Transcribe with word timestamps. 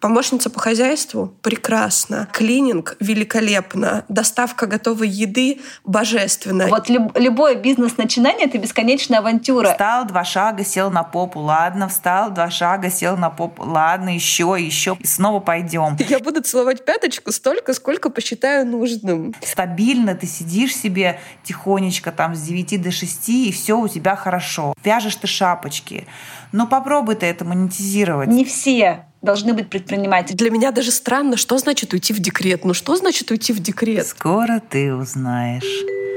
Помощница 0.00 0.48
по 0.48 0.60
хозяйству— 0.60 1.34
прекрасно. 1.42 2.28
Клининг— 2.32 2.96
великолепно. 3.00 4.04
Доставка 4.08 4.66
готовой 4.66 5.08
еды— 5.08 5.60
божественно. 5.84 6.68
Вот 6.68 6.88
люб- 6.88 7.18
любое 7.18 7.56
бизнес-начинание— 7.56 8.46
это 8.48 8.58
бесконечная 8.58 9.18
авантюра. 9.18 9.70
Встал 9.72 10.06
два 10.06 10.22
шага, 10.22 10.64
сел 10.64 10.92
на 10.92 11.02
попу, 11.02 11.40
ладно, 11.40 11.88
встал 11.88 12.30
два 12.30 12.48
шага, 12.48 12.90
сел 12.90 13.16
на 13.16 13.28
попу, 13.28 13.64
ладно, 13.64 14.14
еще, 14.14 14.56
еще, 14.56 14.96
и 15.00 15.06
снова 15.06 15.40
пойдем. 15.40 15.96
Я 16.08 16.20
буду 16.20 16.42
целовать 16.42 16.84
пяточку 16.84 17.32
столько, 17.32 17.74
сколько 17.74 18.08
посчитаю 18.08 18.66
нужным. 18.66 19.34
Стабильно 19.42 20.14
ты 20.14 20.28
сидишь 20.28 20.76
себе 20.76 21.18
тихонечко 21.42 22.12
там 22.12 22.36
с 22.36 22.42
9 22.42 22.80
до 22.80 22.92
6, 22.92 23.28
и 23.30 23.50
все 23.50 23.76
у 23.76 23.88
тебя 23.88 24.14
хорошо. 24.14 24.74
Вяжешь 24.84 25.16
ты 25.16 25.26
шапочки. 25.26 26.06
Но 26.52 26.68
попробуй 26.68 27.16
ты 27.16 27.26
это 27.26 27.44
монетизировать. 27.44 28.28
Не 28.28 28.44
все 28.44 29.07
должны 29.22 29.52
быть 29.54 29.68
предприниматели. 29.68 30.36
Для 30.36 30.50
меня 30.50 30.70
даже 30.70 30.90
странно, 30.90 31.36
что 31.36 31.58
значит 31.58 31.92
уйти 31.92 32.12
в 32.12 32.18
декрет. 32.18 32.64
Ну 32.64 32.74
что 32.74 32.96
значит 32.96 33.30
уйти 33.30 33.52
в 33.52 33.60
декрет? 33.60 34.06
Скоро 34.06 34.60
ты 34.60 34.94
узнаешь. 34.94 36.07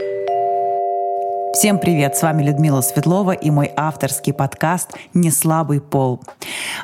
Всем 1.61 1.77
привет! 1.77 2.17
С 2.17 2.23
вами 2.23 2.41
Людмила 2.41 2.81
Светлова 2.81 3.33
и 3.33 3.51
мой 3.51 3.70
авторский 3.75 4.33
подкаст 4.33 4.95
«Неслабый 5.13 5.79
пол». 5.79 6.20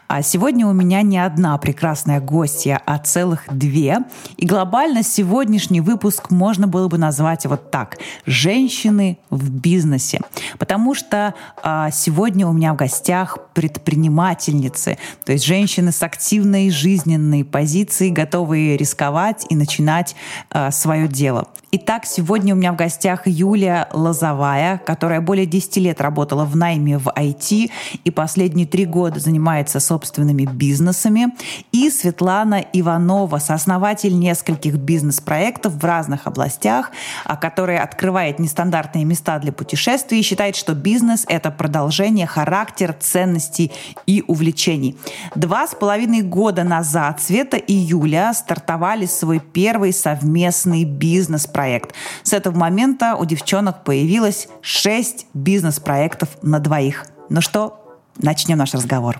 А 0.08 0.22
сегодня 0.22 0.68
у 0.68 0.72
меня 0.72 1.02
не 1.02 1.18
одна 1.18 1.58
прекрасная 1.58 2.22
гостья, 2.22 2.80
а 2.86 3.00
целых 3.00 3.46
две. 3.50 4.02
И 4.38 4.46
глобально 4.46 5.02
сегодняшний 5.02 5.82
выпуск 5.82 6.30
можно 6.30 6.68
было 6.68 6.90
бы 6.90 7.00
назвать 7.00 7.48
вот 7.48 7.72
так 7.72 7.98
«Женщины 8.28 9.18
в 9.32 9.50
бизнесе». 9.50 10.22
Потому 10.60 10.94
что 10.94 11.34
а, 11.64 11.90
сегодня 11.90 12.46
у 12.46 12.54
меня 12.54 12.74
в 12.74 12.76
гостях 12.76 13.40
предпринимательницы, 13.56 15.00
то 15.26 15.32
есть 15.32 15.44
женщины 15.44 15.92
с 15.92 16.04
активной 16.04 16.70
жизненной 16.70 17.44
позицией, 17.44 18.12
готовые 18.12 18.78
рисковать 18.78 19.48
и 19.50 19.56
начинать 19.56 20.16
а, 20.52 20.70
свое 20.70 21.08
дело. 21.08 21.48
Итак, 21.70 22.06
сегодня 22.06 22.54
у 22.54 22.58
меня 22.58 22.72
в 22.72 22.78
гостях 22.78 23.28
Юлия 23.28 23.90
Лозовая, 23.92 24.67
которая 24.76 25.22
более 25.22 25.46
10 25.46 25.78
лет 25.78 26.02
работала 26.02 26.44
в 26.44 26.56
найме 26.56 26.98
в 26.98 27.08
IT 27.08 27.72
и 28.04 28.12
последние 28.12 28.68
три 28.68 28.86
года 28.86 29.20
занимается 29.20 29.80
собственными 29.80 30.46
бизнесами, 30.46 31.28
и 31.72 31.90
Светлана 31.90 32.66
Иванова, 32.74 33.38
сооснователь 33.38 34.18
нескольких 34.18 34.76
бизнес-проектов 34.76 35.74
в 35.74 35.86
разных 35.86 36.28
областях, 36.28 36.92
а 37.24 37.36
которая 37.38 37.84
открывает 37.84 38.40
нестандартные 38.40 39.06
места 39.06 39.40
для 39.40 39.52
путешествий 39.52 40.20
и 40.20 40.24
считает, 40.24 40.56
что 40.56 40.74
бизнес— 40.74 41.26
это 41.30 41.52
продолжение 41.52 42.28
характера, 42.28 42.96
ценностей 43.00 43.72
и 44.06 44.24
увлечений. 44.28 44.98
Два 45.36 45.68
с 45.68 45.76
половиной 45.76 46.22
года 46.22 46.64
назад 46.64 47.22
Света 47.22 47.58
и 47.58 47.74
Юля 47.74 48.34
стартовали 48.34 49.06
свой 49.06 49.40
первый 49.40 49.94
совместный 49.94 50.84
бизнес-проект 50.84 51.78
проект. 51.78 51.94
С 52.24 52.34
этого 52.34 52.58
момента 52.58 53.16
у 53.16 53.26
девчонок 53.26 53.84
появилось 53.84 54.47
6 54.62 55.28
бизнес-проектов 55.34 56.30
на 56.42 56.60
двоих. 56.60 57.06
Ну 57.30 57.42
что, 57.42 58.00
начнем 58.18 58.58
наш 58.58 58.74
разговор. 58.74 59.20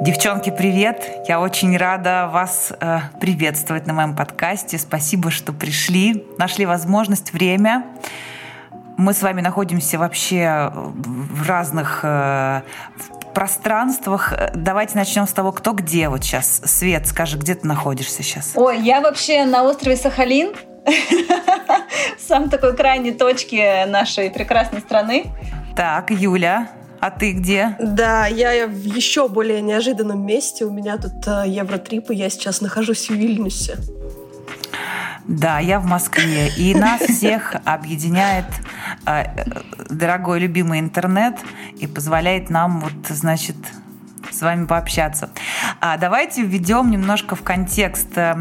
Девчонки, 0.00 0.50
привет! 0.50 1.24
Я 1.26 1.40
очень 1.40 1.76
рада 1.76 2.30
вас 2.32 2.72
э, 2.80 3.00
приветствовать 3.20 3.86
на 3.88 3.92
моем 3.92 4.14
подкасте. 4.14 4.78
Спасибо, 4.78 5.32
что 5.32 5.52
пришли, 5.52 6.24
нашли 6.38 6.66
возможность, 6.66 7.32
время. 7.32 7.84
Мы 8.96 9.12
с 9.12 9.22
вами 9.22 9.40
находимся 9.40 9.98
вообще 9.98 10.70
в 10.72 11.48
разных 11.48 12.00
э, 12.04 12.62
пространствах. 13.34 14.34
Давайте 14.54 14.96
начнем 14.96 15.26
с 15.26 15.32
того, 15.32 15.52
кто 15.52 15.72
где 15.72 16.08
вот 16.08 16.22
сейчас. 16.22 16.60
Свет, 16.64 17.06
скажи, 17.06 17.36
где 17.36 17.54
ты 17.54 17.66
находишься 17.66 18.22
сейчас? 18.22 18.52
Ой, 18.54 18.80
я 18.80 19.00
вообще 19.00 19.44
на 19.44 19.64
острове 19.64 19.96
Сахалин, 19.96 20.54
сам 22.18 22.50
такой 22.50 22.76
крайней 22.76 23.12
точки 23.12 23.86
нашей 23.86 24.30
прекрасной 24.30 24.80
страны. 24.80 25.26
Так, 25.76 26.10
Юля, 26.10 26.68
а 27.00 27.10
ты 27.10 27.32
где? 27.32 27.76
Да, 27.80 28.26
я 28.26 28.66
в 28.66 28.84
еще 28.84 29.28
более 29.28 29.60
неожиданном 29.60 30.24
месте. 30.24 30.64
У 30.64 30.70
меня 30.70 30.96
тут 30.96 31.26
э, 31.26 31.44
Евротрип, 31.46 32.10
и 32.10 32.16
я 32.16 32.28
сейчас 32.28 32.60
нахожусь 32.60 33.08
в 33.08 33.14
Вильнюсе. 33.14 33.76
Да, 35.28 35.60
я 35.60 35.78
в 35.78 35.84
Москве. 35.84 36.48
И 36.56 36.74
нас 36.74 37.02
всех 37.02 37.54
объединяет 37.64 38.46
э, 39.06 39.26
дорогой 39.90 40.40
любимый 40.40 40.80
интернет 40.80 41.36
и 41.78 41.86
позволяет 41.86 42.50
нам 42.50 42.80
вот, 42.80 42.92
значит, 43.08 43.56
с 44.30 44.40
вами 44.40 44.66
пообщаться. 44.66 45.30
А 45.80 45.96
давайте 45.96 46.42
введем 46.42 46.90
немножко 46.90 47.34
в 47.34 47.42
контекст 47.42 48.16
э, 48.16 48.34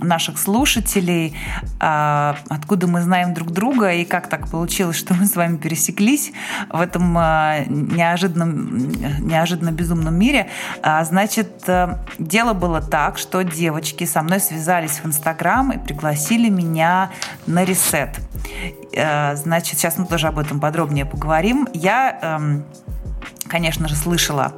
наших 0.00 0.38
слушателей, 0.38 1.36
а, 1.78 2.36
откуда 2.48 2.86
мы 2.86 3.02
знаем 3.02 3.34
друг 3.34 3.50
друга 3.50 3.92
и 3.92 4.04
как 4.04 4.28
так 4.28 4.48
получилось, 4.48 4.96
что 4.96 5.14
мы 5.14 5.26
с 5.26 5.36
вами 5.36 5.56
пересеклись 5.56 6.32
в 6.68 6.80
этом 6.80 7.16
а, 7.16 7.60
неожиданном, 7.66 8.90
неожиданно 9.26 9.70
безумном 9.70 10.14
мире. 10.14 10.48
А, 10.82 11.04
значит, 11.04 11.68
э, 11.68 11.96
дело 12.18 12.52
было 12.52 12.80
так, 12.80 13.18
что 13.18 13.42
девочки 13.42 14.04
со 14.04 14.22
мной 14.22 14.40
связались 14.40 15.00
в 15.02 15.06
Инстаграм 15.06 15.72
и 15.72 15.78
пригласили 15.78 16.48
меня 16.48 17.10
на 17.46 17.64
ресет. 17.64 18.20
Э, 18.92 19.36
значит, 19.36 19.78
сейчас 19.78 19.98
мы 19.98 20.06
тоже 20.06 20.28
об 20.28 20.38
этом 20.38 20.60
подробнее 20.60 21.04
поговорим. 21.04 21.68
Я, 21.72 22.18
эм, 22.22 22.64
конечно 23.48 23.88
же, 23.88 23.96
слышала 23.96 24.52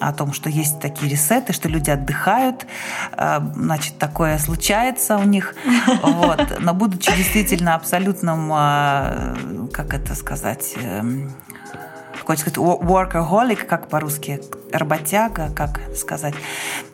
о 0.00 0.12
том, 0.12 0.32
что 0.32 0.48
есть 0.50 0.80
такие 0.80 1.10
ресеты, 1.10 1.52
что 1.52 1.68
люди 1.68 1.90
отдыхают, 1.90 2.66
э, 3.16 3.40
значит, 3.54 3.98
такое 3.98 4.38
случается 4.38 5.16
у 5.18 5.24
них, 5.24 5.54
вот. 6.02 6.58
Но 6.60 6.74
будучи 6.74 7.14
действительно 7.16 7.74
абсолютным, 7.74 8.50
э, 8.52 9.68
как 9.72 9.94
это 9.94 10.14
сказать, 10.14 10.74
хочется 12.28 12.50
сказать, 12.50 12.58
workaholic, 12.58 13.64
как 13.64 13.88
по-русски, 13.88 14.42
работяга, 14.70 15.50
как 15.56 15.80
сказать. 15.96 16.34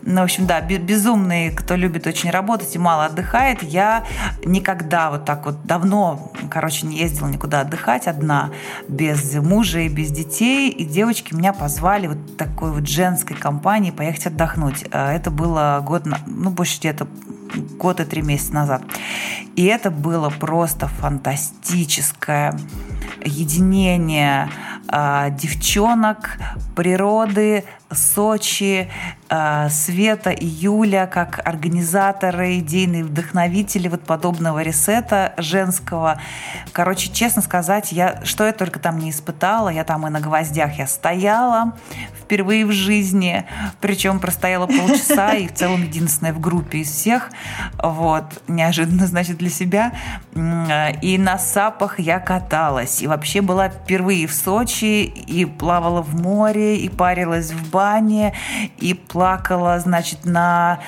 Ну, 0.03 0.21
в 0.21 0.25
общем, 0.25 0.47
да, 0.47 0.61
безумный, 0.61 1.51
кто 1.51 1.75
любит 1.75 2.07
очень 2.07 2.31
работать 2.31 2.73
и 2.77 2.79
мало 2.79 3.07
отдыхает. 3.07 3.61
Я 3.65 4.05
никогда 4.45 5.11
вот 5.11 5.25
так 5.25 5.45
вот 5.45 5.67
давно, 5.67 6.31
короче, 6.51 6.87
не 6.87 6.99
ездила 6.99 7.27
никуда 7.27 7.63
отдыхать 7.63 8.07
одна, 8.07 8.51
без 8.87 9.35
мужа 9.35 9.81
и 9.81 9.89
без 9.89 10.13
детей. 10.13 10.71
И 10.71 10.85
девочки 10.85 11.35
меня 11.35 11.53
позвали 11.53 12.07
вот 12.07 12.37
такой 12.37 12.71
вот 12.71 12.87
женской 12.87 13.37
компании 13.37 13.91
поехать 13.91 14.27
отдохнуть. 14.27 14.85
Э, 14.93 15.17
это 15.17 15.33
было 15.33 15.83
год, 15.85 16.05
ну, 16.27 16.51
больше 16.51 16.79
где-то 16.79 17.09
год 17.79 18.01
и 18.01 18.05
три 18.05 18.23
месяца 18.23 18.55
назад. 18.55 18.83
И 19.57 19.65
это 19.65 19.91
было 19.91 20.31
просто 20.31 20.89
фантастическое 20.89 22.59
единение 23.25 24.51
э, 24.91 25.31
девчонок, 25.31 26.39
природы, 26.75 27.65
Сочи, 27.95 28.91
э, 29.29 29.69
Света 29.71 30.31
и 30.31 30.47
Юля 30.47 31.07
как 31.07 31.41
организаторы, 31.45 32.59
идейные 32.59 33.05
вдохновители 33.05 33.89
вот 33.89 34.03
подобного 34.03 34.63
ресета 34.63 35.35
женского. 35.37 36.21
Короче, 36.73 37.13
честно 37.13 37.43
сказать, 37.43 37.93
я, 37.93 38.25
что 38.25 38.45
я 38.45 38.53
только 38.53 38.79
там 38.79 38.99
не 38.99 39.11
испытала, 39.11 39.69
я 39.69 39.85
там 39.85 40.07
и 40.07 40.11
на 40.11 40.21
гвоздях 40.21 40.79
я 40.79 40.87
стояла 40.87 41.73
впервые 42.25 42.65
в 42.65 42.73
жизни, 42.73 43.45
причем 43.81 44.19
простояла 44.19 44.67
полчаса 44.67 45.35
и 45.35 45.47
в 45.47 45.55
целом 45.55 45.83
единственная 45.83 46.33
в 46.33 46.41
группе 46.41 46.79
из 46.79 46.91
всех, 46.91 47.31
вот, 47.83 48.43
неожиданно, 48.49 49.07
значит, 49.07 49.37
для 49.37 49.51
себя. 49.51 49.93
И 51.03 51.19
на 51.19 51.39
сапах 51.39 52.01
я 52.01 52.19
каталась, 52.21 53.03
и 53.03 53.07
вообще 53.07 53.43
была 53.43 53.69
впервые 53.69 54.27
в 54.27 54.33
Сочи, 54.33 55.05
и 55.05 55.45
плавала 55.45 56.03
в 56.03 56.21
море, 56.21 56.79
и 56.79 56.89
парилась 56.89 57.53
в 57.53 57.71
бане, 57.85 58.33
и 58.79 58.95
плакала, 58.95 59.79
значит, 59.79 60.25
на... 60.25 60.79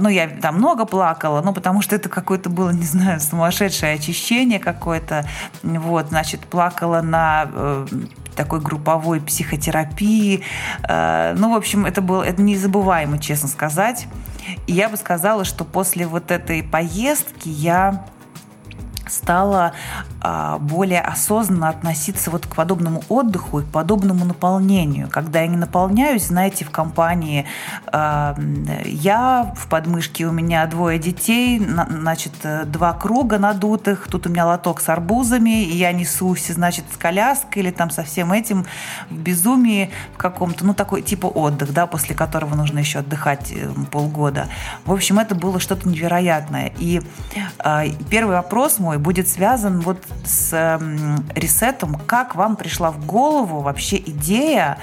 Ну, 0.00 0.08
я 0.08 0.28
там 0.28 0.56
много 0.56 0.86
плакала, 0.86 1.40
ну, 1.40 1.52
потому 1.52 1.82
что 1.82 1.94
это 1.94 2.08
какое-то 2.08 2.50
было, 2.50 2.70
не 2.70 2.84
знаю, 2.84 3.20
сумасшедшее 3.20 3.94
очищение 3.94 4.58
какое-то. 4.58 5.24
Вот, 5.62 6.08
значит, 6.08 6.40
плакала 6.40 7.00
на 7.00 7.48
э, 7.52 7.86
такой 8.34 8.60
групповой 8.60 9.20
психотерапии. 9.20 10.42
Э, 10.88 11.34
ну, 11.36 11.52
в 11.52 11.56
общем, 11.56 11.86
это 11.86 12.00
было 12.02 12.24
это 12.24 12.42
незабываемо, 12.42 13.18
честно 13.18 13.48
сказать. 13.48 14.08
И 14.66 14.72
я 14.72 14.88
бы 14.88 14.96
сказала, 14.96 15.44
что 15.44 15.64
после 15.64 16.06
вот 16.06 16.32
этой 16.32 16.64
поездки 16.64 17.48
я 17.48 18.04
стала 19.12 19.72
а, 20.20 20.58
более 20.58 21.00
осознанно 21.00 21.68
относиться 21.68 22.30
вот 22.30 22.46
к 22.46 22.54
подобному 22.54 23.02
отдыху 23.08 23.60
и 23.60 23.62
к 23.64 23.66
подобному 23.66 24.24
наполнению. 24.24 25.08
Когда 25.10 25.40
я 25.40 25.46
не 25.46 25.56
наполняюсь, 25.56 26.26
знаете, 26.26 26.64
в 26.64 26.70
компании 26.70 27.46
а, 27.86 28.36
я 28.84 29.52
в 29.56 29.68
подмышке 29.68 30.26
у 30.26 30.32
меня 30.32 30.66
двое 30.66 30.98
детей, 30.98 31.60
значит, 31.90 32.32
два 32.66 32.92
круга 32.92 33.38
надутых, 33.38 34.08
тут 34.10 34.26
у 34.26 34.30
меня 34.30 34.46
лоток 34.46 34.80
с 34.80 34.88
арбузами, 34.88 35.62
и 35.62 35.76
я 35.76 35.92
несусь, 35.92 36.46
значит, 36.46 36.84
с 36.92 36.96
коляской 36.96 37.62
или 37.62 37.70
там 37.70 37.90
со 37.90 38.02
всем 38.02 38.32
этим 38.32 38.64
в 39.10 39.14
безумии 39.14 39.90
в 40.14 40.18
каком-то, 40.18 40.64
ну, 40.64 40.74
такой 40.74 41.02
типа 41.02 41.26
отдых, 41.26 41.72
да, 41.72 41.86
после 41.86 42.14
которого 42.14 42.54
нужно 42.54 42.78
еще 42.78 43.00
отдыхать 43.00 43.52
э, 43.52 43.68
полгода. 43.90 44.48
В 44.84 44.92
общем, 44.92 45.18
это 45.18 45.34
было 45.34 45.60
что-то 45.60 45.88
невероятное. 45.88 46.72
И 46.78 47.02
э, 47.64 47.84
первый 48.08 48.36
вопрос 48.36 48.78
мой 48.78 48.98
будет 49.02 49.28
связан 49.28 49.80
вот 49.80 49.98
с 50.24 50.50
э, 50.52 50.78
ресетом. 51.34 51.94
Как 52.06 52.34
вам 52.34 52.56
пришла 52.56 52.90
в 52.90 53.04
голову 53.04 53.60
вообще 53.60 53.96
идея 53.96 54.78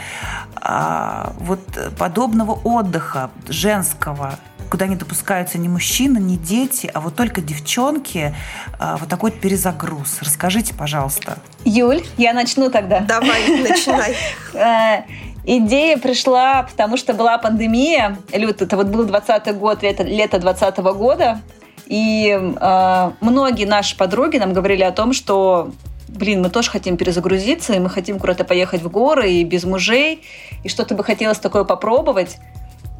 э, 0.62 1.32
вот 1.40 1.62
подобного 1.98 2.52
отдыха 2.52 3.32
женского, 3.48 4.36
куда 4.70 4.88
не 4.88 4.96
допускаются 4.96 5.58
ни 5.58 5.68
мужчины, 5.68 6.20
ни 6.20 6.36
дети, 6.36 6.90
а 6.94 7.00
вот 7.00 7.16
только 7.16 7.42
девчонки, 7.42 8.36
э, 8.80 8.96
вот 9.00 9.10
такой 9.10 9.32
вот 9.32 9.40
перезагруз. 9.40 10.20
Расскажите, 10.22 10.74
пожалуйста. 10.74 11.38
Юль, 11.66 12.04
я 12.18 12.34
начну 12.34 12.70
тогда. 12.70 13.02
Давай, 13.02 13.62
начинай. 13.70 14.16
Э, 14.54 15.04
идея 15.46 15.98
пришла, 15.98 16.64
потому 16.64 16.98
что 16.98 17.14
была 17.14 17.38
пандемия. 17.38 18.18
Лют, 18.32 18.62
это 18.62 18.76
вот 18.76 18.88
был 18.88 19.06
20 19.06 19.58
год, 19.58 19.82
лето, 19.84 20.04
лето 20.04 20.40
20 20.40 20.78
года. 20.78 21.42
И 21.90 22.30
э, 22.40 23.12
многие 23.20 23.66
наши 23.66 23.98
подруги 23.98 24.38
нам 24.38 24.54
говорили 24.54 24.84
о 24.84 24.92
том, 24.92 25.12
что 25.12 25.72
блин, 26.08 26.42
мы 26.42 26.50
тоже 26.50 26.70
хотим 26.72 26.98
перезагрузиться, 26.98 27.74
и 27.74 27.80
мы 27.80 27.90
хотим 27.90 28.20
куда-то 28.20 28.44
поехать 28.44 28.82
в 28.82 28.90
горы, 28.90 29.32
и 29.32 29.44
без 29.44 29.64
мужей, 29.64 30.24
и 30.64 30.70
что-то 30.70 30.96
бы 30.96 31.04
хотелось 31.04 31.40
такое 31.40 31.64
попробовать. 31.64 32.38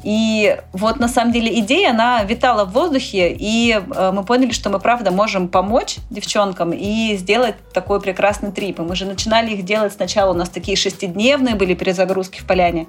И 0.02 0.58
вот 0.72 0.98
на 0.98 1.08
самом 1.08 1.32
деле 1.32 1.58
идея, 1.60 1.90
она 1.90 2.22
витала 2.24 2.64
в 2.64 2.72
воздухе, 2.72 3.36
и 3.38 3.72
э, 3.72 4.12
мы 4.12 4.24
поняли, 4.24 4.50
что 4.52 4.70
мы 4.70 4.78
правда 4.78 5.10
можем 5.10 5.48
помочь 5.48 5.96
девчонкам 6.08 6.72
и 6.72 7.16
сделать 7.16 7.56
такой 7.74 8.00
прекрасный 8.00 8.50
трип. 8.50 8.80
И 8.80 8.82
мы 8.82 8.96
же 8.96 9.04
начинали 9.04 9.50
их 9.52 9.64
делать 9.64 9.92
сначала, 9.92 10.30
у 10.30 10.34
нас 10.34 10.48
такие 10.48 10.76
шестидневные 10.76 11.54
были 11.54 11.74
перезагрузки 11.74 12.40
в 12.40 12.46
поляне. 12.46 12.86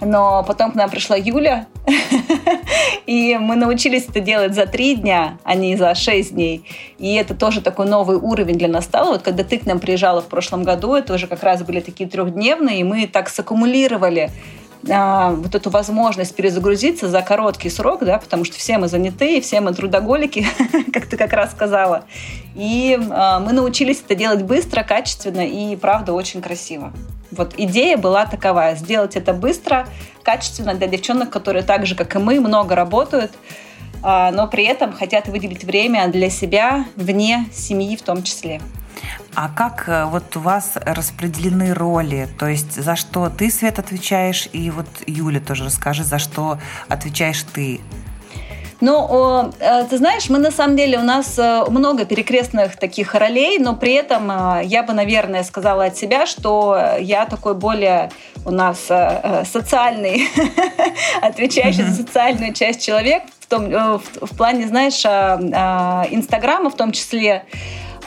Но 0.00 0.44
потом 0.46 0.72
к 0.72 0.74
нам 0.74 0.90
пришла 0.90 1.16
Юля, 1.16 1.66
и 3.06 3.36
мы 3.40 3.56
научились 3.56 4.06
это 4.08 4.20
делать 4.20 4.54
за 4.54 4.66
три 4.66 4.94
дня, 4.94 5.38
а 5.42 5.54
не 5.54 5.76
за 5.76 5.94
шесть 5.94 6.34
дней. 6.34 6.64
И 6.98 7.14
это 7.14 7.34
тоже 7.34 7.60
такой 7.60 7.86
новый 7.86 8.16
уровень 8.16 8.58
для 8.58 8.68
нас 8.68 8.84
стал. 8.84 9.12
Вот 9.12 9.22
когда 9.22 9.42
ты 9.42 9.58
к 9.58 9.66
нам 9.66 9.80
приезжала 9.80 10.20
в 10.20 10.26
прошлом 10.26 10.64
году, 10.64 10.94
это 10.94 11.14
уже 11.14 11.26
как 11.26 11.42
раз 11.42 11.62
были 11.62 11.80
такие 11.80 12.08
трехдневные, 12.08 12.80
и 12.80 12.84
мы 12.84 13.06
так 13.06 13.28
саккумулировали 13.28 14.30
а, 14.88 15.30
вот 15.30 15.54
эту 15.54 15.70
возможность 15.70 16.34
перезагрузиться 16.34 17.08
за 17.08 17.22
короткий 17.22 17.70
срок, 17.70 18.04
да, 18.04 18.18
потому 18.18 18.44
что 18.44 18.56
все 18.56 18.78
мы 18.78 18.88
заняты, 18.88 19.40
все 19.40 19.60
мы 19.60 19.74
трудоголики, 19.74 20.46
как 20.92 21.06
ты 21.06 21.16
как 21.16 21.32
раз 21.32 21.50
сказала. 21.52 22.04
И 22.54 22.98
а, 23.10 23.40
мы 23.40 23.52
научились 23.52 24.02
это 24.04 24.14
делать 24.14 24.42
быстро, 24.42 24.82
качественно 24.82 25.46
и, 25.46 25.76
правда, 25.76 26.12
очень 26.12 26.42
красиво. 26.42 26.92
Вот 27.30 27.54
идея 27.56 27.96
была 27.96 28.26
такова, 28.26 28.74
сделать 28.74 29.16
это 29.16 29.32
быстро, 29.32 29.86
качественно 30.22 30.74
для 30.74 30.86
девчонок, 30.86 31.30
которые 31.30 31.62
так 31.62 31.86
же, 31.86 31.94
как 31.94 32.14
и 32.16 32.18
мы, 32.18 32.40
много 32.40 32.74
работают, 32.74 33.32
а, 34.02 34.30
но 34.30 34.46
при 34.46 34.64
этом 34.64 34.92
хотят 34.92 35.28
выделить 35.28 35.64
время 35.64 36.08
для 36.08 36.30
себя 36.30 36.86
вне 36.96 37.46
семьи 37.52 37.96
в 37.96 38.02
том 38.02 38.22
числе. 38.22 38.60
А 39.34 39.48
как 39.48 39.88
э, 39.88 40.06
вот 40.06 40.36
у 40.36 40.40
вас 40.40 40.72
распределены 40.76 41.74
роли? 41.74 42.28
То 42.38 42.46
есть 42.46 42.72
за 42.72 42.96
что 42.96 43.28
ты, 43.28 43.50
Свет, 43.50 43.78
отвечаешь, 43.78 44.48
и 44.52 44.70
вот 44.70 44.86
Юля 45.06 45.40
тоже 45.40 45.64
расскажи, 45.64 46.04
за 46.04 46.18
что 46.18 46.58
отвечаешь 46.88 47.42
ты? 47.52 47.80
Ну, 48.80 49.52
э, 49.58 49.86
ты 49.88 49.96
знаешь, 49.98 50.28
мы 50.28 50.38
на 50.38 50.50
самом 50.50 50.76
деле, 50.76 50.98
у 50.98 51.02
нас 51.02 51.38
э, 51.38 51.64
много 51.68 52.04
перекрестных 52.04 52.76
таких 52.76 53.14
ролей, 53.14 53.58
но 53.58 53.74
при 53.74 53.94
этом 53.94 54.30
я 54.62 54.82
бы, 54.82 54.92
наверное, 54.92 55.42
сказала 55.44 55.86
от 55.86 55.96
себя, 55.96 56.26
что 56.26 56.96
я 57.00 57.26
такой 57.26 57.54
более 57.54 58.10
у 58.44 58.50
нас 58.50 58.88
социальный, 59.50 60.28
отвечающий 61.22 61.82
за 61.82 61.94
социальную 61.94 62.52
часть 62.52 62.84
человек, 62.84 63.22
в, 63.40 63.46
том, 63.46 63.70
в, 63.70 64.02
в 64.20 64.36
плане, 64.36 64.66
знаешь, 64.66 65.04
Инстаграма 65.04 66.70
в 66.70 66.76
том 66.76 66.92
числе, 66.92 67.44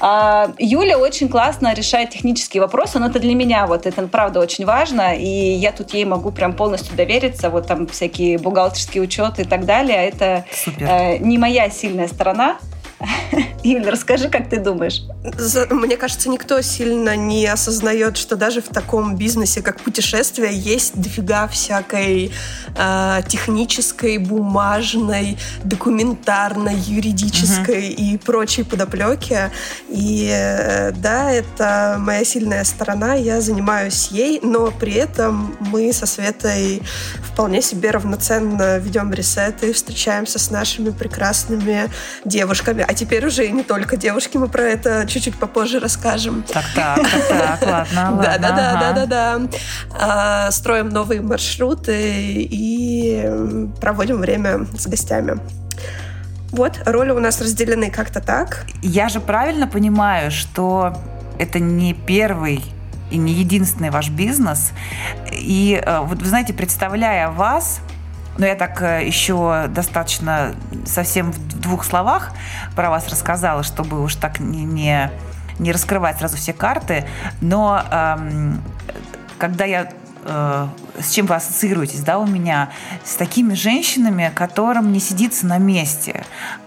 Юля 0.02 0.98
очень 0.98 1.30
классно 1.30 1.74
решает 1.74 2.12
технические 2.12 2.62
вопросы, 2.62 3.00
но 3.00 3.08
это 3.08 3.20
для 3.20 3.36
меня 3.36 3.68
вот 3.68 3.86
это 3.86 4.08
правда 4.08 4.40
очень 4.40 4.66
важно, 4.66 5.16
и 5.16 5.28
я 5.28 5.72
тут 5.72 5.94
ей 5.94 6.06
могу 6.06 6.32
прям 6.32 6.54
полностью 6.54 6.96
довериться, 6.96 7.50
вот 7.50 7.68
там 7.68 7.88
всякие 7.88 8.38
бухгалтерские 8.38 9.04
учеты 9.04 9.42
и 9.42 9.46
так 9.46 9.66
далее. 9.66 10.08
Это 10.08 10.46
Супер. 10.52 10.88
Э, 10.88 11.18
не 11.18 11.38
моя 11.38 11.70
сильная 11.70 12.08
сторона. 12.08 12.58
Юля, 13.64 13.92
расскажи, 13.92 14.30
как 14.30 14.50
ты 14.50 14.58
думаешь? 14.58 15.02
Мне 15.70 15.98
кажется, 15.98 16.30
никто 16.30 16.62
сильно 16.62 17.16
не 17.16 17.46
осознает, 17.46 18.18
что 18.18 18.36
даже 18.36 18.62
в 18.62 18.68
таком 18.68 19.16
бизнесе, 19.16 19.62
как 19.62 19.80
путешествие, 19.82 20.52
есть 20.54 21.00
дофига 21.00 21.48
всякой 21.48 22.32
э, 22.76 23.22
технической, 23.28 24.18
бумажной, 24.18 25.38
документарной, 25.64 26.76
юридической 26.76 27.94
угу. 27.94 28.02
и 28.02 28.18
прочей 28.18 28.64
подоплеки. 28.64 29.52
И 29.90 30.30
э, 30.32 30.92
да, 30.92 31.32
это 31.32 31.98
моя 32.00 32.24
сильная 32.26 32.64
сторона, 32.64 33.14
я 33.16 33.40
занимаюсь 33.42 34.10
ей, 34.12 34.40
но 34.42 34.72
при 34.72 34.94
этом 34.94 35.56
мы 35.60 35.94
со 35.94 36.06
Светой 36.06 36.82
вполне 37.24 37.62
себе 37.62 37.92
равноценно 37.92 38.78
ведем 38.78 39.14
ресеты, 39.14 39.72
встречаемся 39.74 40.40
с 40.40 40.52
нашими 40.52 40.90
прекрасными 40.90 41.90
девушками 42.26 42.89
а 42.90 42.94
теперь 42.96 43.24
уже 43.24 43.46
и 43.46 43.52
не 43.52 43.62
только 43.62 43.98
девушки, 43.98 44.38
мы 44.38 44.48
про 44.48 44.64
это 44.64 45.06
чуть-чуть 45.06 45.36
попозже 45.36 45.80
расскажем. 45.80 46.44
Так, 46.52 46.66
так, 46.74 46.98
так, 47.30 47.60
так, 47.60 47.62
ладно, 47.62 48.18
Да, 48.24 48.38
да, 48.40 48.50
да, 48.50 48.94
да, 48.94 49.06
да, 49.06 49.48
да. 50.00 50.52
Строим 50.52 50.90
новые 50.90 51.22
маршруты 51.22 52.48
и 52.50 53.30
проводим 53.80 54.18
время 54.18 54.66
с 54.76 54.88
гостями. 54.88 55.38
Вот, 56.50 56.80
роли 56.88 57.12
у 57.12 57.20
нас 57.20 57.40
разделены 57.40 57.92
как-то 57.92 58.22
так. 58.22 58.66
Я 58.82 59.08
же 59.08 59.20
правильно 59.20 59.68
понимаю, 59.68 60.32
что 60.32 60.98
это 61.38 61.60
не 61.60 61.94
первый 61.94 62.64
и 63.12 63.18
не 63.18 63.34
единственный 63.34 63.92
ваш 63.92 64.10
бизнес. 64.10 64.72
И 65.32 65.80
э, 65.80 66.00
вот 66.00 66.24
вы 66.24 66.26
знаете, 66.26 66.56
представляя 66.56 67.30
вас, 67.30 67.82
но 68.40 68.46
я 68.46 68.56
так 68.56 68.82
э, 68.82 69.06
еще 69.06 69.68
достаточно 69.68 70.56
совсем 70.86 71.32
в 71.32 71.60
двух 71.60 71.84
словах 71.84 72.32
про 72.76 72.90
вас 72.90 73.08
рассказала, 73.10 73.64
чтобы 73.64 74.02
уж 74.02 74.16
так 74.16 74.40
не, 74.40 74.64
не, 74.64 75.72
раскрывать 75.72 76.18
сразу 76.18 76.38
все 76.38 76.54
карты. 76.54 77.06
Но 77.42 77.84
эм, 77.92 78.64
когда 79.38 79.66
я 79.66 79.92
э, 80.24 80.68
с 81.00 81.12
чем 81.12 81.26
вы 81.26 81.36
ассоциируетесь, 81.36 82.00
да, 82.00 82.18
у 82.18 82.26
меня, 82.26 82.70
с 83.04 83.16
такими 83.16 83.54
женщинами, 83.54 84.32
которым 84.34 84.94
не 84.94 85.02
сидится 85.02 85.46
на 85.46 85.58
месте. 85.58 86.24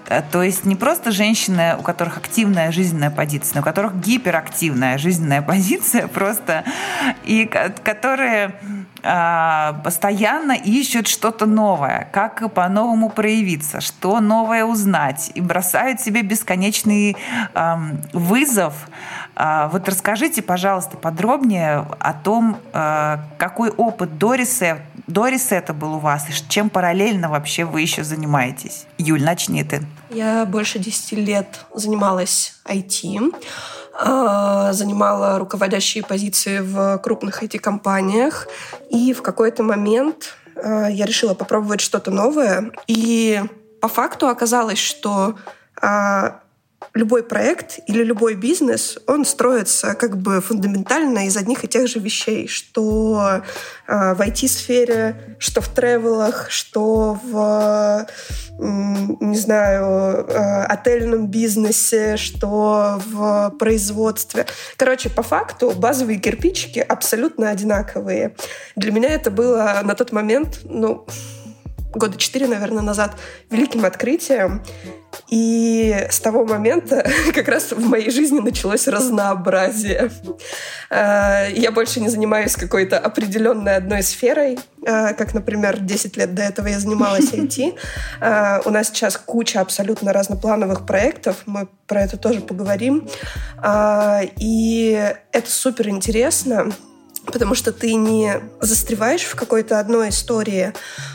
Э, 0.09 0.23
то 0.23 0.43
есть 0.43 0.65
не 0.65 0.77
просто 0.77 1.13
женщины, 1.13 1.77
у 1.79 1.83
которых 1.83 2.17
активная 2.19 2.73
жизненная 2.73 3.11
позиция, 3.11 3.57
но 3.57 3.61
у 3.61 3.65
которых 3.65 3.95
гиперактивная 3.97 4.99
жизненная 4.99 5.43
позиция 5.43 6.07
просто, 6.09 6.65
и 7.25 7.45
которые 7.45 8.55
а, 9.05 9.81
постоянно 9.85 10.53
ищут 10.53 11.09
что-то 11.09 11.47
новое, 11.47 12.09
как 12.13 12.53
по-новому 12.53 13.11
проявиться, 13.11 13.81
что 13.81 14.21
новое 14.21 14.65
узнать, 14.65 15.33
и 15.35 15.41
бросают 15.41 16.01
себе 16.01 16.23
бесконечный 16.23 17.17
эм, 17.55 18.01
вызов. 18.13 18.75
Э, 19.35 19.69
вот 19.73 19.89
расскажите, 19.89 20.41
пожалуйста, 20.41 20.97
подробнее 20.97 21.85
о 21.99 22.13
том, 22.13 22.59
э, 22.73 23.19
какой 23.39 23.71
опыт 23.71 24.19
до 24.19 24.35
ресета, 24.35 24.83
до 25.09 25.27
ресета 25.27 25.75
был 25.75 25.95
у 25.95 25.99
вас, 25.99 26.29
и 26.31 26.49
чем 26.49 26.71
параллельно 26.71 27.29
вообще 27.29 27.65
вы 27.65 27.81
еще 27.81 28.05
занимаетесь. 28.05 28.87
Юль, 28.99 29.25
начни 29.25 29.65
ты. 29.65 29.83
Я 30.15 30.45
больше 30.45 30.79
10 30.79 31.13
лет 31.13 31.47
занималась 31.75 32.55
IT. 32.67 33.35
А, 33.95 34.73
занимала 34.73 35.39
руководящие 35.39 36.05
позиции 36.05 36.59
в 36.61 36.99
крупных 36.99 37.43
IT-компаниях. 37.43 38.47
И 38.91 39.13
в 39.15 39.23
какой-то 39.23 39.63
момент 39.63 40.37
а, 40.57 40.89
я 40.89 41.07
решила 41.07 41.35
попробовать 41.35 41.81
что-то 41.81 42.11
новое. 42.11 42.73
И 42.87 43.43
по 43.81 43.89
факту 43.89 44.29
оказалось, 44.29 44.79
что 44.79 45.37
а, 45.81 46.41
любой 46.95 47.23
проект 47.23 47.81
или 47.87 48.03
любой 48.03 48.35
бизнес, 48.35 48.99
он 49.07 49.25
строится 49.25 49.95
как 49.95 50.19
бы 50.19 50.41
фундаментально 50.41 51.27
из 51.27 51.37
одних 51.37 51.65
и 51.65 51.69
тех 51.69 51.89
же 51.89 52.01
вещей, 52.01 52.49
что 52.49 53.43
в 53.87 54.21
IT-сфере, 54.21 55.37
что 55.39 55.61
в 55.61 55.69
тревелах, 55.69 56.51
что 56.51 57.19
в, 57.23 58.07
не 58.59 59.37
знаю, 59.37 60.27
э, 60.29 60.65
отельном 60.65 61.27
бизнесе, 61.27 62.17
что 62.17 63.01
в 63.07 63.51
производстве. 63.59 64.47
Короче, 64.77 65.11
по 65.11 65.23
факту 65.23 65.73
базовые 65.73 66.19
кирпичики 66.19 66.79
абсолютно 66.79 67.51
одинаковые. 67.51 68.35
Для 68.77 68.93
меня 68.93 69.11
это 69.11 69.31
было 69.31 69.81
на 69.83 69.95
тот 69.95 70.13
момент, 70.13 70.61
ну, 70.65 71.07
года 71.95 72.19
четыре, 72.19 72.47
наверное, 72.47 72.83
назад, 72.83 73.17
великим 73.51 73.85
открытием. 73.85 74.63
И 75.29 76.07
с 76.11 76.21
того 76.21 76.45
момента 76.45 77.07
как 77.35 77.49
раз 77.49 77.73
в 77.73 77.89
моей 77.89 78.11
жизни 78.11 78.41
началось 78.41 78.89
разнообразие. 78.89 80.11
Э, 80.91 81.49
я 81.55 81.71
больше 81.71 82.01
не 82.01 82.09
занимаюсь 82.09 82.57
какой-то 82.57 82.99
определенной 82.99 83.77
одной 83.77 84.03
сферой, 84.03 84.59
э, 84.85 85.15
как, 85.15 85.35
например, 85.35 85.81
10 85.81 86.17
лет 86.17 86.35
до 86.35 86.43
этого 86.43 86.69
я 86.69 86.79
занималась 86.79 87.25
IT. 87.33 87.79
Э, 88.21 88.61
у 88.65 88.71
нас 88.71 88.89
сейчас 88.89 89.17
куча 89.17 89.61
абсолютно 89.61 90.13
разноплановых 90.13 90.87
проектов, 90.87 91.43
мы 91.47 91.69
про 91.87 92.03
это 92.03 92.17
тоже 92.17 92.41
поговорим. 92.41 93.09
И 94.39 95.15
это 95.33 95.51
супер 95.51 95.89
интересно 95.89 96.73
потому 97.27 97.55
что 97.55 97.73
ты 97.73 97.95
не 97.95 98.41
застреваешь 98.61 99.23
в 99.23 99.35
какой-то 99.35 99.79
одной 99.79 100.09
истории, 100.09 100.73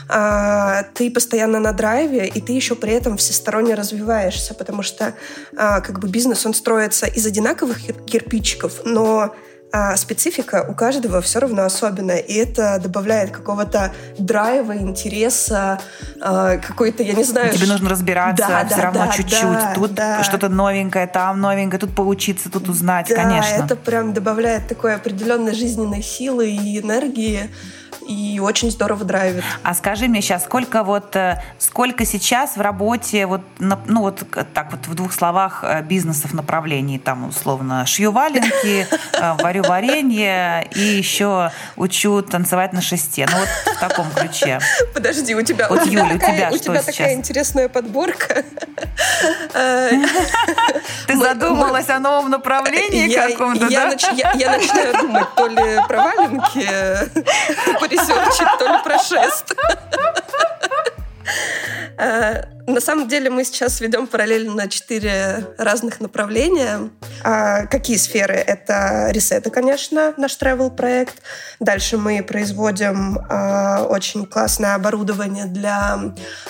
а 0.08 0.84
ты 0.94 1.10
постоянно 1.10 1.60
на 1.60 1.72
драйве, 1.72 2.26
и 2.26 2.40
ты 2.40 2.52
еще 2.52 2.74
при 2.74 2.92
этом 2.92 3.16
всесторонне 3.16 3.74
развиваешься, 3.74 4.54
потому 4.54 4.82
что 4.82 5.14
а, 5.56 5.80
как 5.80 5.98
бы 6.00 6.08
бизнес, 6.08 6.46
он 6.46 6.54
строится 6.54 7.06
из 7.06 7.26
одинаковых 7.26 7.80
кирпичиков, 8.06 8.80
но 8.84 9.34
а 9.70 9.96
специфика 9.96 10.64
у 10.68 10.74
каждого 10.74 11.20
все 11.20 11.40
равно 11.40 11.62
особенная, 11.62 12.18
и 12.18 12.34
это 12.34 12.78
добавляет 12.82 13.30
какого-то 13.30 13.92
драйва, 14.18 14.76
интереса, 14.76 15.80
э, 16.20 16.58
какой-то, 16.66 17.02
я 17.02 17.12
не 17.12 17.24
знаю... 17.24 17.52
Тебе 17.52 17.66
ш... 17.66 17.72
нужно 17.72 17.90
разбираться 17.90 18.46
да, 18.48 18.64
все 18.66 18.76
да, 18.76 18.82
равно 18.82 19.06
да, 19.06 19.12
чуть-чуть. 19.12 19.42
Да, 19.42 19.72
тут 19.74 19.94
да. 19.94 20.22
что-то 20.22 20.48
новенькое, 20.48 21.06
там 21.06 21.40
новенькое, 21.40 21.78
тут 21.78 21.94
поучиться, 21.94 22.50
тут 22.50 22.68
узнать, 22.68 23.08
да, 23.08 23.16
конечно. 23.16 23.64
это 23.64 23.76
прям 23.76 24.14
добавляет 24.14 24.68
такой 24.68 24.94
определенной 24.94 25.54
жизненной 25.54 26.02
силы 26.02 26.50
и 26.50 26.80
энергии 26.80 27.50
и 28.08 28.40
очень 28.40 28.70
здорово 28.70 29.04
драйвит. 29.04 29.44
А 29.62 29.74
скажи 29.74 30.08
мне 30.08 30.22
сейчас, 30.22 30.44
сколько 30.44 30.82
вот 30.82 31.14
э, 31.14 31.42
сколько 31.58 32.06
сейчас 32.06 32.56
в 32.56 32.60
работе 32.60 33.26
вот 33.26 33.42
ну 33.58 34.00
вот 34.00 34.24
так 34.54 34.72
вот 34.72 34.86
в 34.86 34.94
двух 34.94 35.12
словах 35.12 35.62
э, 35.62 35.82
бизнесов 35.82 36.32
направлений 36.32 36.98
там 36.98 37.28
условно 37.28 37.84
шью 37.84 38.10
валенки, 38.10 38.86
э, 39.12 39.34
варю 39.42 39.62
варенье 39.64 40.66
и 40.74 40.80
еще 40.80 41.52
учу 41.76 42.22
танцевать 42.22 42.72
на 42.72 42.80
шесте. 42.80 43.28
Ну 43.30 43.38
вот 43.38 43.48
в 43.76 43.78
таком 43.78 44.10
ключе. 44.10 44.58
Подожди, 44.94 45.34
у 45.34 45.42
тебя 45.42 45.68
вот 45.68 45.84
Юля, 45.84 46.14
у 46.14 46.18
тебя 46.18 46.50
у 46.50 46.56
тебя 46.56 46.82
такая 46.82 47.14
интересная 47.14 47.68
подборка. 47.68 48.42
Ты 51.06 51.16
задумалась 51.16 51.88
о 51.90 51.98
новом 51.98 52.30
направлении 52.30 53.14
каком-то, 53.14 53.68
да? 53.68 53.92
Я 54.34 54.52
начинаю 54.52 54.94
думать 54.98 55.34
то 55.34 55.46
ли 55.46 55.78
про 55.86 56.04
валенки, 56.04 56.68
ресерчить, 57.98 58.58
то 58.58 58.66
ли 58.66 58.78
про 58.82 58.98
шест. 58.98 59.54
Э, 61.98 62.44
на 62.68 62.80
самом 62.80 63.08
деле 63.08 63.30
мы 63.30 63.44
сейчас 63.44 63.80
ведем 63.80 64.06
параллельно 64.06 64.68
четыре 64.68 65.46
разных 65.56 66.00
направления. 66.00 66.90
А 67.24 67.64
какие 67.64 67.96
сферы? 67.96 68.34
Это 68.34 69.08
ресеты, 69.10 69.48
конечно, 69.50 70.12
наш 70.18 70.36
travel 70.38 70.70
проект. 70.70 71.22
Дальше 71.60 71.96
мы 71.96 72.22
производим 72.22 73.20
а, 73.30 73.86
очень 73.88 74.26
классное 74.26 74.74
оборудование 74.74 75.46
для 75.46 75.98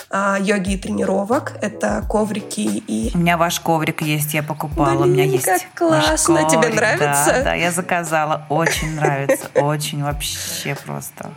а, 0.09 0.37
йоги 0.41 0.73
и 0.73 0.77
тренировок. 0.77 1.53
Это 1.61 2.03
коврики 2.09 2.83
и... 2.85 3.11
У 3.15 3.17
меня 3.17 3.37
ваш 3.37 3.61
коврик 3.61 4.01
есть, 4.01 4.33
я 4.33 4.43
покупала. 4.43 5.03
Блин, 5.03 5.03
У 5.03 5.05
меня 5.13 5.23
есть 5.23 5.45
как 5.45 5.61
классно. 5.73 6.41
Коврик, 6.41 6.51
Тебе 6.51 6.73
нравится? 6.75 7.31
Да, 7.31 7.43
да, 7.43 7.53
я 7.53 7.71
заказала. 7.71 8.45
Очень 8.49 8.95
нравится. 8.95 9.47
Очень 9.55 10.03
вообще 10.03 10.75
просто. 10.85 11.31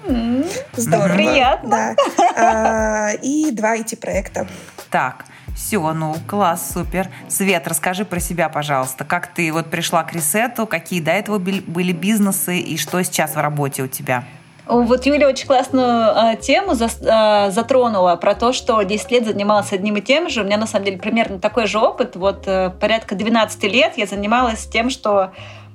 Здорово. 0.76 1.14
Приятно. 1.14 1.70
Да. 1.70 1.96
А, 2.36 3.10
и 3.32 3.50
два 3.50 3.76
IT-проекта. 3.76 4.46
Так, 4.90 5.24
все, 5.56 5.92
ну, 5.92 6.14
класс, 6.26 6.72
супер. 6.74 7.08
Свет, 7.28 7.66
расскажи 7.66 8.04
про 8.04 8.20
себя, 8.20 8.48
пожалуйста. 8.48 9.04
Как 9.04 9.28
ты 9.28 9.52
вот 9.52 9.70
пришла 9.70 10.02
к 10.04 10.12
ресету, 10.12 10.66
какие 10.66 11.00
до 11.00 11.12
этого 11.12 11.38
были 11.38 11.92
бизнесы 11.92 12.58
и 12.58 12.76
что 12.76 13.02
сейчас 13.02 13.34
в 13.34 13.38
работе 13.38 13.82
у 13.82 13.86
тебя? 13.86 14.24
Вот 14.64 15.06
Юля 15.06 15.28
очень 15.28 15.46
классную 15.48 16.14
э, 16.14 16.36
тему 16.40 16.74
за, 16.74 16.86
э, 16.86 17.50
затронула 17.50 18.14
про 18.14 18.34
то, 18.34 18.52
что 18.52 18.80
10 18.80 19.10
лет 19.10 19.26
занималась 19.26 19.72
одним 19.72 19.96
и 19.96 20.00
тем 20.00 20.28
же. 20.28 20.42
У 20.42 20.44
меня 20.44 20.56
на 20.56 20.68
самом 20.68 20.84
деле 20.84 20.98
примерно 20.98 21.40
такой 21.40 21.66
же 21.66 21.78
опыт. 21.78 22.14
Вот 22.14 22.44
э, 22.46 22.70
порядка 22.80 23.16
12 23.16 23.64
лет 23.64 23.94
я 23.96 24.06
занималась 24.06 24.64
тем, 24.66 24.88
что 24.88 25.32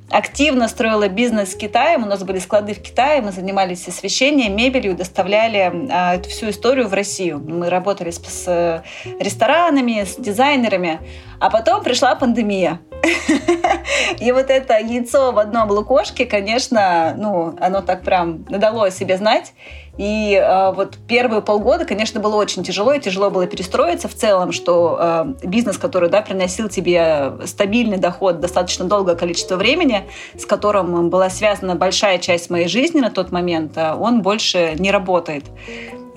активно 0.10 0.68
строила 0.68 1.08
бизнес 1.10 1.52
с 1.52 1.56
Китаем. 1.56 2.04
У 2.04 2.06
нас 2.06 2.24
были 2.24 2.40
склады 2.40 2.74
в 2.74 2.82
Китае, 2.82 3.22
мы 3.22 3.32
занимались 3.32 3.88
освещением, 3.88 4.56
мебелью, 4.56 4.96
доставляли 4.96 5.88
а, 5.92 6.22
всю 6.22 6.50
историю 6.50 6.88
в 6.88 6.94
Россию. 6.94 7.44
Мы 7.46 7.70
работали 7.70 8.12
с, 8.12 8.20
с 8.20 8.84
ресторанами, 9.20 10.04
с 10.04 10.16
дизайнерами. 10.16 11.00
А 11.40 11.50
потом 11.50 11.84
пришла 11.84 12.16
пандемия. 12.16 12.80
И 14.20 14.32
вот 14.32 14.50
это 14.50 14.80
яйцо 14.80 15.32
в 15.32 15.40
одном 15.40 15.70
лукошке, 15.70 16.26
конечно, 16.26 17.16
ну, 17.18 17.56
оно 17.60 17.82
так 17.82 18.04
прям 18.04 18.46
надало 18.50 18.88
о 18.88 18.92
себе 18.92 19.18
знать. 19.18 19.54
И 19.98 20.34
э, 20.34 20.72
вот 20.74 20.98
первые 21.08 21.42
полгода, 21.42 21.84
конечно, 21.86 22.20
было 22.20 22.36
очень 22.36 22.64
тяжело, 22.64 22.94
и 22.94 23.00
тяжело 23.00 23.32
было 23.32 23.48
перестроиться 23.48 24.08
в 24.08 24.14
целом, 24.14 24.52
что 24.52 24.98
э, 25.00 25.48
бизнес, 25.48 25.78
который 25.78 26.10
да, 26.10 26.22
приносил 26.22 26.70
тебе 26.70 27.34
стабильный 27.46 27.98
доход 27.98 28.40
достаточно 28.40 28.86
долгое 28.86 29.16
количество 29.16 29.56
времени, 29.56 30.04
с 30.38 30.46
которым 30.46 31.10
была 31.10 31.30
связана 31.32 31.76
большая 31.76 32.20
часть 32.20 32.52
моей 32.52 32.68
жизни 32.68 33.00
на 33.00 33.10
тот 33.10 33.32
момент, 33.32 33.74
э, 33.76 33.94
он 33.94 34.22
больше 34.22 34.76
не 34.78 34.92
работает 34.92 35.46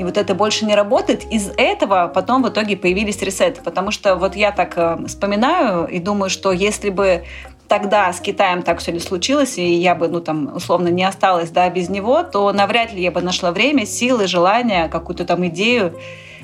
и 0.00 0.04
вот 0.04 0.16
это 0.16 0.34
больше 0.34 0.64
не 0.64 0.74
работает. 0.74 1.30
Из 1.30 1.50
этого 1.58 2.10
потом 2.14 2.42
в 2.42 2.48
итоге 2.48 2.74
появились 2.74 3.20
ресеты, 3.20 3.60
потому 3.60 3.90
что 3.90 4.16
вот 4.16 4.34
я 4.34 4.50
так 4.50 4.72
э, 4.78 4.96
вспоминаю 5.06 5.86
и 5.88 5.98
думаю, 5.98 6.30
что 6.30 6.52
если 6.52 6.88
бы 6.88 7.24
тогда 7.68 8.10
с 8.10 8.18
Китаем 8.18 8.62
так 8.62 8.78
все 8.78 8.92
не 8.92 8.98
случилось, 8.98 9.58
и 9.58 9.74
я 9.74 9.94
бы, 9.94 10.08
ну, 10.08 10.22
там, 10.22 10.56
условно, 10.56 10.88
не 10.88 11.04
осталась, 11.04 11.50
да, 11.50 11.68
без 11.68 11.90
него, 11.90 12.22
то 12.22 12.50
навряд 12.50 12.94
ли 12.94 13.02
я 13.02 13.10
бы 13.10 13.20
нашла 13.20 13.52
время, 13.52 13.84
силы, 13.84 14.26
желание, 14.26 14.88
какую-то 14.88 15.26
там 15.26 15.46
идею 15.48 15.92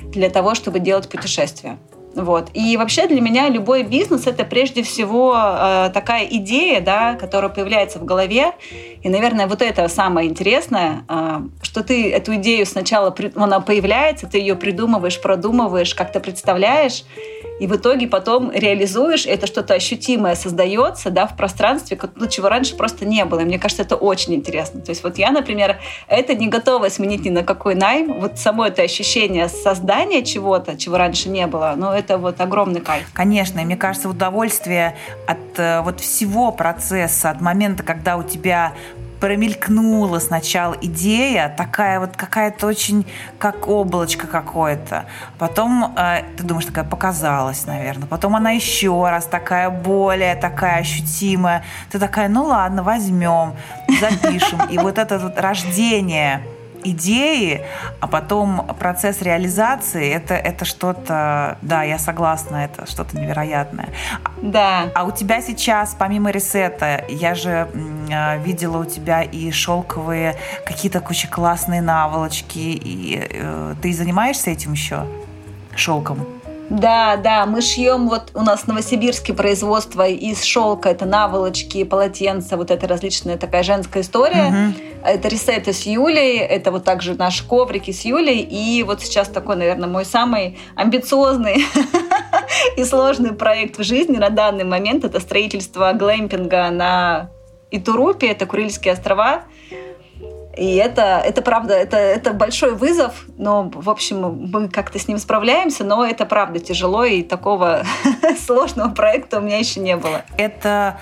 для 0.03 0.29
того, 0.29 0.53
чтобы 0.53 0.77
делать 0.77 1.09
путешествия. 1.09 1.79
Вот. 2.17 2.49
И 2.55 2.75
вообще 2.77 3.07
для 3.07 3.21
меня 3.21 3.47
любой 3.47 3.83
бизнес 3.83 4.25
это 4.25 4.43
прежде 4.43 4.81
всего 4.81 5.35
э, 5.37 5.91
такая 5.93 6.25
идея, 6.25 6.81
да, 6.81 7.13
которая 7.13 7.51
появляется 7.51 7.99
в 7.99 8.05
голове. 8.05 8.53
И, 9.03 9.09
наверное, 9.09 9.45
вот 9.45 9.61
это 9.61 9.87
самое 9.87 10.27
интересное, 10.27 11.05
э, 11.07 11.41
что 11.61 11.83
ты 11.83 12.11
эту 12.11 12.35
идею 12.35 12.65
сначала, 12.65 13.15
она 13.35 13.59
появляется, 13.59 14.25
ты 14.25 14.39
ее 14.39 14.55
придумываешь, 14.55 15.21
продумываешь, 15.21 15.93
как-то 15.93 16.19
представляешь, 16.19 17.03
и 17.59 17.67
в 17.67 17.75
итоге 17.75 18.07
потом 18.07 18.51
реализуешь, 18.51 19.25
это 19.25 19.47
что-то 19.47 19.73
ощутимое 19.73 20.35
создается 20.35 21.09
да, 21.09 21.27
в 21.27 21.35
пространстве, 21.35 21.99
ну, 22.15 22.27
чего 22.27 22.49
раньше 22.49 22.75
просто 22.75 23.05
не 23.05 23.25
было. 23.25 23.39
И 23.39 23.45
мне 23.45 23.59
кажется, 23.59 23.83
это 23.83 23.95
очень 23.95 24.35
интересно. 24.35 24.81
То 24.81 24.91
есть 24.91 25.03
вот 25.03 25.17
я, 25.17 25.31
например, 25.31 25.77
это 26.07 26.35
не 26.35 26.47
готова 26.47 26.89
сменить 26.89 27.25
ни 27.25 27.29
на 27.29 27.43
какой 27.43 27.75
найм. 27.75 28.19
Вот 28.19 28.37
само 28.37 28.65
это 28.65 28.81
ощущение 28.81 29.49
создания 29.49 30.23
чего-то, 30.23 30.77
чего 30.77 30.97
раньше 30.97 31.29
не 31.29 31.47
было, 31.47 31.73
но 31.75 31.93
это 31.93 32.17
вот 32.17 32.39
огромный 32.39 32.81
кайф. 32.81 33.09
Конечно, 33.13 33.59
и 33.59 33.65
мне 33.65 33.77
кажется, 33.77 34.09
удовольствие 34.09 34.95
от 35.27 35.37
э, 35.57 35.81
вот 35.81 35.99
всего 35.99 36.51
процесса, 36.51 37.29
от 37.29 37.41
момента, 37.41 37.83
когда 37.83 38.17
у 38.17 38.23
тебя 38.23 38.73
промелькнула 39.19 40.19
сначала 40.19 40.75
идея, 40.81 41.53
такая 41.55 41.99
вот 41.99 42.15
какая-то 42.15 42.67
очень, 42.67 43.05
как 43.39 43.67
облачко 43.67 44.27
какое-то. 44.27 45.05
Потом 45.37 45.95
э, 45.97 46.23
ты 46.37 46.43
думаешь, 46.43 46.65
такая 46.65 46.85
показалась, 46.85 47.65
наверное. 47.65 48.07
Потом 48.07 48.35
она 48.35 48.51
еще 48.51 49.07
раз 49.09 49.25
такая 49.25 49.69
более 49.69 50.35
такая 50.35 50.79
ощутимая. 50.79 51.63
Ты 51.91 51.99
такая, 51.99 52.29
ну 52.29 52.45
ладно, 52.45 52.83
возьмем, 52.83 53.53
запишем. 53.99 54.61
И 54.69 54.77
вот 54.77 54.97
это 54.97 55.19
вот 55.19 55.39
рождение 55.39 56.41
идеи, 56.83 57.65
а 57.99 58.07
потом 58.07 58.67
процесс 58.79 59.21
реализации 59.21 60.11
это, 60.11 60.35
это 60.35 60.65
что-то, 60.65 61.57
да, 61.61 61.83
я 61.83 61.99
согласна, 61.99 62.57
это 62.65 62.89
что-то 62.89 63.17
невероятное. 63.17 63.89
Да. 64.41 64.91
А 64.95 65.03
у 65.03 65.11
тебя 65.11 65.41
сейчас, 65.41 65.95
помимо 65.97 66.31
ресета, 66.31 67.03
я 67.09 67.35
же 67.35 67.69
э, 68.09 68.43
видела 68.43 68.77
у 68.77 68.85
тебя 68.85 69.23
и 69.23 69.51
шелковые 69.51 70.35
какие-то 70.65 70.99
куча 70.99 71.27
классные 71.27 71.81
наволочки. 71.81 72.57
И, 72.57 73.27
э, 73.29 73.75
ты 73.81 73.93
занимаешься 73.93 74.51
этим 74.51 74.73
еще? 74.73 75.05
Шелком? 75.75 76.36
Да, 76.69 77.15
да, 77.15 77.45
мы 77.45 77.61
шьем, 77.61 78.09
вот 78.09 78.31
у 78.33 78.41
нас 78.41 78.61
в 78.61 78.67
Новосибирске 78.67 79.33
производство 79.33 80.05
из 80.07 80.43
шелка, 80.43 80.89
это 80.89 81.05
наволочки, 81.05 81.83
полотенца, 81.83 82.57
вот 82.57 82.71
это 82.71 82.87
различная 82.87 83.37
такая 83.37 83.63
женская 83.63 84.01
история. 84.01 84.47
Угу. 84.47 85.05
Это 85.05 85.27
ресеты 85.29 85.71
с 85.71 85.83
Юлей, 85.83 86.37
это 86.39 86.71
вот 86.71 86.83
также 86.83 87.13
наши 87.13 87.47
коврики 87.47 87.91
с 87.91 88.03
Юлей, 88.03 88.41
и 88.41 88.83
вот 88.83 89.01
сейчас 89.01 89.29
такой, 89.29 89.55
наверное, 89.55 89.87
мой 89.87 90.03
самый 90.03 90.57
амбициозный 90.75 91.65
и 92.77 92.83
сложный 92.83 93.31
проект 93.31 93.77
в 93.77 93.83
жизни 93.83 94.17
на 94.17 94.29
данный 94.29 94.65
момент, 94.65 95.05
это 95.05 95.21
строительство 95.21 95.93
глэмпинга 95.93 96.69
на 96.71 97.29
Итурупе, 97.71 98.27
это 98.27 98.45
Курильские 98.45 98.93
острова. 98.93 99.43
И 100.57 100.75
это, 100.75 101.21
это 101.23 101.41
правда, 101.41 101.73
это, 101.73 101.97
это 101.97 102.33
большой 102.33 102.73
вызов, 102.73 103.25
но, 103.37 103.69
в 103.73 103.89
общем, 103.89 104.49
мы 104.51 104.69
как-то 104.69 104.97
с 104.99 105.07
ним 105.07 105.17
справляемся, 105.17 105.83
но 105.83 106.05
это 106.05 106.25
правда 106.25 106.59
тяжело, 106.59 107.05
и 107.05 107.23
такого 107.23 107.83
сложного 108.45 108.89
проекта 108.89 109.37
у 109.37 109.41
меня 109.41 109.59
еще 109.59 109.79
не 109.79 109.95
было. 109.95 110.23
Это 110.37 110.97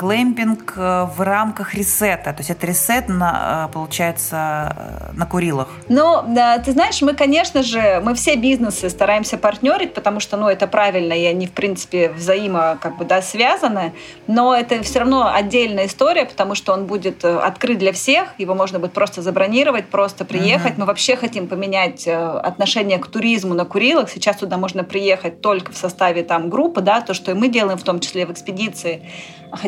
глэмпинг 0.00 0.74
э, 0.76 1.06
в 1.16 1.20
рамках 1.20 1.74
ресета. 1.74 2.32
То 2.32 2.38
есть 2.38 2.50
это 2.50 2.66
ресет, 2.66 3.08
на, 3.08 3.66
э, 3.68 3.72
получается, 3.72 5.10
на 5.12 5.26
Курилах. 5.26 5.68
Ну, 5.88 6.22
ты 6.64 6.72
знаешь, 6.72 7.00
мы, 7.02 7.14
конечно 7.14 7.62
же, 7.62 8.00
мы 8.04 8.14
все 8.14 8.36
бизнесы 8.36 8.90
стараемся 8.90 9.38
партнерить, 9.38 9.94
потому 9.94 10.20
что, 10.20 10.36
ну, 10.36 10.48
это 10.48 10.66
правильно, 10.66 11.12
и 11.12 11.24
они, 11.24 11.46
в 11.46 11.52
принципе, 11.52 12.10
взаимо 12.10 12.78
как 12.80 12.96
бы, 12.98 13.04
да, 13.04 13.22
связаны, 13.22 13.92
но 14.26 14.54
это 14.54 14.82
все 14.82 15.00
равно 15.00 15.32
отдельная 15.32 15.86
история, 15.86 16.24
потому 16.24 16.54
что 16.54 16.72
он 16.72 16.86
будет 16.86 17.24
открыт 17.24 17.78
для 17.78 17.92
всех, 17.92 18.28
его 18.38 18.54
можно 18.54 18.78
будет 18.78 18.92
просто 18.92 19.22
забронировать, 19.22 19.88
просто 19.88 20.24
приехать. 20.24 20.72
Uh-huh. 20.72 20.80
Мы 20.80 20.86
вообще 20.86 21.16
хотим 21.16 21.48
поменять 21.48 22.06
отношение 22.06 22.98
к 22.98 23.06
туризму 23.06 23.54
на 23.54 23.64
Курилах. 23.64 24.10
Сейчас 24.10 24.36
туда 24.36 24.56
можно 24.56 24.84
приехать 24.84 25.40
только 25.40 25.72
в 25.72 25.76
составе 25.76 26.22
там 26.22 26.50
группы, 26.50 26.80
да, 26.80 27.00
то, 27.00 27.14
что 27.14 27.30
и 27.30 27.34
мы 27.34 27.48
делаем, 27.48 27.78
в 27.78 27.84
том 27.84 28.00
числе 28.00 28.26
в 28.26 28.32
экспедиции 28.32 29.02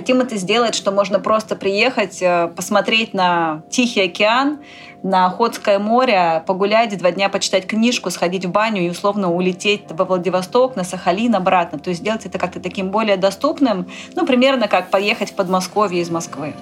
Хотим 0.00 0.23
это 0.23 0.37
сделать, 0.37 0.75
что 0.75 0.92
можно 0.92 1.21
просто 1.21 1.57
приехать, 1.57 2.23
э, 2.23 2.49
посмотреть 2.57 3.12
на 3.12 3.61
Тихий 3.69 4.00
океан, 4.00 4.61
на 5.02 5.26
Охотское 5.26 5.78
море, 5.78 6.42
погулять, 6.47 6.97
два 6.97 7.11
дня 7.11 7.28
почитать 7.28 7.66
книжку, 7.66 8.09
сходить 8.09 8.47
в 8.47 8.50
баню 8.50 8.80
и 8.80 8.88
условно 8.88 9.30
улететь 9.30 9.83
во 9.90 10.07
Владивосток, 10.07 10.75
на 10.75 10.85
Сахалин 10.85 11.35
обратно. 11.35 11.78
То 11.78 11.90
есть 11.90 12.00
сделать 12.00 12.25
это 12.25 12.38
как-то 12.38 12.61
таким 12.61 12.88
более 12.88 13.19
доступным, 13.19 13.88
ну, 14.14 14.25
примерно 14.25 14.69
как 14.69 14.88
поехать 14.88 15.33
в 15.33 15.35
Подмосковье 15.35 16.00
из 16.00 16.09
Москвы. 16.09 16.54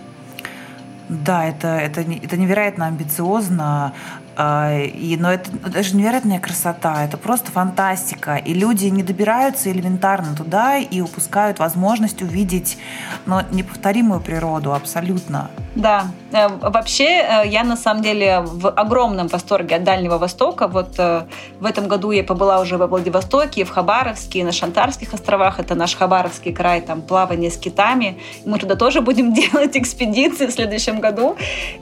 Да, 1.09 1.45
это, 1.45 1.69
это, 1.69 2.01
это 2.01 2.37
невероятно 2.37 2.89
амбициозно. 2.89 3.95
А, 4.41 4.73
и, 4.73 5.17
но 5.17 5.33
это, 5.33 5.51
это 5.67 5.83
же 5.83 5.97
невероятная 5.97 6.39
красота, 6.39 7.05
это 7.05 7.17
просто 7.17 7.51
фантастика. 7.51 8.37
И 8.37 8.55
люди 8.55 8.87
не 8.87 9.03
добираются 9.03 9.69
элементарно 9.69 10.37
туда 10.37 10.77
и 10.77 11.01
упускают 11.01 11.59
возможность 11.59 12.23
увидеть 12.23 12.79
ну, 13.27 13.41
неповторимую 13.51 14.21
природу 14.21 14.73
абсолютно. 14.75 15.51
Да, 15.75 16.07
э, 16.33 16.49
вообще 16.49 17.05
э, 17.05 17.49
я 17.49 17.65
на 17.65 17.77
самом 17.77 18.03
деле 18.03 18.41
в 18.45 18.69
огромном 18.69 19.27
восторге 19.27 19.77
от 19.77 19.83
Дальнего 19.83 20.19
Востока. 20.19 20.69
Вот 20.69 20.95
э, 20.99 21.25
в 21.59 21.67
этом 21.67 21.89
году 21.89 22.13
я 22.13 22.23
побыла 22.23 22.61
уже 22.61 22.77
во 22.77 22.87
Владивостоке, 22.87 23.65
в 23.65 23.71
Хабаровске, 23.71 24.45
на 24.45 24.53
Шантарских 24.53 25.15
островах. 25.15 25.59
Это 25.59 25.75
наш 25.75 25.97
Хабаровский 25.97 26.53
край, 26.53 26.81
там 26.81 27.03
плавание 27.03 27.51
с 27.51 27.57
китами. 27.57 28.19
Мы 28.45 28.59
туда 28.61 28.77
тоже 28.77 29.01
будем 29.01 29.35
делать 29.35 29.77
экспедиции 29.77 30.47
в 30.47 30.53
следующем 30.53 31.01
году. 31.01 31.37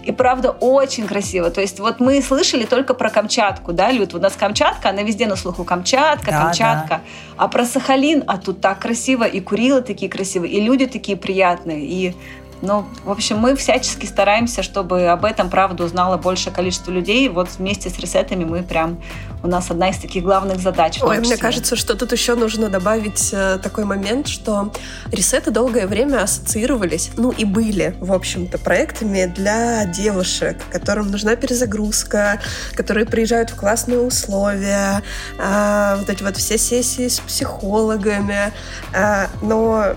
И 0.04 0.10
правда 0.10 0.52
очень 0.52 1.06
красиво. 1.06 1.50
То 1.50 1.60
есть 1.60 1.80
вот 1.80 2.00
мы 2.00 2.22
слышим 2.22 2.45
слышали 2.46 2.64
только 2.64 2.94
про 2.94 3.10
Камчатку, 3.10 3.72
да, 3.72 3.90
Люд? 3.90 4.14
У 4.14 4.18
нас 4.18 4.34
Камчатка, 4.36 4.90
она 4.90 5.02
везде 5.02 5.26
на 5.26 5.36
слуху. 5.36 5.64
Камчатка, 5.64 6.30
да, 6.30 6.44
Камчатка. 6.44 6.88
Да. 6.88 7.00
А 7.36 7.48
про 7.48 7.64
Сахалин, 7.64 8.22
а 8.26 8.38
тут 8.38 8.60
так 8.60 8.78
красиво, 8.78 9.24
и 9.24 9.40
Курилы 9.40 9.82
такие 9.82 10.08
красивые, 10.08 10.52
и 10.52 10.60
люди 10.60 10.86
такие 10.86 11.16
приятные, 11.16 11.84
и 11.84 12.14
ну, 12.62 12.86
в 13.04 13.10
общем, 13.10 13.38
мы 13.38 13.54
всячески 13.54 14.06
стараемся, 14.06 14.62
чтобы 14.62 15.06
об 15.06 15.24
этом, 15.24 15.50
правда, 15.50 15.84
узнало 15.84 16.16
большее 16.16 16.52
количество 16.52 16.90
людей. 16.90 17.28
Вот 17.28 17.48
вместе 17.58 17.90
с 17.90 17.98
ресетами 17.98 18.44
мы 18.44 18.62
прям... 18.62 18.98
У 19.42 19.48
нас 19.48 19.70
одна 19.70 19.90
из 19.90 19.98
таких 19.98 20.24
главных 20.24 20.58
задач. 20.60 20.98
Ой, 21.02 21.18
мне 21.18 21.36
кажется, 21.36 21.76
что 21.76 21.94
тут 21.94 22.10
еще 22.10 22.34
нужно 22.34 22.68
добавить 22.68 23.30
э, 23.32 23.58
такой 23.62 23.84
момент, 23.84 24.26
что 24.26 24.72
ресеты 25.12 25.52
долгое 25.52 25.86
время 25.86 26.22
ассоциировались, 26.22 27.10
ну 27.16 27.30
и 27.30 27.44
были, 27.44 27.94
в 28.00 28.12
общем-то, 28.12 28.58
проектами 28.58 29.26
для 29.26 29.84
девушек, 29.84 30.56
которым 30.72 31.10
нужна 31.10 31.36
перезагрузка, 31.36 32.40
которые 32.72 33.06
приезжают 33.06 33.50
в 33.50 33.56
классные 33.56 34.00
условия, 34.00 35.02
э, 35.38 35.96
вот 35.98 36.08
эти 36.08 36.22
вот 36.24 36.36
все 36.38 36.58
сессии 36.58 37.06
с 37.06 37.20
психологами. 37.20 38.52
Э, 38.92 39.26
но, 39.42 39.94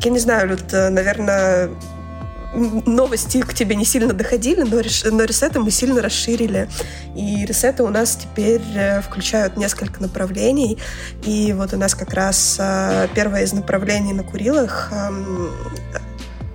я 0.00 0.10
не 0.10 0.18
знаю, 0.18 0.48
Люд, 0.48 0.72
наверное, 0.72 1.70
новости 2.54 3.40
к 3.40 3.54
тебе 3.54 3.76
не 3.76 3.84
сильно 3.84 4.12
доходили, 4.12 4.62
но, 4.62 4.80
реш... 4.80 5.04
но 5.04 5.24
ресеты 5.24 5.60
мы 5.60 5.70
сильно 5.70 6.02
расширили. 6.02 6.68
И 7.14 7.44
ресеты 7.44 7.82
у 7.82 7.88
нас 7.88 8.16
теперь 8.16 8.62
э, 8.74 9.00
включают 9.02 9.56
несколько 9.56 10.00
направлений. 10.00 10.78
И 11.24 11.52
вот 11.52 11.72
у 11.72 11.76
нас 11.76 11.94
как 11.94 12.14
раз 12.14 12.56
э, 12.58 13.08
первое 13.14 13.44
из 13.44 13.52
направлений 13.52 14.12
на 14.12 14.22
Курилах 14.22 14.90
эм, 14.92 15.50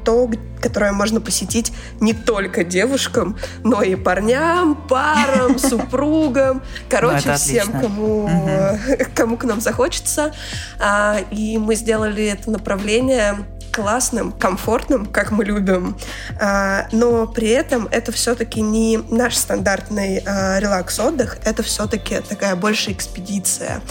то, 0.04 0.30
которое 0.62 0.92
можно 0.92 1.22
посетить 1.22 1.72
не 2.00 2.14
только 2.14 2.64
девушкам, 2.64 3.38
но 3.64 3.82
и 3.82 3.96
парням, 3.96 4.76
парам, 4.88 5.60
супругам, 5.60 6.64
короче, 6.90 7.34
всем, 7.36 7.72
кому, 7.72 8.30
кому 9.16 9.38
к 9.38 9.44
нам 9.44 9.62
захочется. 9.62 10.34
А, 10.80 11.20
и 11.32 11.58
мы 11.58 11.76
сделали 11.76 12.26
это 12.26 12.50
направление 12.50 13.38
классным, 13.72 14.32
комфортным, 14.32 15.06
как 15.06 15.32
мы 15.32 15.46
любим, 15.46 15.98
а, 16.40 16.88
но 16.92 17.28
при 17.28 17.50
этом 17.50 17.88
это 17.92 18.12
все-таки 18.12 18.62
не 18.62 18.98
наш 19.10 19.36
стандартный 19.36 20.24
а, 20.26 20.60
релакс-отдых, 20.60 21.38
это 21.44 21.64
все-таки 21.64 22.20
такая 22.22 22.56
больше 22.56 22.92
экспедиция. 22.92 23.82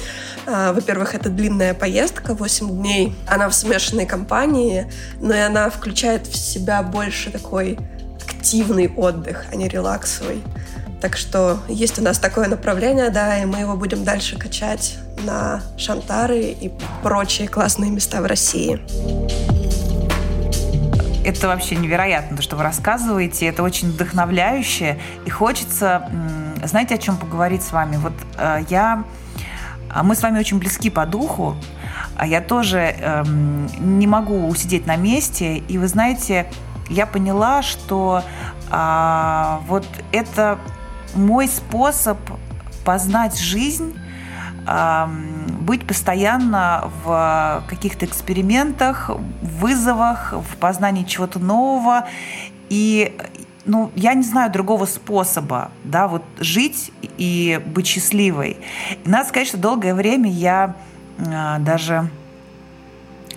А, 0.47 0.73
во-первых, 0.73 1.15
это 1.15 1.29
длинная 1.29 1.75
поездка, 1.75 2.35
8 2.35 2.69
дней. 2.71 3.15
Она 3.27 3.49
в 3.49 3.55
смешанной 3.55 4.07
компании, 4.07 4.91
но 5.21 5.35
и 5.35 5.39
она 5.39 5.71
включает 5.71 6.27
в 6.27 6.37
себя 6.37 6.83
больше 6.83 7.31
такой 7.31 7.79
активный 8.23 8.89
отдых, 8.89 9.47
а 9.51 9.57
не 9.57 9.69
релаксовый. 9.69 10.43
Так 11.01 11.17
что 11.17 11.61
есть 11.69 11.99
у 11.99 12.03
нас 12.03 12.19
такое 12.19 12.49
направление, 12.49 13.11
да, 13.11 13.41
и 13.41 13.45
мы 13.45 13.59
его 13.61 13.77
будем 13.77 14.05
дальше 14.05 14.37
качать 14.37 14.99
на 15.25 15.63
Шантары 15.77 16.41
и 16.41 16.73
прочие 17.03 17.49
классные 17.49 17.91
места 17.91 18.21
в 18.21 18.27
России 18.27 18.81
это 21.25 21.49
вообще 21.49 21.77
невероятно, 21.77 22.37
то, 22.37 22.43
что 22.43 22.57
вы 22.57 22.63
рассказываете. 22.63 23.47
Это 23.47 23.63
очень 23.63 23.91
вдохновляюще. 23.91 24.99
И 25.27 25.31
хочется, 25.31 26.09
знаете, 26.65 26.95
о 26.95 26.99
чем 26.99 27.17
поговорить 27.17 27.63
с 27.63 27.73
вами? 27.73 27.97
Вот 27.97 28.15
э, 28.37 28.65
я... 28.69 29.05
А 29.91 30.03
мы 30.03 30.15
с 30.15 30.23
вами 30.23 30.39
очень 30.39 30.59
близки 30.59 30.91
по 30.91 31.07
духу, 31.07 31.57
а 32.15 32.27
я 32.27 32.43
тоже 32.43 32.79
эм, 32.79 33.67
не 33.99 34.07
могу 34.07 34.47
усидеть 34.47 34.87
на 34.87 34.97
месте. 34.97 35.57
И 35.57 35.79
вы 35.79 35.89
знаете, 35.89 36.47
я 36.91 37.07
поняла, 37.07 37.63
что 37.63 38.23
э, 38.71 39.57
вот 39.67 39.87
это 40.13 40.59
мой 41.15 41.49
способ 41.49 42.19
познать 42.85 43.39
жизнь 43.39 43.99
быть 45.61 45.87
постоянно 45.87 46.91
в 47.05 47.65
каких-то 47.69 48.07
экспериментах, 48.07 49.11
вызовах, 49.43 50.33
в 50.33 50.57
познании 50.57 51.05
чего-то 51.05 51.39
нового. 51.39 52.07
И 52.69 53.17
ну, 53.65 53.91
я 53.95 54.15
не 54.15 54.23
знаю 54.23 54.51
другого 54.51 54.87
способа, 54.87 55.71
да, 55.85 56.09
вот 56.09 56.23
жить 56.39 56.91
и 57.19 57.61
быть 57.67 57.87
счастливой. 57.87 58.57
И 59.05 59.09
надо 59.09 59.29
сказать, 59.29 59.49
что 59.49 59.59
долгое 59.59 59.95
время 59.95 60.31
я 60.31 60.75
а, 61.19 61.59
даже 61.59 62.09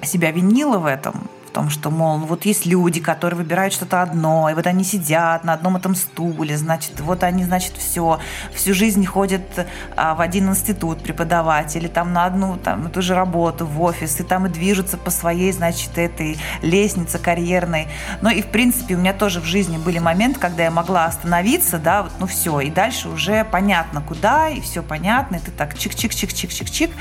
себя 0.03 0.31
винила 0.31 0.77
в 0.77 0.85
этом, 0.85 1.29
в 1.51 1.53
том, 1.53 1.69
что, 1.69 1.91
мол, 1.91 2.19
вот 2.19 2.45
есть 2.45 2.65
люди, 2.65 3.01
которые 3.01 3.37
выбирают 3.37 3.73
что-то 3.73 4.01
одно, 4.01 4.49
и 4.49 4.53
вот 4.53 4.67
они 4.67 4.85
сидят 4.85 5.43
на 5.43 5.51
одном 5.51 5.75
этом 5.75 5.95
стуле, 5.95 6.57
значит, 6.57 7.01
вот 7.01 7.23
они, 7.23 7.43
значит, 7.43 7.73
все, 7.77 8.19
всю 8.53 8.73
жизнь 8.73 9.05
ходят 9.05 9.67
а, 9.97 10.15
в 10.15 10.21
один 10.21 10.49
институт 10.49 11.03
преподавать, 11.03 11.75
или 11.75 11.87
там 11.87 12.13
на 12.13 12.23
одну, 12.23 12.55
там, 12.55 12.89
ту 12.89 13.01
же 13.01 13.15
работу, 13.15 13.65
в 13.65 13.81
офис, 13.81 14.17
и 14.21 14.23
там 14.23 14.45
и 14.45 14.49
движутся 14.49 14.97
по 14.97 15.11
своей, 15.11 15.51
значит, 15.51 15.97
этой 15.97 16.37
лестнице 16.61 17.19
карьерной. 17.19 17.89
Но 18.21 18.29
и, 18.29 18.41
в 18.41 18.47
принципе, 18.47 18.95
у 18.95 18.99
меня 18.99 19.11
тоже 19.11 19.41
в 19.41 19.45
жизни 19.45 19.77
были 19.77 19.99
моменты, 19.99 20.39
когда 20.39 20.63
я 20.63 20.71
могла 20.71 21.03
остановиться, 21.03 21.79
да, 21.79 22.03
вот, 22.03 22.13
ну 22.19 22.27
все, 22.27 22.61
и 22.61 22.69
дальше 22.69 23.09
уже 23.09 23.43
понятно, 23.43 24.01
куда, 24.01 24.47
и 24.47 24.61
все 24.61 24.81
понятно, 24.81 25.35
и 25.35 25.39
ты 25.39 25.51
так 25.51 25.73
чик-чик-чик-чик-чик-чик, 25.73 26.91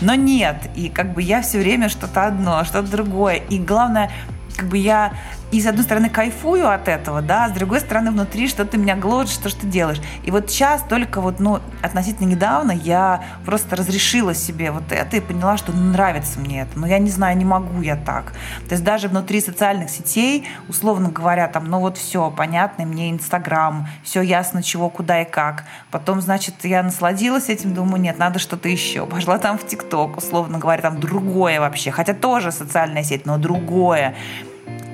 но 0.00 0.14
нет, 0.14 0.58
и 0.76 0.88
как 0.88 1.12
бы 1.12 1.22
я 1.22 1.42
все 1.42 1.58
время 1.58 1.88
что-то 1.88 2.26
одно, 2.26 2.62
что-то 2.62 2.88
другое, 2.88 3.36
и 3.36 3.58
главное, 3.58 3.95
главное, 3.96 4.10
как 4.56 4.66
бы 4.68 4.78
я 4.78 5.12
и 5.56 5.60
с 5.62 5.66
одной 5.66 5.84
стороны 5.84 6.10
кайфую 6.10 6.68
от 6.68 6.86
этого, 6.86 7.22
да, 7.22 7.46
а 7.46 7.48
с 7.48 7.52
другой 7.52 7.80
стороны 7.80 8.10
внутри 8.10 8.46
что-то 8.46 8.76
меня 8.76 8.94
гложет, 8.94 9.30
что 9.30 9.48
ты 9.48 9.66
делаешь. 9.66 10.02
И 10.22 10.30
вот 10.30 10.50
сейчас 10.50 10.82
только 10.82 11.22
вот, 11.22 11.40
ну, 11.40 11.60
относительно 11.80 12.28
недавно 12.28 12.72
я 12.72 13.24
просто 13.46 13.74
разрешила 13.74 14.34
себе 14.34 14.70
вот 14.70 14.92
это 14.92 15.16
и 15.16 15.20
поняла, 15.20 15.56
что 15.56 15.72
ну, 15.72 15.92
нравится 15.92 16.38
мне 16.40 16.60
это. 16.60 16.78
Но 16.78 16.86
я 16.86 16.98
не 16.98 17.08
знаю, 17.08 17.38
не 17.38 17.46
могу 17.46 17.80
я 17.80 17.96
так. 17.96 18.34
То 18.68 18.72
есть 18.74 18.84
даже 18.84 19.08
внутри 19.08 19.40
социальных 19.40 19.88
сетей, 19.88 20.46
условно 20.68 21.08
говоря, 21.08 21.48
там, 21.48 21.64
ну 21.64 21.80
вот 21.80 21.96
все, 21.96 22.30
понятно, 22.30 22.84
мне 22.84 23.10
Инстаграм, 23.10 23.88
все 24.04 24.20
ясно, 24.20 24.62
чего, 24.62 24.90
куда 24.90 25.22
и 25.22 25.24
как. 25.24 25.64
Потом, 25.90 26.20
значит, 26.20 26.56
я 26.64 26.82
насладилась 26.82 27.48
этим, 27.48 27.72
думаю, 27.72 28.02
нет, 28.02 28.18
надо 28.18 28.38
что-то 28.38 28.68
еще. 28.68 29.06
Пошла 29.06 29.38
там 29.38 29.56
в 29.56 29.66
ТикТок, 29.66 30.18
условно 30.18 30.58
говоря, 30.58 30.82
там 30.82 31.00
другое 31.00 31.60
вообще. 31.60 31.90
Хотя 31.90 32.12
тоже 32.12 32.52
социальная 32.52 33.04
сеть, 33.04 33.24
но 33.24 33.38
другое 33.38 34.14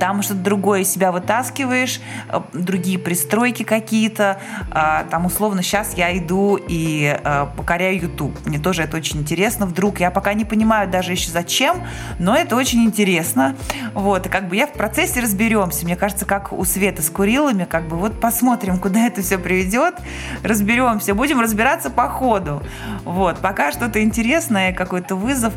там 0.02 0.20
что-то 0.20 0.40
другое 0.40 0.80
из 0.80 0.92
себя 0.92 1.12
вытаскиваешь, 1.12 2.00
э, 2.28 2.40
другие 2.54 2.98
пристройки 2.98 3.62
какие-то. 3.62 4.40
А, 4.72 5.04
там 5.04 5.26
условно 5.26 5.62
сейчас 5.62 5.94
я 5.96 6.18
иду 6.18 6.56
и 6.56 7.16
э, 7.22 7.46
покоряю 7.56 8.00
YouTube. 8.00 8.36
Мне 8.44 8.58
тоже 8.58 8.82
это 8.82 8.96
очень 8.96 9.20
интересно. 9.20 9.64
Вдруг 9.64 10.00
я 10.00 10.10
пока 10.10 10.34
не 10.34 10.44
понимаю 10.44 10.90
даже 10.90 11.12
еще 11.12 11.30
зачем, 11.30 11.84
но 12.18 12.34
это 12.34 12.56
очень 12.56 12.82
интересно. 12.82 13.54
Вот, 13.94 14.26
и 14.26 14.28
как 14.28 14.48
бы 14.48 14.56
я 14.56 14.66
в 14.66 14.72
процессе 14.72 15.20
разберемся. 15.20 15.84
Мне 15.84 15.94
кажется, 15.94 16.26
как 16.26 16.52
у 16.52 16.64
Светы 16.64 17.00
с 17.00 17.08
Курилами, 17.08 17.62
как 17.62 17.86
бы 17.86 17.96
вот 17.96 18.20
посмотрим, 18.20 18.80
куда 18.80 19.06
это 19.06 19.22
все 19.22 19.38
приведет, 19.38 19.94
разберемся, 20.42 21.14
будем 21.14 21.38
разбираться 21.38 21.90
по 21.90 22.08
ходу. 22.08 22.60
Вот, 23.04 23.38
пока 23.38 23.70
что-то 23.70 24.02
интересное, 24.02 24.72
какой-то 24.72 25.14
вызов. 25.14 25.54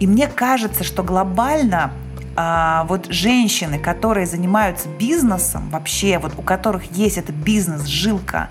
И 0.00 0.06
мне 0.06 0.26
кажется, 0.26 0.84
что 0.84 1.02
глобально 1.02 1.92
а, 2.36 2.84
вот 2.84 3.06
женщины, 3.10 3.78
которые 3.78 4.26
занимаются 4.26 4.88
бизнесом, 4.88 5.70
вообще 5.70 6.18
вот 6.18 6.34
у 6.36 6.42
которых 6.42 6.84
есть 6.92 7.16
эта 7.16 7.32
бизнес-жилка, 7.32 8.50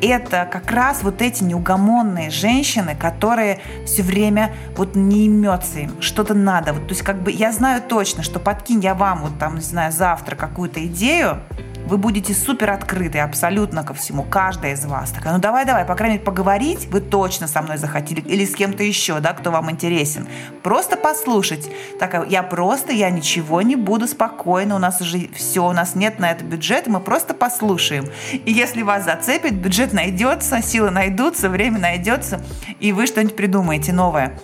это 0.00 0.48
как 0.50 0.70
раз 0.70 1.02
вот 1.02 1.22
эти 1.22 1.42
неугомонные 1.42 2.30
женщины, 2.30 2.94
которые 2.94 3.60
все 3.86 4.02
время 4.02 4.52
вот 4.76 4.94
не 4.94 5.26
имется 5.26 5.80
им, 5.80 6.00
что-то 6.00 6.34
надо. 6.34 6.72
Вот, 6.74 6.86
то 6.86 6.92
есть 6.92 7.02
как 7.02 7.22
бы 7.22 7.30
я 7.30 7.52
знаю 7.52 7.82
точно, 7.82 8.22
что 8.22 8.38
подкинь 8.38 8.80
я 8.80 8.94
вам 8.94 9.22
вот 9.22 9.38
там, 9.38 9.56
не 9.56 9.62
знаю, 9.62 9.92
завтра 9.92 10.36
какую-то 10.36 10.84
идею, 10.86 11.38
вы 11.86 11.98
будете 11.98 12.34
супер 12.34 12.70
открыты 12.70 13.18
абсолютно 13.18 13.82
ко 13.82 13.94
всему, 13.94 14.22
каждая 14.22 14.74
из 14.74 14.84
вас. 14.84 15.10
Такая, 15.10 15.34
ну 15.34 15.38
давай, 15.38 15.64
давай, 15.64 15.84
по 15.84 15.94
крайней 15.94 16.14
мере, 16.14 16.24
поговорить 16.24 16.86
вы 16.86 17.00
точно 17.00 17.46
со 17.46 17.62
мной 17.62 17.76
захотели, 17.76 18.20
или 18.20 18.44
с 18.44 18.54
кем-то 18.54 18.82
еще, 18.82 19.20
да, 19.20 19.32
кто 19.32 19.50
вам 19.50 19.70
интересен. 19.70 20.26
Просто 20.62 20.96
послушать. 20.96 21.68
Такая, 21.98 22.24
я 22.26 22.42
просто, 22.42 22.92
я 22.92 23.10
ничего 23.10 23.62
не 23.62 23.76
буду, 23.76 24.06
спокойно, 24.06 24.76
у 24.76 24.78
нас 24.78 25.00
уже 25.00 25.28
все, 25.34 25.66
у 25.66 25.72
нас 25.72 25.94
нет 25.94 26.18
на 26.18 26.30
это 26.30 26.44
бюджета, 26.44 26.90
мы 26.90 27.00
просто 27.00 27.34
послушаем. 27.34 28.06
И 28.32 28.52
если 28.52 28.82
вас 28.82 29.04
зацепит, 29.04 29.54
бюджет 29.54 29.92
найдется, 29.92 30.62
силы 30.62 30.90
найдутся, 30.90 31.48
время 31.48 31.78
найдется, 31.78 32.42
и 32.80 32.92
вы 32.92 33.06
что-нибудь 33.06 33.36
придумаете 33.36 33.92
новое. 33.92 34.38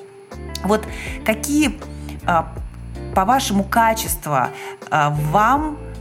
Вот 0.65 0.87
какие, 1.25 1.79
а, 2.27 2.53
по-вашему, 3.15 3.65
качества 3.65 4.51
а, 4.91 5.11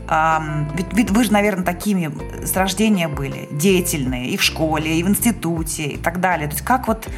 вам 0.08 0.70
ведь, 0.74 0.92
ведь 0.92 1.10
вы 1.10 1.24
же, 1.24 1.32
наверное, 1.32 1.64
такими 1.64 2.10
с 2.44 2.56
рождения 2.56 3.08
были, 3.08 3.48
деятельные 3.50 4.28
и 4.28 4.36
в 4.36 4.42
школе, 4.42 4.98
и 4.98 5.02
в 5.02 5.08
институте, 5.08 5.84
и 5.84 5.96
так 5.96 6.20
далее. 6.20 6.48
То 6.48 6.54
есть 6.54 6.64
как 6.64 6.88
вот 6.88 7.08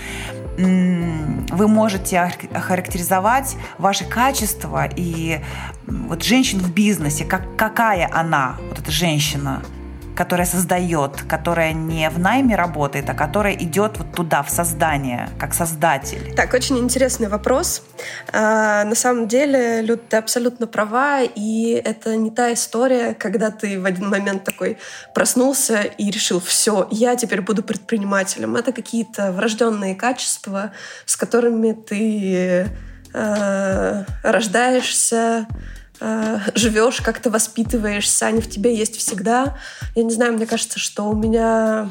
вы 0.58 1.68
можете 1.68 2.20
охарактеризовать 2.20 3.56
ваши 3.78 4.04
качества 4.04 4.88
и 4.94 5.40
вот 5.86 6.22
женщин 6.22 6.58
в 6.58 6.72
бизнесе, 6.72 7.24
как, 7.24 7.56
какая 7.56 8.10
она, 8.12 8.56
вот 8.68 8.78
эта 8.78 8.90
женщина– 8.90 9.62
которая 10.20 10.46
создает, 10.46 11.22
которая 11.22 11.72
не 11.72 12.10
в 12.10 12.18
найме 12.18 12.54
работает, 12.54 13.08
а 13.08 13.14
которая 13.14 13.54
идет 13.54 13.96
вот 13.96 14.12
туда, 14.12 14.42
в 14.42 14.50
создание, 14.50 15.30
как 15.38 15.54
создатель? 15.54 16.34
Так, 16.36 16.52
очень 16.52 16.76
интересный 16.76 17.28
вопрос. 17.28 17.82
А, 18.30 18.84
на 18.84 18.94
самом 18.94 19.28
деле, 19.28 19.80
Люд, 19.80 20.10
ты 20.10 20.18
абсолютно 20.18 20.66
права, 20.66 21.22
и 21.22 21.70
это 21.72 22.16
не 22.16 22.30
та 22.30 22.52
история, 22.52 23.14
когда 23.14 23.50
ты 23.50 23.80
в 23.80 23.86
один 23.86 24.10
момент 24.10 24.44
такой 24.44 24.76
проснулся 25.14 25.80
и 25.84 26.10
решил, 26.10 26.38
все, 26.38 26.86
я 26.90 27.16
теперь 27.16 27.40
буду 27.40 27.62
предпринимателем. 27.62 28.56
Это 28.56 28.72
какие-то 28.72 29.32
врожденные 29.32 29.94
качества, 29.94 30.72
с 31.06 31.16
которыми 31.16 31.72
ты 31.72 32.66
э, 33.14 34.04
рождаешься, 34.22 35.46
э, 36.00 36.38
живешь, 36.54 37.00
как 37.00 37.20
ты 37.20 37.30
воспитываешься, 37.30 38.26
они 38.26 38.40
в 38.40 38.50
тебе 38.50 38.74
есть 38.74 38.96
всегда. 38.96 39.56
Я 39.94 40.02
не 40.02 40.12
знаю, 40.12 40.34
мне 40.34 40.46
кажется, 40.46 40.78
что 40.78 41.08
у 41.08 41.14
меня 41.14 41.90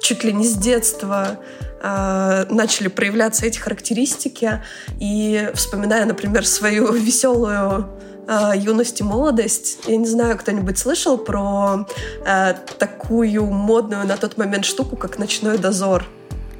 чуть 0.00 0.24
ли 0.24 0.32
не 0.32 0.46
с 0.46 0.54
детства 0.54 1.38
э, 1.82 2.46
начали 2.50 2.88
проявляться 2.88 3.46
эти 3.46 3.58
характеристики. 3.58 4.62
И 5.00 5.50
вспоминая, 5.54 6.04
например, 6.04 6.46
свою 6.46 6.92
веселую 6.92 7.88
э, 8.28 8.52
юность 8.56 9.00
и 9.00 9.04
молодость. 9.04 9.80
Я 9.86 9.96
не 9.96 10.06
знаю, 10.06 10.38
кто-нибудь 10.38 10.78
слышал 10.78 11.18
про 11.18 11.86
э, 12.24 12.54
такую 12.78 13.46
модную 13.46 14.06
на 14.06 14.16
тот 14.16 14.36
момент 14.36 14.64
штуку, 14.64 14.96
как 14.96 15.18
«Ночной 15.18 15.58
дозор». 15.58 16.06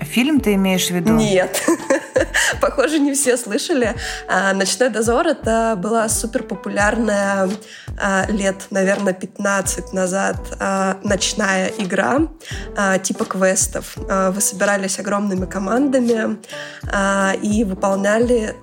Фильм 0.00 0.40
ты 0.40 0.54
имеешь 0.54 0.86
в 0.86 0.90
виду? 0.90 1.12
Нет. 1.12 1.62
Похоже, 2.60 2.98
не 2.98 3.12
все 3.14 3.36
слышали. 3.36 3.94
А, 4.28 4.52
«Ночной 4.52 4.90
дозор»— 4.90 5.26
это 5.28 5.74
была 5.76 6.08
супер 6.08 6.42
популярная 6.42 7.48
а, 7.98 8.26
лет, 8.28 8.66
наверное, 8.70 9.12
15 9.12 9.92
назад 9.92 10.36
а, 10.58 10.98
ночная 11.02 11.68
игра 11.78 12.20
типа 13.02 13.24
квестов. 13.24 13.96
Вы 13.96 14.40
собирались 14.40 14.98
огромными 14.98 15.46
командами 15.46 16.38
и 17.42 17.64
выполняли 17.64 18.54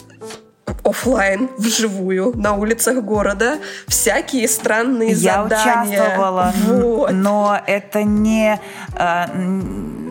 офлайн, 0.84 1.50
вживую, 1.58 2.34
на 2.36 2.54
улицах 2.54 3.04
города, 3.04 3.58
всякие 3.88 4.48
странные 4.48 5.12
Я 5.12 5.44
задания. 5.44 5.94
Я 5.94 6.04
участвовала, 6.04 6.54
вот. 6.66 7.12
но 7.12 7.60
это 7.66 8.04
не 8.04 8.60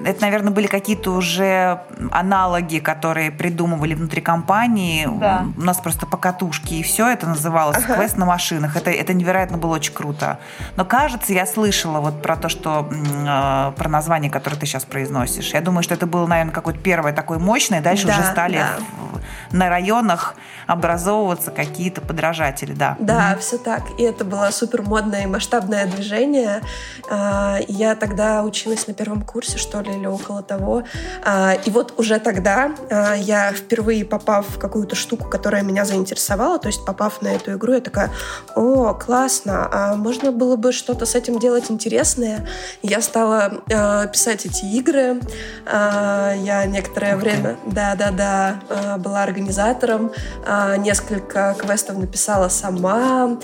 это, 0.04 0.22
наверное, 0.22 0.52
были 0.52 0.66
какие-то 0.66 1.12
уже 1.12 1.80
аналоги, 2.10 2.78
которые 2.78 3.30
придумывали 3.30 3.94
внутри 3.94 4.20
компании. 4.20 5.08
Да. 5.20 5.46
У 5.56 5.60
нас 5.60 5.78
просто 5.78 6.06
покатушки, 6.06 6.74
и 6.74 6.82
все 6.82 7.08
это 7.08 7.26
называлось 7.26 7.78
ага. 7.78 7.96
квест 7.96 8.16
на 8.16 8.26
машинах. 8.26 8.76
Это, 8.76 8.90
это 8.90 9.14
невероятно 9.14 9.58
было 9.58 9.74
очень 9.74 9.92
круто. 9.92 10.38
Но 10.76 10.84
кажется, 10.84 11.32
я 11.32 11.46
слышала 11.46 12.00
вот 12.00 12.22
про 12.22 12.36
то, 12.36 12.48
что 12.48 12.88
э, 12.90 13.72
про 13.76 13.88
название, 13.88 14.30
которое 14.30 14.56
ты 14.56 14.66
сейчас 14.66 14.84
произносишь. 14.84 15.52
Я 15.52 15.60
думаю, 15.60 15.82
что 15.82 15.94
это 15.94 16.06
было, 16.06 16.26
наверное, 16.26 16.52
какое-то 16.52 16.80
первое 16.80 17.12
такое 17.12 17.38
мощное. 17.38 17.80
Дальше 17.80 18.06
да, 18.06 18.14
уже 18.14 18.24
стали 18.24 18.58
да. 18.58 19.11
На 19.50 19.68
районах 19.68 20.34
образовываться 20.66 21.50
какие-то 21.50 22.00
подражатели, 22.00 22.72
да. 22.72 22.96
Да, 22.98 23.34
mm 23.34 23.42
все 23.42 23.58
так. 23.58 23.82
И 23.98 24.02
это 24.02 24.24
было 24.24 24.50
супер 24.50 24.82
модное 24.82 25.24
и 25.24 25.26
масштабное 25.26 25.86
движение. 25.86 26.62
А, 27.10 27.58
я 27.68 27.94
тогда 27.96 28.42
училась 28.42 28.86
на 28.86 28.94
первом 28.94 29.22
курсе, 29.22 29.58
что 29.58 29.80
ли, 29.80 29.92
или 29.92 30.06
около 30.06 30.42
того. 30.42 30.84
А, 31.24 31.54
и 31.54 31.70
вот 31.70 31.98
уже 31.98 32.18
тогда 32.20 32.72
а, 32.90 33.14
я 33.14 33.52
впервые 33.52 34.04
попав 34.04 34.46
в 34.48 34.58
какую-то 34.58 34.94
штуку, 34.96 35.28
которая 35.28 35.62
меня 35.62 35.84
заинтересовала, 35.84 36.58
то 36.58 36.68
есть 36.68 36.84
попав 36.84 37.20
на 37.22 37.28
эту 37.28 37.54
игру, 37.54 37.74
я 37.74 37.80
такая, 37.80 38.10
о, 38.54 38.94
классно, 38.94 39.68
а 39.72 39.94
можно 39.96 40.32
было 40.32 40.56
бы 40.56 40.72
что-то 40.72 41.04
с 41.04 41.14
этим 41.14 41.38
делать 41.38 41.70
интересное. 41.70 42.46
Я 42.82 43.02
стала 43.02 43.62
писать 44.12 44.46
эти 44.46 44.64
игры. 44.64 45.20
Я 45.66 46.64
некоторое 46.66 47.16
время, 47.16 47.56
да-да-да, 47.66 48.98
была 48.98 49.11
организатором. 49.20 50.12
Несколько 50.78 51.54
квестов 51.58 51.98
написала 51.98 52.48
сама. 52.48 53.38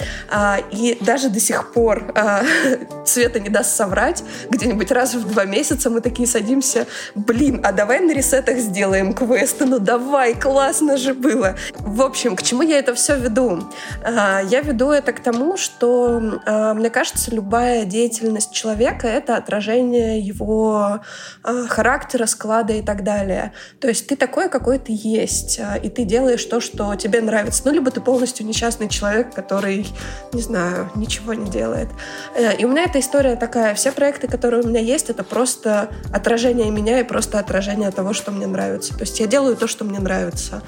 И 0.70 0.98
даже 1.00 1.28
до 1.28 1.40
сих 1.40 1.72
пор 1.72 2.12
Света 3.04 3.40
не 3.40 3.48
даст 3.48 3.74
соврать. 3.74 4.22
Где-нибудь 4.50 4.90
раз 4.92 5.14
в 5.14 5.28
два 5.28 5.44
месяца 5.44 5.90
мы 5.90 6.00
такие 6.00 6.28
садимся, 6.28 6.87
блин, 7.14 7.61
а 7.64 7.72
давай 7.72 8.00
на 8.00 8.12
ресетах 8.12 8.59
сделаем 8.59 9.12
квесты, 9.14 9.64
ну 9.64 9.78
давай, 9.78 10.35
классно 10.35 10.96
же 10.96 11.14
было. 11.14 11.57
В 11.78 12.02
общем, 12.02 12.37
к 12.37 12.42
чему 12.42 12.62
я 12.62 12.78
это 12.78 12.94
все 12.94 13.16
веду? 13.16 13.64
А, 14.04 14.40
я 14.40 14.61
веду 14.61 14.90
это 14.90 15.12
к 15.12 15.20
тому, 15.20 15.57
что, 15.57 16.40
а, 16.44 16.74
мне 16.74 16.90
кажется, 16.90 17.31
любая 17.31 17.85
деятельность 17.85 18.52
человека— 18.52 19.07
это 19.09 19.37
отражение 19.37 20.20
его 20.20 21.00
а, 21.42 21.66
характера, 21.68 22.26
склада 22.26 22.74
и 22.74 22.83
так 22.83 23.04
далее. 23.04 23.52
То 23.81 23.88
есть 23.88 24.07
ты 24.07 24.16
такой, 24.16 24.48
какой 24.48 24.78
ты 24.78 24.92
есть. 24.94 25.58
Нравишься, 25.59 25.75
и 25.83 25.88
ты 25.88 26.05
делаешь 26.05 26.44
то, 26.44 26.61
что 26.61 26.94
тебе 26.94 27.21
нравится. 27.21 27.62
Ну, 27.64 27.73
либо 27.73 27.90
ты 27.90 28.01
полностью 28.01 28.47
несчастный 28.47 28.88
человек, 28.88 29.35
который, 29.35 29.87
не 30.33 30.42
знаю, 30.42 30.90
ничего 30.94 31.35
не 31.35 31.51
делает. 31.51 31.88
Э, 32.35 32.57
и 32.57 32.64
у 32.64 32.68
меня 32.68 32.85
эта 32.85 33.01
история 33.01 33.37
такая. 33.37 33.75
Все 33.75 33.92
проекты, 33.92 34.29
которые 34.29 34.62
у 34.62 34.68
меня 34.68 34.81
есть, 34.81 35.11
это 35.11 35.25
просто 35.25 35.88
отражение 36.12 36.71
меня 36.71 37.01
и 37.01 37.05
просто 37.05 37.38
отражение 37.38 37.90
того, 37.90 38.12
что 38.12 38.31
мне 38.31 38.47
нравится. 38.47 38.94
То 38.94 39.01
есть 39.01 39.21
я 39.21 39.27
делаю 39.27 39.57
то, 39.57 39.66
что 39.66 39.85
мне 39.85 39.99
нравится. 39.99 40.62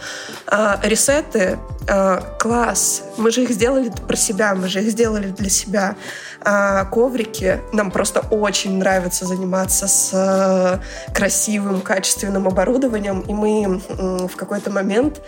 А, 0.47 0.81
ресеты 0.83 1.59
а, 1.89 2.21
класс. 2.39 3.03
Мы 3.17 3.31
же 3.31 3.43
их 3.43 3.51
сделали 3.51 3.91
про 4.07 4.17
себя, 4.17 4.55
мы 4.55 4.69
же 4.69 4.81
их 4.81 4.91
сделали 4.91 5.29
для 5.29 5.51
себя. 5.51 5.97
А 6.43 6.85
коврики. 6.87 7.61
Нам 7.73 7.91
просто 7.91 8.21
очень 8.31 8.79
нравится 8.79 9.27
заниматься 9.27 9.87
с 9.87 10.11
э, 10.15 11.13
красивым, 11.13 11.83
качественным 11.83 12.49
оборудованием. 12.49 13.21
И 13.21 13.35
мы 13.35 13.81
в 14.27 14.37
какой-то 14.37 14.71
момент, 14.71 14.80
э, 14.83 15.21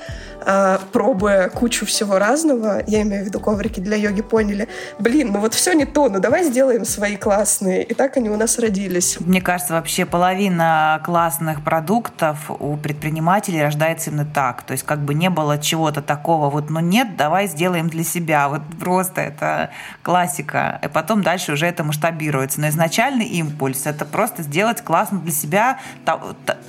пробуя 0.92 1.48
кучу 1.48 1.86
всего 1.86 2.18
разного, 2.18 2.82
я 2.86 3.02
имею 3.02 3.24
в 3.24 3.26
виду 3.26 3.40
коврики 3.40 3.80
для 3.80 3.96
йоги, 3.96 4.22
поняли, 4.22 4.68
блин, 4.98 5.30
ну 5.32 5.40
вот 5.40 5.54
все 5.54 5.72
не 5.72 5.84
то, 5.84 6.08
ну 6.08 6.20
давай 6.20 6.44
сделаем 6.44 6.84
свои 6.84 7.16
классные. 7.16 7.82
И 7.84 7.94
так 7.94 8.16
они 8.16 8.30
у 8.30 8.36
нас 8.36 8.58
родились. 8.58 9.18
Мне 9.20 9.40
кажется, 9.40 9.74
вообще 9.74 10.04
половина 10.06 11.00
классных 11.04 11.62
продуктов 11.62 12.50
у 12.50 12.76
предпринимателей 12.76 13.62
рождается 13.62 14.10
именно 14.10 14.26
так. 14.26 14.62
То 14.62 14.72
есть 14.72 14.84
как 14.84 15.00
бы 15.00 15.14
не 15.14 15.30
было 15.30 15.58
чего-то 15.58 16.02
такого, 16.02 16.50
вот, 16.50 16.70
ну 16.70 16.80
нет, 16.80 17.16
давай 17.16 17.46
сделаем 17.46 17.88
для 17.88 18.04
себя. 18.04 18.48
Вот 18.48 18.62
просто 18.78 19.20
это 19.20 19.70
классика. 20.02 20.80
И 20.82 20.88
потом 20.88 21.22
дальше 21.22 21.52
уже 21.52 21.66
это 21.66 21.84
масштабируется. 21.84 22.60
Но 22.60 22.68
изначальный 22.68 23.26
импульс– 23.26 23.82
это 23.86 24.04
просто 24.04 24.42
сделать 24.42 24.82
классно 24.82 25.18
для 25.20 25.32
себя, 25.32 25.78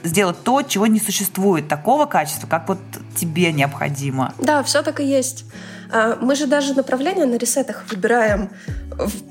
сделать 0.03 0.43
то, 0.43 0.61
чего 0.61 0.87
не 0.87 0.99
существует, 0.99 1.67
такого 1.67 2.05
качества, 2.05 2.47
как 2.47 2.67
вот 2.67 2.79
тебе 3.15 3.51
необходимо. 3.51 4.33
Да, 4.39 4.63
все 4.63 4.81
так 4.81 4.99
и 4.99 5.05
есть. 5.05 5.45
А, 5.91 6.17
мы 6.21 6.35
же 6.35 6.47
даже 6.47 6.73
направление 6.73 7.25
на 7.25 7.35
ресетах 7.35 7.85
выбираем 7.89 8.49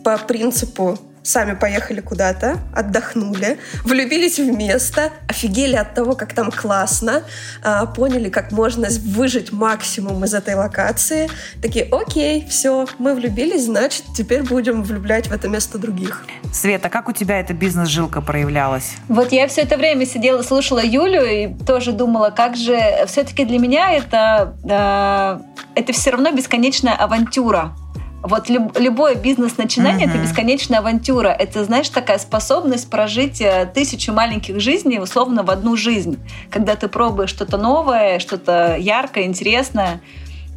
по 0.05 0.19
принципу 0.19 0.99
сами 1.23 1.55
поехали 1.55 2.01
куда-то, 2.01 2.59
отдохнули, 2.75 3.59
влюбились 3.85 4.39
в 4.39 4.47
место, 4.47 5.11
офигели 5.29 5.77
от 5.77 5.95
того, 5.95 6.15
как 6.15 6.35
там 6.35 6.51
классно, 6.51 7.23
а, 7.63 7.87
поняли, 7.87 8.29
как 8.29 8.53
можно 8.53 8.89
выжить 9.05 9.53
максимум 9.53 10.25
из 10.25 10.35
этой 10.35 10.55
локации. 10.55 11.31
Такие, 11.61 11.89
окей, 11.91 12.47
все, 12.49 12.87
мы 12.99 13.15
влюбились, 13.15 13.65
значит, 13.65 14.05
теперь 14.17 14.43
будем 14.43 14.83
влюблять 14.83 15.29
в 15.29 15.33
это 15.33 15.49
место 15.49 15.79
других. 15.79 16.25
Света, 16.53 16.89
как 16.89 17.09
у 17.09 17.13
тебя 17.13 17.41
эта 17.41 17.55
бизнес-жилка 17.55 18.21
проявлялась? 18.21 18.93
Вот 19.09 19.33
я 19.33 19.47
все 19.49 19.63
это 19.63 19.77
время 19.77 20.07
сидела, 20.07 20.43
слушала 20.43 20.85
Юлю 20.85 21.25
и 21.25 21.55
тоже 21.65 21.93
думала, 21.93 22.31
как 22.31 22.57
же 22.57 22.79
все-таки 23.07 23.45
для 23.45 23.59
меня 23.59 23.93
это, 23.93 24.57
э, 24.65 25.81
это 25.81 25.93
все 25.93 26.11
равно 26.11 26.33
бесконечная 26.33 26.95
авантюра. 26.95 27.75
Вот 28.23 28.49
люб, 28.49 28.79
любое 28.79 29.17
бизнес-начинание 29.17 30.07
uh-huh. 30.07 30.11
это 30.11 30.19
бесконечная 30.19 30.79
авантюра. 30.79 31.29
Это, 31.29 31.65
знаешь, 31.65 31.89
такая 31.89 32.19
способность 32.19 32.89
прожить 32.89 33.41
э, 33.41 33.69
тысячу 33.75 34.13
маленьких 34.13 34.61
жизней 34.61 35.01
условно 35.01 35.43
в 35.43 35.51
одну 35.51 35.77
жизнь. 35.77 36.19
Когда 36.49 36.77
ты 36.77 36.87
пробуешь 36.87 37.31
что-то 37.31 37.59
новое, 37.59 38.21
что-то 38.21 38.77
яркое, 38.79 39.25
интересное. 39.25 40.01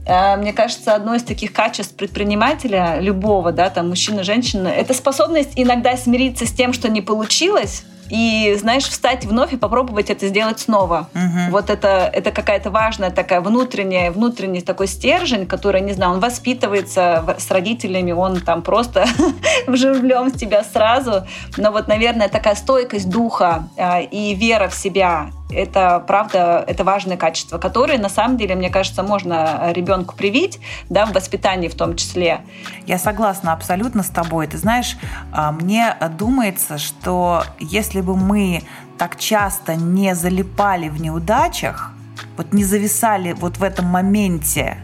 Э, 0.06 0.38
мне 0.38 0.54
кажется, 0.54 0.94
одно 0.94 1.16
из 1.16 1.24
таких 1.24 1.54
качеств 1.54 1.96
предпринимателя, 1.96 3.00
любого, 3.00 3.52
да, 3.52 3.72
там, 3.72 3.90
мужчина, 3.90 4.24
женщина, 4.24 4.68
это 4.68 4.94
способность 4.94 5.54
иногда 5.56 5.98
смириться 5.98 6.46
с 6.46 6.52
тем, 6.52 6.72
что 6.72 6.88
не 6.90 7.02
получилось, 7.02 7.84
и, 8.10 8.56
знаешь, 8.60 8.84
встать 8.84 9.26
вновь 9.26 9.54
и 9.54 9.58
попробовать 9.58 10.10
это 10.10 10.28
сделать 10.28 10.60
снова. 10.60 11.10
Угу. 11.14 11.52
Вот 11.52 11.70
это, 11.70 12.10
это 12.12 12.32
какая-то 12.32 12.70
важная 12.70 13.12
такая 13.12 13.42
внутренняя, 13.42 14.12
внутренний 14.12 14.62
такой 14.62 14.88
стержень, 14.88 15.46
который, 15.48 15.82
не 15.82 15.94
знаю, 15.94 16.14
он 16.14 16.20
воспитывается 16.20 17.36
с 17.38 17.50
родителями, 17.52 18.12
он 18.12 18.42
там 18.42 18.62
просто 18.62 19.06
вживлен 19.68 20.32
в 20.32 20.38
тебя 20.38 20.64
сразу. 20.64 21.26
Но 21.58 21.72
вот, 21.72 21.88
наверное, 21.88 22.30
такая 22.30 22.56
стойкость 22.56 23.10
духа 23.10 23.68
э, 23.78 24.04
и 24.04 24.36
вера 24.36 24.70
в 24.70 24.76
себя, 24.76 25.32
это, 25.50 26.04
правда, 26.06 26.64
это 26.68 26.84
важные 26.84 27.18
качества, 27.18 27.58
которые, 27.58 28.00
на 28.00 28.10
самом 28.10 28.38
деле, 28.38 28.56
мне 28.56 28.70
кажется, 28.70 29.04
можно 29.04 29.72
ребенку 29.72 30.16
привить, 30.16 30.60
да, 30.90 31.06
в 31.06 31.14
воспитании 31.14 31.68
в 31.68 31.76
том 31.76 31.96
числе. 31.96 32.42
Я 32.86 32.98
согласна 32.98 33.54
абсолютно 33.54 34.04
с 34.04 34.10
тобой. 34.10 34.48
Ты 34.48 34.58
знаешь, 34.58 34.98
а, 35.32 35.52
мне 35.52 35.96
думается, 36.18 36.78
что 36.78 37.44
если 37.60 38.02
бы 38.02 38.16
мы 38.16 38.64
так 38.98 39.18
часто 39.20 39.76
не 39.76 40.16
залипали 40.16 40.90
в 40.90 41.02
неудачах, 41.02 41.92
вот 42.38 42.54
не 42.54 42.64
зависали 42.64 43.34
вот 43.34 43.58
в 43.58 43.64
этом 43.64 43.86
моменте, 43.86 44.78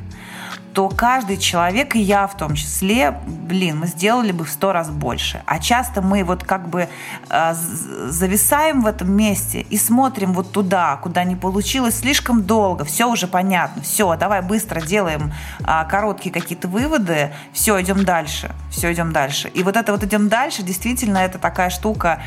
то 0.73 0.89
каждый 0.89 1.37
человек, 1.37 1.95
и 1.95 1.99
я 1.99 2.27
в 2.27 2.37
том 2.37 2.55
числе, 2.55 3.11
блин, 3.27 3.79
мы 3.79 3.87
сделали 3.87 4.31
бы 4.31 4.45
в 4.45 4.49
сто 4.49 4.71
раз 4.71 4.89
больше. 4.89 5.41
А 5.45 5.59
часто 5.59 6.01
мы 6.01 6.23
вот 6.23 6.43
как 6.43 6.69
бы 6.69 6.87
э, 7.29 7.53
зависаем 7.53 8.81
в 8.81 8.87
этом 8.87 9.11
месте 9.11 9.61
и 9.61 9.77
смотрим 9.77 10.33
вот 10.33 10.51
туда, 10.51 10.97
куда 10.97 11.23
не 11.23 11.35
получилось 11.35 11.99
слишком 11.99 12.43
долго, 12.43 12.85
все 12.85 13.05
уже 13.05 13.27
понятно, 13.27 13.81
все, 13.81 14.15
давай 14.15 14.41
быстро 14.41 14.81
делаем 14.81 15.33
э, 15.59 15.85
короткие 15.89 16.31
какие-то 16.31 16.67
выводы, 16.67 17.31
все, 17.51 17.81
идем 17.81 18.05
дальше, 18.05 18.51
все, 18.69 18.93
идем 18.93 19.11
дальше. 19.11 19.49
И 19.49 19.63
вот 19.63 19.75
это 19.75 19.91
вот 19.91 20.03
идем 20.03 20.29
дальше, 20.29 20.63
действительно, 20.63 21.17
это 21.17 21.37
такая 21.37 21.69
штука, 21.69 22.21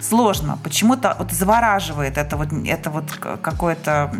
сложно. 0.00 0.58
Почему-то 0.62 1.16
вот 1.18 1.32
завораживает 1.32 2.18
это 2.18 2.36
вот, 2.36 2.48
это 2.52 2.90
вот 2.90 3.10
какое-то 3.42 4.12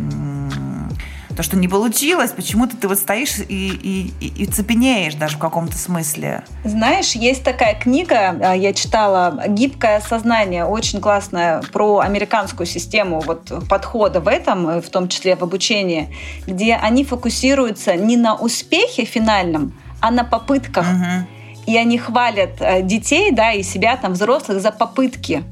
то, 1.31 1.43
что 1.43 1.57
не 1.57 1.67
получилось, 1.67 2.31
почему-то 2.31 2.75
ты 2.77 2.87
вот 2.87 2.97
стоишь 2.97 3.39
и, 3.39 4.13
и, 4.19 4.27
и 4.43 4.45
цепенеешь 4.45 5.15
даже 5.15 5.37
в 5.37 5.39
каком-то 5.39 5.77
смысле. 5.77 6.43
Знаешь, 6.63 7.11
есть 7.13 7.43
такая 7.43 7.75
книга, 7.75 8.37
а, 8.41 8.55
я 8.55 8.73
читала 8.73 9.43
«Гибкое 9.47 10.01
сознание», 10.01 10.65
очень 10.65 11.01
классная, 11.01 11.61
про 11.71 11.99
американскую 11.99 12.67
систему 12.67 13.21
вот, 13.21 13.51
подхода 13.67 14.19
в 14.19 14.27
этом, 14.27 14.81
в 14.81 14.89
том 14.89 15.07
числе 15.07 15.35
в 15.35 15.41
обучении, 15.41 16.15
где 16.47 16.75
они 16.75 17.03
фокусируются 17.03 17.95
не 17.95 18.17
на 18.17 18.35
успехе 18.35 19.05
финальном, 19.05 19.73
а 19.99 20.11
на 20.11 20.23
попытках. 20.23 20.85
Угу. 20.85 21.67
И 21.67 21.77
они 21.77 21.97
хвалят 21.97 22.59
э, 22.59 22.81
детей, 22.81 23.31
да, 23.31 23.53
и 23.53 23.63
себя, 23.63 23.95
там, 23.95 24.13
взрослых 24.13 24.61
за 24.61 24.71
попытки. 24.71 25.43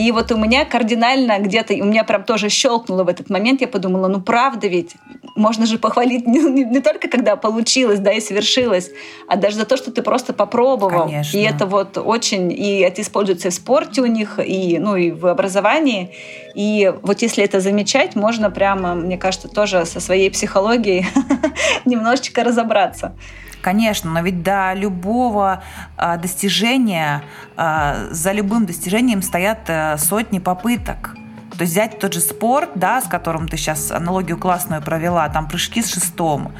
И 0.00 0.12
вот 0.12 0.32
у 0.32 0.38
меня 0.38 0.64
кардинально 0.64 1.38
где-то, 1.40 1.74
у 1.74 1.84
меня 1.84 2.04
прям 2.04 2.24
тоже 2.24 2.48
щелкнуло 2.48 3.04
в 3.04 3.08
этот 3.08 3.28
момент, 3.28 3.60
я 3.60 3.68
подумала, 3.68 4.08
ну 4.08 4.22
правда 4.22 4.66
ведь, 4.66 4.94
можно 5.36 5.66
же 5.66 5.78
похвалить 5.78 6.26
не, 6.26 6.40
не, 6.40 6.64
не 6.64 6.80
только 6.80 7.06
когда 7.08 7.36
получилось, 7.36 7.98
да, 7.98 8.10
и 8.10 8.20
свершилось, 8.20 8.90
а 9.28 9.36
даже 9.36 9.56
за 9.56 9.66
то, 9.66 9.76
что 9.76 9.92
ты 9.92 10.00
просто 10.00 10.32
попробовал. 10.32 11.04
Конечно. 11.04 11.36
И 11.36 11.42
это 11.42 11.66
вот 11.66 11.98
очень, 11.98 12.50
и 12.50 12.78
это 12.78 13.02
используется 13.02 13.48
и 13.48 13.50
в 13.50 13.54
спорте 13.54 14.00
у 14.00 14.06
них, 14.06 14.38
и, 14.42 14.78
ну, 14.78 14.96
и 14.96 15.10
в 15.10 15.26
образовании. 15.26 16.14
И 16.54 16.90
вот 17.02 17.20
если 17.20 17.44
это 17.44 17.60
замечать, 17.60 18.16
можно 18.16 18.50
прямо, 18.50 18.94
мне 18.94 19.18
кажется, 19.18 19.48
тоже 19.48 19.84
со 19.84 20.00
своей 20.00 20.30
психологией 20.30 21.06
немножечко 21.84 22.42
разобраться. 22.42 23.14
Конечно, 23.62 24.10
но 24.10 24.22
ведь 24.22 24.42
до 24.42 24.72
любого 24.74 25.62
а, 25.96 26.16
достижения, 26.16 27.22
а, 27.56 28.08
за 28.10 28.32
любым 28.32 28.66
достижением 28.66 29.22
стоят 29.22 29.68
а, 29.68 29.98
сотни 29.98 30.38
попыток. 30.38 31.14
То 31.56 31.62
есть 31.62 31.72
взять 31.72 31.98
тот 31.98 32.14
же 32.14 32.20
спорт, 32.20 32.70
да, 32.74 33.02
с 33.02 33.04
которым 33.04 33.46
ты 33.46 33.58
сейчас 33.58 33.90
аналогию 33.90 34.38
классную 34.38 34.80
провела, 34.80 35.28
там 35.28 35.46
прыжки 35.46 35.82
с 35.82 35.92
шестом. 35.92 36.52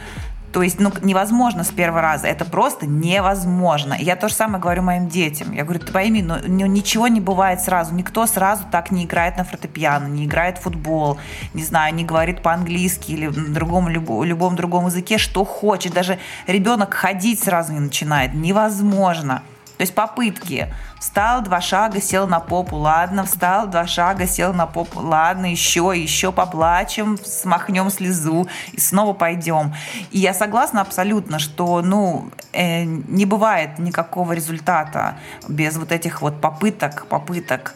То 0.53 0.63
есть, 0.63 0.81
ну, 0.81 0.93
невозможно 1.03 1.63
с 1.63 1.69
первого 1.69 2.01
раза. 2.01 2.27
Это 2.27 2.45
просто 2.45 2.87
невозможно. 2.87 3.95
Я 3.99 4.17
то 4.17 4.29
же 4.29 4.35
самое 4.35 4.61
говорю 4.61 4.83
моим 4.83 5.09
детям. 5.09 5.53
Я 5.53 5.63
говорю, 5.63 5.81
ты 5.81 5.93
пойми, 5.93 6.23
ну, 6.23 6.37
ну, 6.45 6.67
ничего 6.67 7.07
не 7.09 7.21
бывает 7.21 7.61
сразу. 7.61 7.95
Никто 7.95 8.27
сразу 8.27 8.65
так 8.71 8.91
не 8.91 9.05
играет 9.05 9.37
на 9.37 9.45
фортепиано, 9.45 10.07
не 10.07 10.25
играет 10.25 10.59
в 10.59 10.63
футбол, 10.63 11.19
не 11.55 11.63
знаю, 11.63 11.95
не 11.95 12.05
говорит 12.05 12.43
по-английски 12.43 13.13
или 13.13 13.29
на 13.29 13.55
другом, 13.55 13.89
любом, 13.89 14.25
любом 14.25 14.57
другом 14.57 14.87
языке, 14.87 15.19
что 15.19 15.45
хочет. 15.45 15.93
Даже 15.93 16.19
ребенок 16.47 16.95
ходить 16.95 17.41
сразу 17.41 17.73
не 17.73 17.81
начинает. 17.81 18.35
Невозможно. 18.35 19.43
То 19.81 19.83
есть 19.83 19.95
попытки. 19.95 20.69
Встал, 20.99 21.41
два 21.41 21.63
шага, 21.63 22.03
сел 22.03 22.29
на 22.29 22.39
попу, 22.39 22.77
ладно, 22.77 23.25
встал, 23.25 23.67
два 23.67 23.87
шага, 23.87 24.27
сел 24.27 24.53
на 24.53 24.67
попу, 24.67 25.01
ладно, 25.01 25.47
еще, 25.47 25.95
еще 25.97 26.33
поплачем, 26.33 27.17
смахнем 27.25 27.89
слезу 27.89 28.47
и 28.73 28.79
снова 28.79 29.15
пойдем. 29.15 29.73
И 30.11 30.19
я 30.19 30.35
согласна 30.35 30.83
абсолютно, 30.83 31.39
что, 31.39 31.81
ну, 31.81 32.29
э, 32.53 32.85
не 32.85 33.25
бывает 33.25 33.79
никакого 33.79 34.35
результата 34.35 35.17
без 35.49 35.79
вот 35.79 35.93
этих 35.93 36.21
вот 36.21 36.43
попыток, 36.43 37.07
попыток. 37.07 37.73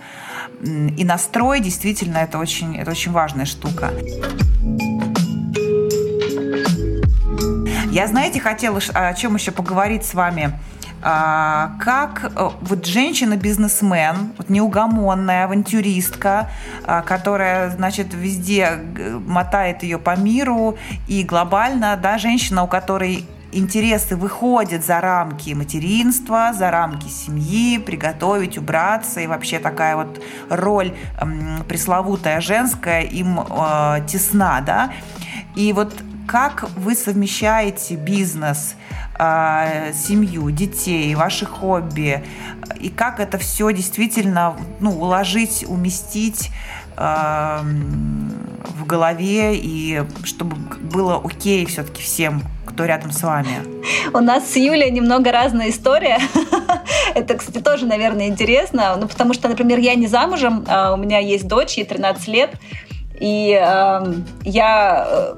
И 0.61 1.05
настрой 1.07 1.61
действительно 1.61 2.19
это 2.19 2.37
очень, 2.37 2.77
это 2.77 2.90
очень 2.90 3.12
важная 3.12 3.47
штука. 3.47 3.95
Я, 7.90 8.07
знаете, 8.09 8.40
хотела 8.40 8.79
о 8.93 9.14
чем 9.14 9.37
еще 9.37 9.53
поговорить 9.53 10.05
с 10.05 10.12
вами 10.12 10.53
А, 11.07 11.73
как 11.81 12.33
э, 12.35 12.49
вот 12.62 12.87
женщина-бизнесмен, 12.87 14.33
вот 14.38 14.49
неугомонная 14.49 15.45
авантюристка, 15.45 16.49
а, 16.87 17.03
которая, 17.03 17.69
значит, 17.69 18.14
везде 18.14 18.81
мотает 19.27 19.83
ее 19.83 19.99
по 19.99 20.17
миру 20.17 20.79
и 21.07 21.23
глобально, 21.23 21.99
да, 22.03 22.17
женщина, 22.17 22.62
у 22.62 22.69
которой 22.69 23.27
интересы 23.53 24.17
выходят 24.17 24.83
за 24.83 25.03
рамки 25.03 25.51
материнства, 25.51 26.55
за 26.55 26.71
рамки 26.71 27.09
семьи, 27.09 27.77
приготовить, 27.77 28.57
убраться, 28.57 29.21
и 29.21 29.27
вообще 29.27 29.59
такая 29.59 29.97
вот 29.97 30.23
роль 30.49 30.95
пресловутая 31.69 32.40
женская 32.40 33.03
им 33.03 33.40
э, 33.40 34.07
тесна, 34.09 34.62
да. 34.62 34.90
И 35.55 35.75
вот 35.75 35.93
как 36.26 36.68
вы 36.76 36.94
совмещаете 36.94 37.96
бизнес, 37.96 38.74
э, 39.18 39.92
семью, 39.94 40.50
детей, 40.50 41.14
ваши 41.14 41.46
хобби, 41.46 42.24
и 42.80 42.88
как 42.88 43.20
это 43.20 43.38
все 43.38 43.72
действительно 43.72 44.56
ну, 44.80 44.92
уложить, 44.92 45.64
уместить 45.66 46.50
э, 46.96 47.58
в 47.60 48.87
голове, 48.87 49.56
и 49.56 50.02
чтобы 50.24 50.56
было 50.56 51.20
окей 51.22 51.64
все-таки 51.66 52.02
всем 52.02 52.42
кто 52.66 52.87
рядом 52.87 53.12
с 53.12 53.22
вами? 53.22 53.62
У 54.12 54.18
нас 54.18 54.50
с 54.50 54.56
Юлей 54.56 54.90
немного 54.90 55.30
разная 55.30 55.70
история. 55.70 56.18
Это, 57.14 57.34
кстати, 57.34 57.58
тоже, 57.58 57.87
наверное, 57.87 58.26
интересно. 58.26 58.96
Ну, 58.96 59.06
потому 59.06 59.32
что, 59.32 59.48
например, 59.48 59.78
я 59.78 59.94
не 59.94 60.08
замужем, 60.08 60.64
а 60.66 60.92
у 60.94 60.96
меня 60.96 61.18
есть 61.18 61.46
дочь, 61.46 61.74
ей 61.74 61.84
13 61.84 62.26
лет, 62.28 62.50
и 63.20 63.56
э, 63.60 64.14
я 64.42 65.34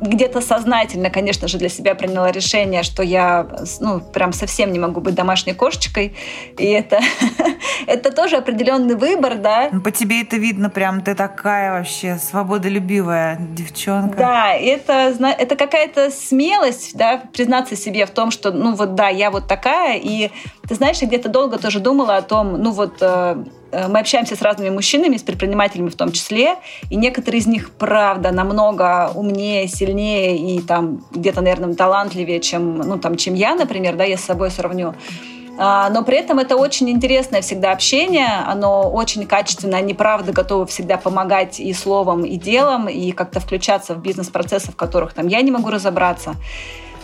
где-то 0.00 0.40
сознательно, 0.40 1.10
конечно 1.10 1.48
же, 1.48 1.58
для 1.58 1.68
себя 1.68 1.94
приняла 1.94 2.30
решение, 2.30 2.82
что 2.82 3.02
я, 3.02 3.46
ну, 3.80 4.00
прям 4.00 4.32
совсем 4.32 4.72
не 4.72 4.78
могу 4.78 5.00
быть 5.00 5.14
домашней 5.14 5.54
кошечкой. 5.54 6.14
И 6.58 6.66
это, 6.66 7.00
это 7.86 8.12
тоже 8.12 8.36
определенный 8.36 8.94
выбор, 8.94 9.36
да. 9.36 9.68
Ну, 9.72 9.80
по 9.80 9.90
тебе 9.90 10.22
это 10.22 10.36
видно, 10.36 10.70
прям 10.70 11.00
ты 11.00 11.14
такая 11.14 11.72
вообще 11.72 12.18
свободолюбивая 12.18 13.38
девчонка. 13.40 14.18
Да, 14.18 14.52
это, 14.54 15.14
это 15.38 15.56
какая-то 15.56 16.10
смелость, 16.10 16.96
да, 16.96 17.22
признаться 17.32 17.76
себе 17.76 18.06
в 18.06 18.10
том, 18.10 18.30
что, 18.30 18.52
ну, 18.52 18.74
вот 18.74 18.94
да, 18.94 19.08
я 19.08 19.30
вот 19.30 19.48
такая. 19.48 19.98
И 19.98 20.30
ты 20.68 20.74
знаешь, 20.74 20.98
я 20.98 21.08
где-то 21.08 21.28
долго 21.28 21.58
тоже 21.58 21.80
думала 21.80 22.16
о 22.16 22.22
том, 22.22 22.60
ну, 22.62 22.70
вот 22.72 22.96
э, 23.00 23.44
мы 23.72 24.00
общаемся 24.00 24.36
с 24.36 24.42
разными 24.42 24.70
мужчинами, 24.70 25.16
с 25.16 25.22
предпринимателями 25.22 25.88
в 25.88 25.96
том 25.96 26.12
числе, 26.12 26.56
и 26.90 26.96
некоторые 26.96 27.40
из 27.40 27.46
них, 27.46 27.70
правда, 27.70 28.30
намного 28.30 29.10
умнее, 29.14 29.68
сильнее 29.68 30.36
и 30.36 30.60
там 30.60 31.04
где-то, 31.12 31.40
наверное, 31.40 31.74
талантливее, 31.74 32.40
чем, 32.40 32.78
ну, 32.78 32.98
там, 32.98 33.16
чем 33.16 33.34
я, 33.34 33.54
например, 33.54 33.96
да, 33.96 34.04
я 34.04 34.16
с 34.16 34.24
собой 34.24 34.50
сравню. 34.50 34.94
А, 35.58 35.88
но 35.90 36.04
при 36.04 36.18
этом 36.18 36.38
это 36.38 36.56
очень 36.56 36.90
интересное 36.90 37.40
всегда 37.40 37.72
общение, 37.72 38.44
оно 38.46 38.90
очень 38.90 39.26
качественное, 39.26 39.78
они 39.78 39.94
правда 39.94 40.32
готовы 40.32 40.66
всегда 40.66 40.98
помогать 40.98 41.60
и 41.60 41.72
словом, 41.72 42.24
и 42.24 42.36
делом, 42.36 42.88
и 42.88 43.12
как-то 43.12 43.40
включаться 43.40 43.94
в 43.94 44.02
бизнес-процессы, 44.02 44.70
в 44.70 44.76
которых 44.76 45.14
там 45.14 45.28
я 45.28 45.40
не 45.40 45.50
могу 45.50 45.70
разобраться. 45.70 46.34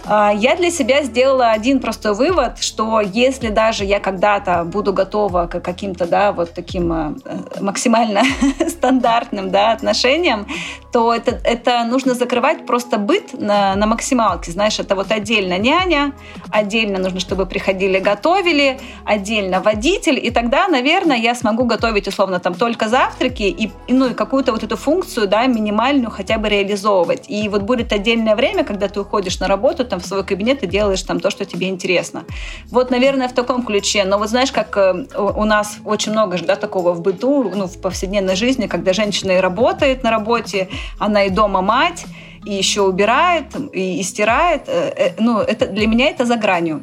А, 0.05 0.33
я 0.33 0.57
для 0.57 0.71
себя 0.71 1.03
сделала 1.05 1.51
один 1.51 1.81
простой 1.81 2.15
вывод, 2.15 2.59
что 2.59 3.01
если 3.01 3.49
даже 3.49 3.85
я 3.85 4.01
когда-то 4.01 4.65
буду 4.65 4.93
готова 4.93 5.47
к 5.47 5.61
каким-то, 5.61 6.07
да, 6.07 6.33
вот 6.33 6.53
таким 6.55 6.93
э, 6.93 7.15
максимально 7.61 8.23
стандартным, 8.69 9.51
да, 9.51 9.73
отношениям, 9.73 10.47
то 10.93 11.15
это, 11.15 11.41
это 11.45 11.85
нужно 11.85 12.15
закрывать 12.15 12.67
просто 12.67 12.99
быт 12.99 13.33
на, 13.33 13.77
на 13.77 13.87
максималке. 13.87 14.51
Знаешь, 14.51 14.79
это 14.79 14.95
вот 14.97 15.11
отдельно 15.13 15.57
няня, 15.57 16.13
отдельно 16.51 16.99
нужно, 16.99 17.21
чтобы 17.21 17.47
приходили, 17.47 17.99
готовили, 17.99 18.79
отдельно 19.05 19.61
водитель, 19.61 20.19
и 20.23 20.31
тогда, 20.31 20.69
наверное, 20.69 21.17
я 21.17 21.35
смогу 21.35 21.65
готовить 21.65 22.09
условно 22.09 22.41
там 22.41 22.55
только 22.55 22.89
завтраки 22.89 23.45
и, 23.45 23.71
ну, 23.89 24.11
и 24.11 24.15
какую-то 24.15 24.53
вот 24.53 24.65
эту 24.65 24.77
функцию, 24.77 25.29
да, 25.29 25.47
минимальную 25.47 26.11
хотя 26.11 26.39
бы 26.39 26.49
реализовывать. 26.49 27.25
И 27.29 27.49
вот 27.49 27.63
будет 27.63 27.93
отдельное 27.93 28.35
время, 28.35 28.65
когда 28.65 28.89
ты 28.89 29.01
уходишь 29.01 29.39
на 29.41 29.47
работу, 29.47 29.85
там 29.93 30.01
в 30.01 30.07
свой 30.07 30.25
кабинет 30.25 30.63
и 30.63 30.67
делаешь 30.67 31.03
там 31.03 31.21
то, 31.21 31.31
что 31.31 31.45
тебе 31.45 31.69
интересно. 31.69 32.25
Вот, 32.71 32.91
наверное, 32.91 33.29
в 33.29 33.35
таком 33.35 33.63
ключе. 33.63 34.05
Но 34.05 34.17
вот 34.17 34.31
знаешь, 34.31 34.51
как 34.51 34.75
э, 34.79 35.05
у 35.15 35.45
нас 35.45 35.77
очень 35.85 36.13
много 36.13 36.39
да, 36.39 36.57
такого 36.57 36.95
в 36.95 37.03
быту, 37.03 37.53
ну, 37.55 37.67
в 37.67 37.79
повседневной 37.79 38.35
жизни, 38.35 38.69
когда 38.69 38.95
женщина 38.95 39.33
и 39.33 39.37
работает 39.37 40.03
на 40.03 40.11
работе, 40.11 40.69
она 40.99 41.25
и 41.25 41.29
дома 41.31 41.61
мать, 41.61 42.07
и 42.47 42.55
еще 42.55 42.81
убирает, 42.81 43.55
и, 43.75 44.01
и 44.01 44.03
стирает. 44.03 44.63
Э, 44.67 44.93
э, 44.97 45.11
ну, 45.19 45.41
это 45.41 45.67
для 45.67 45.87
меня 45.87 46.09
это 46.09 46.25
за 46.25 46.37
гранью. 46.37 46.83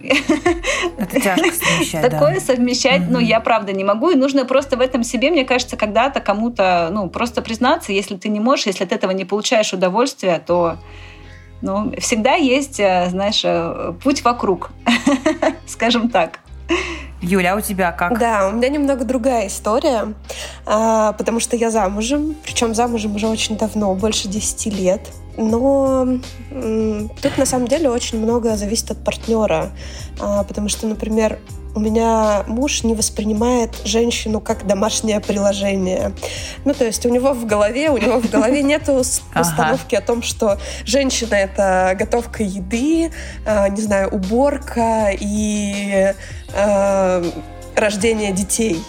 Это 1.00 1.20
тяжко 1.20 1.52
совмещать. 1.52 2.12
Такое 2.12 2.36
да. 2.36 2.40
совмещать, 2.40 3.02
ну, 3.10 3.18
я 3.18 3.40
правда 3.40 3.74
не 3.74 3.84
могу. 3.84 4.12
И 4.12 4.16
нужно 4.16 4.46
просто 4.46 4.78
в 4.78 4.82
этом 4.82 5.04
себе, 5.04 5.32
мне 5.32 5.46
кажется, 5.46 5.78
когда-то 5.78 6.20
кому-то, 6.20 6.90
ну, 6.92 7.10
просто 7.10 7.42
признаться, 7.42 7.92
если 7.92 8.18
ты 8.18 8.30
не 8.30 8.40
можешь, 8.40 8.68
если 8.68 8.84
от 8.84 8.92
этого 8.92 9.12
не 9.12 9.26
получаешь 9.26 9.74
удовольствия, 9.74 10.44
то 10.46 10.78
ну, 11.62 11.94
всегда 11.98 12.36
есть, 12.36 12.80
э, 12.80 13.08
знаешь, 13.10 13.42
э, 13.44 13.94
путь 14.04 14.24
вокруг, 14.24 14.72
скажем 15.66 16.10
так. 16.10 16.40
Юля, 17.22 17.54
а 17.54 17.58
у 17.58 17.62
тебя 17.62 17.92
как? 17.92 18.18
Да, 18.18 18.48
у 18.48 18.54
меня 18.54 18.70
немного 18.70 19.04
другая 19.04 19.48
история, 19.48 20.14
а, 20.66 21.12
потому 21.14 21.40
что 21.42 21.58
я 21.58 21.70
замужем, 21.70 22.36
причем 22.44 22.74
замужем 22.74 23.16
уже 23.16 23.28
очень 23.28 23.58
давно, 23.58 23.94
больше 23.94 24.30
10 24.30 24.68
лет. 24.68 25.02
Но 25.40 26.06
тут 27.22 27.38
на 27.38 27.46
самом 27.46 27.70
деле 27.70 27.90
очень 27.90 28.20
много 28.20 28.58
зависит 28.58 28.92
от 28.92 29.04
партнера, 29.04 29.72
а, 30.20 30.44
потому 30.44 30.68
что, 30.68 30.86
например, 30.86 31.40
у 31.76 31.80
меня 31.80 32.44
муж 32.46 32.84
не 32.84 32.94
воспринимает 32.94 33.74
женщину 33.86 34.42
как 34.42 34.68
домашнее 34.68 35.22
приложение. 35.22 36.12
Ну, 36.66 36.74
то 36.74 36.84
есть 36.84 37.06
у 37.06 37.10
него 37.10 37.34
в 37.34 37.46
голове, 37.46 37.90
у 37.90 37.98
него 37.98 38.20
в 38.20 38.30
голове 38.30 38.64
нет 38.64 38.90
установки 39.36 39.96
о 39.96 40.02
том, 40.02 40.24
что 40.24 40.58
женщина— 40.84 41.36
это 41.36 41.96
готовка 41.98 42.44
еды, 42.44 43.14
а, 43.46 43.70
не 43.70 43.82
знаю, 43.82 44.10
уборка 44.10 45.12
и 45.18 46.14
а, 46.54 47.24
рождение 47.78 48.34
детей. 48.34 48.84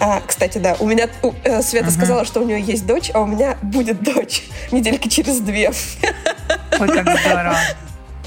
А, 0.00 0.22
кстати, 0.26 0.58
да, 0.58 0.76
у 0.80 0.86
меня 0.86 1.08
у, 1.22 1.32
э, 1.44 1.60
Света 1.62 1.88
угу. 1.88 1.94
сказала, 1.94 2.24
что 2.24 2.40
у 2.40 2.46
нее 2.46 2.60
есть 2.60 2.86
дочь, 2.86 3.10
а 3.12 3.20
у 3.20 3.26
меня 3.26 3.58
будет 3.60 4.02
дочь 4.02 4.44
недельки 4.72 5.08
через 5.08 5.40
две. 5.40 5.72
Ой, 6.78 6.88
как 6.88 7.18
здорово. 7.20 7.56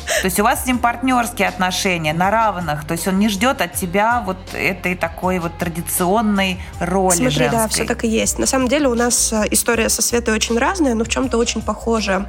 То 0.05 0.25
есть 0.25 0.39
у 0.39 0.43
вас 0.43 0.63
с 0.63 0.65
ним 0.65 0.79
партнерские 0.79 1.47
отношения 1.47 2.13
на 2.13 2.29
равных. 2.29 2.85
То 2.85 2.91
есть 2.91 3.07
он 3.07 3.19
не 3.19 3.29
ждет 3.29 3.61
от 3.61 3.73
тебя 3.73 4.21
вот 4.25 4.37
этой 4.53 4.95
такой 4.95 5.39
вот 5.39 5.57
традиционной 5.57 6.59
роли 6.79 7.15
Смотри, 7.15 7.37
женской. 7.37 7.59
да, 7.59 7.67
все 7.67 7.85
так 7.85 8.03
и 8.03 8.07
есть. 8.07 8.37
На 8.37 8.45
самом 8.45 8.67
деле 8.67 8.87
у 8.87 8.95
нас 8.95 9.33
э, 9.33 9.45
история 9.51 9.89
со 9.89 10.01
Светой 10.01 10.33
очень 10.35 10.57
разная, 10.57 10.93
но 10.93 11.03
в 11.05 11.09
чем-то 11.09 11.37
очень 11.37 11.61
похожа. 11.61 12.27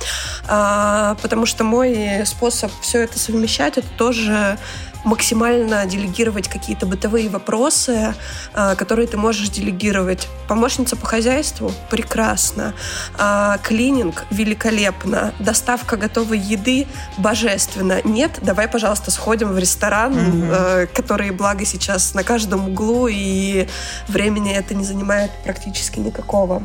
А, 0.48 1.16
потому 1.20 1.46
что 1.46 1.64
мой 1.64 2.24
способ 2.24 2.72
все 2.80 3.00
это 3.02 3.18
совмещать, 3.18 3.76
это 3.76 3.88
тоже 3.96 4.58
максимально 5.04 5.86
делегировать 5.86 6.48
какие-то 6.48 6.86
бытовые 6.86 7.28
вопросы, 7.28 8.14
э, 8.54 8.74
которые 8.76 9.06
ты 9.06 9.16
можешь 9.16 9.48
делегировать. 9.50 10.28
Помощница 10.48 10.96
по 10.96 11.06
хозяйству– 11.06 11.72
прекрасно. 11.90 12.74
А, 13.16 13.58
клининг– 13.58 14.24
великолепно. 14.30 15.32
Доставка 15.38 15.96
готовой 15.96 16.38
еды– 16.38 16.86
божественно. 17.18 18.00
Нет, 18.04 18.38
давай, 18.42 18.68
пожалуйста, 18.68 19.10
сходим 19.10 19.52
в 19.52 19.58
ресторан, 19.58 20.14
mm-hmm. 20.14 20.86
который, 20.94 21.30
благо, 21.30 21.64
сейчас 21.64 22.14
на 22.14 22.24
каждом 22.24 22.68
углу, 22.68 23.08
и 23.08 23.66
времени 24.08 24.54
это 24.54 24.74
не 24.74 24.84
занимает 24.84 25.30
практически 25.44 25.98
никакого. 25.98 26.62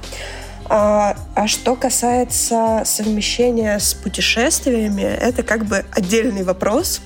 А, 0.69 1.15
а 1.36 1.47
что 1.47 1.75
касается 1.75 2.84
совмещения 2.86 3.79
с 3.79 3.95
путешествиями, 3.95 5.01
это 5.01 5.41
как 5.41 5.65
бы 5.65 5.84
отдельный 5.91 6.43
вопрос, 6.43 7.01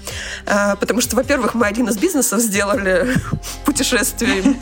а, 0.46 0.76
потому 0.76 1.00
что, 1.00 1.16
во-первых, 1.16 1.54
мы 1.54 1.66
один 1.66 1.88
из 1.88 1.98
бизнесов 1.98 2.42
сделали 2.42 3.08
путешествиями, 3.66 4.58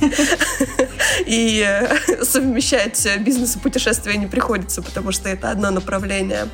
и 1.25 1.87
совмещать 2.21 3.07
бизнес 3.21 3.55
и 3.55 3.59
путешествия 3.59 4.17
не 4.17 4.27
приходится, 4.27 4.83
потому 4.83 5.11
что 5.11 5.29
это 5.29 5.49
одно 5.49 5.71
направление. 5.71 6.47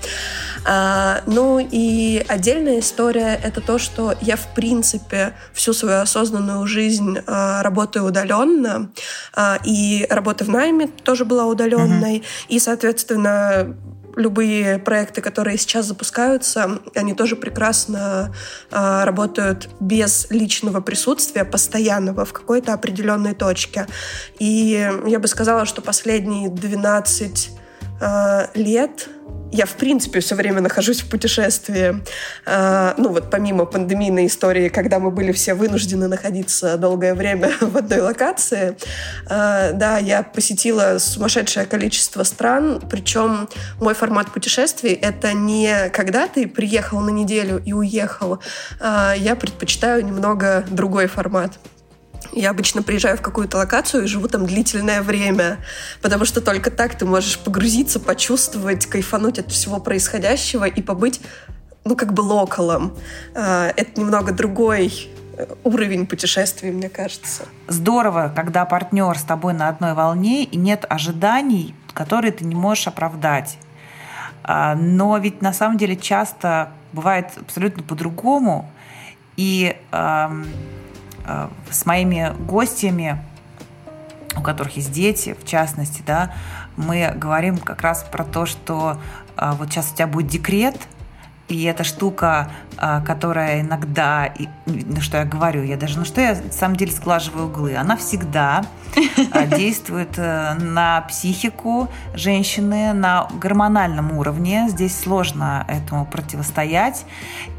А, 0.66 1.22
ну 1.26 1.60
и 1.60 2.24
отдельная 2.28 2.80
история— 2.80 3.40
это 3.44 3.62
то, 3.62 3.78
что 3.78 4.14
я, 4.22 4.36
в 4.36 4.54
принципе, 4.54 5.34
всю 5.54 5.74
свою 5.74 6.02
осознанную 6.02 6.66
жизнь 6.68 7.20
а, 7.26 7.64
работаю 7.64 8.06
удаленно, 8.06 8.90
а, 9.34 9.60
и 9.64 10.06
работа 10.10 10.44
в 10.44 10.50
найме 10.50 10.88
тоже 10.88 11.26
была 11.26 11.46
удаленной, 11.46 12.18
mm-hmm. 12.18 12.26
И, 12.48 12.60
соответственно, 12.60 13.76
любые 14.18 14.80
проекты, 14.80 15.22
которые 15.22 15.58
сейчас 15.58 15.86
запускаются, 15.86 16.80
они 16.96 17.14
тоже 17.14 17.36
прекрасно 17.36 18.34
э, 18.72 19.04
работают 19.04 19.70
без 19.80 20.28
личного 20.32 20.82
присутствия, 20.82 21.46
постоянного 21.46 22.26
в 22.26 22.34
какой-то 22.34 22.74
определенной 22.74 23.36
точке. 23.36 23.86
И 24.40 24.92
я 25.06 25.20
бы 25.20 25.28
сказала, 25.28 25.66
что 25.66 25.82
последние 25.82 26.50
12 26.50 27.57
э, 28.00 28.48
лет 28.56 29.10
я, 29.52 29.66
в 29.66 29.76
принципе, 29.76 30.20
все 30.20 30.36
время 30.36 30.62
нахожусь 30.62 31.02
в 31.02 31.10
путешествии. 31.10 32.04
А, 32.46 32.94
ну, 32.98 33.10
вот 33.10 33.30
помимо 33.30 33.66
пандемийной 33.66 34.28
истории, 34.28 34.70
когда 34.70 35.00
мы 35.00 35.10
были 35.12 35.32
все 35.32 35.54
вынуждены 35.54 36.08
находиться 36.08 36.78
долгое 36.78 37.14
время 37.14 37.52
в 37.62 37.78
одной 37.78 38.02
локации, 38.02 38.78
а, 39.28 39.72
да, 39.72 39.98
я 39.98 40.24
посетила 40.24 40.98
сумасшедшее 41.00 41.66
количество 41.66 42.24
стран, 42.24 42.82
причем 42.90 43.48
мой 43.80 43.94
формат 43.94 44.32
путешествий— 44.32 44.94
это 45.02 45.34
не 45.34 45.90
когда 45.90 46.28
ты 46.28 46.48
приехал 46.48 47.00
на 47.00 47.10
неделю 47.10 47.62
и 47.64 47.74
уехал, 47.74 48.40
а, 48.80 49.14
я 49.14 49.36
предпочитаю 49.36 50.06
немного 50.06 50.66
другой 50.70 51.08
формат. 51.08 51.58
Я 52.32 52.50
обычно 52.52 52.84
приезжаю 52.84 53.18
в 53.18 53.22
какую-то 53.22 53.58
локацию 53.58 54.04
и 54.04 54.08
живу 54.08 54.28
там 54.28 54.46
длительное 54.46 55.02
время, 55.02 55.60
потому 56.02 56.26
что 56.26 56.42
только 56.42 56.72
так 56.72 56.98
ты 56.98 57.06
можешь 57.06 57.40
погрузиться, 57.40 58.00
почувствовать, 58.00 58.86
кайфануть 58.86 59.40
от 59.40 59.52
всего 59.52 59.80
происходящего 59.80 60.66
и 60.66 60.82
побыть, 60.82 61.22
ну, 61.86 61.96
как 61.96 62.14
бы 62.14 62.22
локалом. 62.22 62.96
А, 63.34 63.72
это 63.76 64.00
немного 64.00 64.32
другой 64.32 65.10
э, 65.38 65.48
уровень 65.64 66.06
путешествий, 66.06 66.72
мне 66.72 66.90
кажется. 66.90 67.44
Здорово, 67.68 68.32
когда 68.36 68.66
партнер 68.66 69.18
с 69.18 69.24
тобой 69.24 69.54
на 69.54 69.70
одной 69.70 69.94
волне 69.94 70.44
и 70.44 70.58
нет 70.58 70.86
ожиданий, 70.90 71.76
которые 71.94 72.32
ты 72.32 72.46
не 72.46 72.56
можешь 72.56 72.88
оправдать. 72.88 73.58
А, 74.44 74.76
но 74.76 75.18
ведь 75.18 75.42
на 75.42 75.54
самом 75.54 75.78
деле 75.78 75.96
часто 75.96 76.72
бывает 76.94 77.28
абсолютно 77.40 77.84
по-другому. 77.84 78.70
И 79.38 79.76
Э, 79.92 80.30
с 81.72 81.86
моими 81.86 82.34
гостями, 82.40 83.22
у 84.38 84.42
которых 84.42 84.78
есть 84.78 84.92
дети, 84.92 85.36
в 85.40 85.46
частности, 85.46 86.04
да, 86.06 86.32
мы 86.76 87.12
говорим 87.16 87.58
как 87.58 87.82
раз 87.82 88.06
про 88.10 88.24
то, 88.24 88.46
что 88.46 88.98
э, 89.36 89.52
вот 89.58 89.70
сейчас 89.72 89.92
у 89.92 89.96
тебя 89.96 90.08
будет 90.08 90.28
декрет, 90.28 90.78
и 91.48 91.64
эта 91.64 91.84
штука, 91.84 92.52
э, 92.78 93.02
которая 93.06 93.62
иногда, 93.62 94.32
ну 94.66 95.02
что 95.02 95.18
я 95.18 95.26
говорю, 95.26 95.64
я 95.64 95.76
даже, 95.78 95.98
ну 95.98 96.06
что 96.06 96.22
я 96.22 96.36
на 96.36 96.52
самом 96.52 96.76
деле 96.76 96.92
сглаживаю 96.92 97.48
углы, 97.48 97.76
она 97.76 97.98
всегда 97.98 98.64
действует 99.56 100.18
на 100.18 101.02
психику 101.10 101.90
женщины 102.14 102.94
на 102.94 103.28
гормональном 103.40 104.18
уровне. 104.18 104.68
Здесь 104.70 105.00
сложно 105.00 105.66
этому 105.68 106.06
противостоять. 106.06 107.06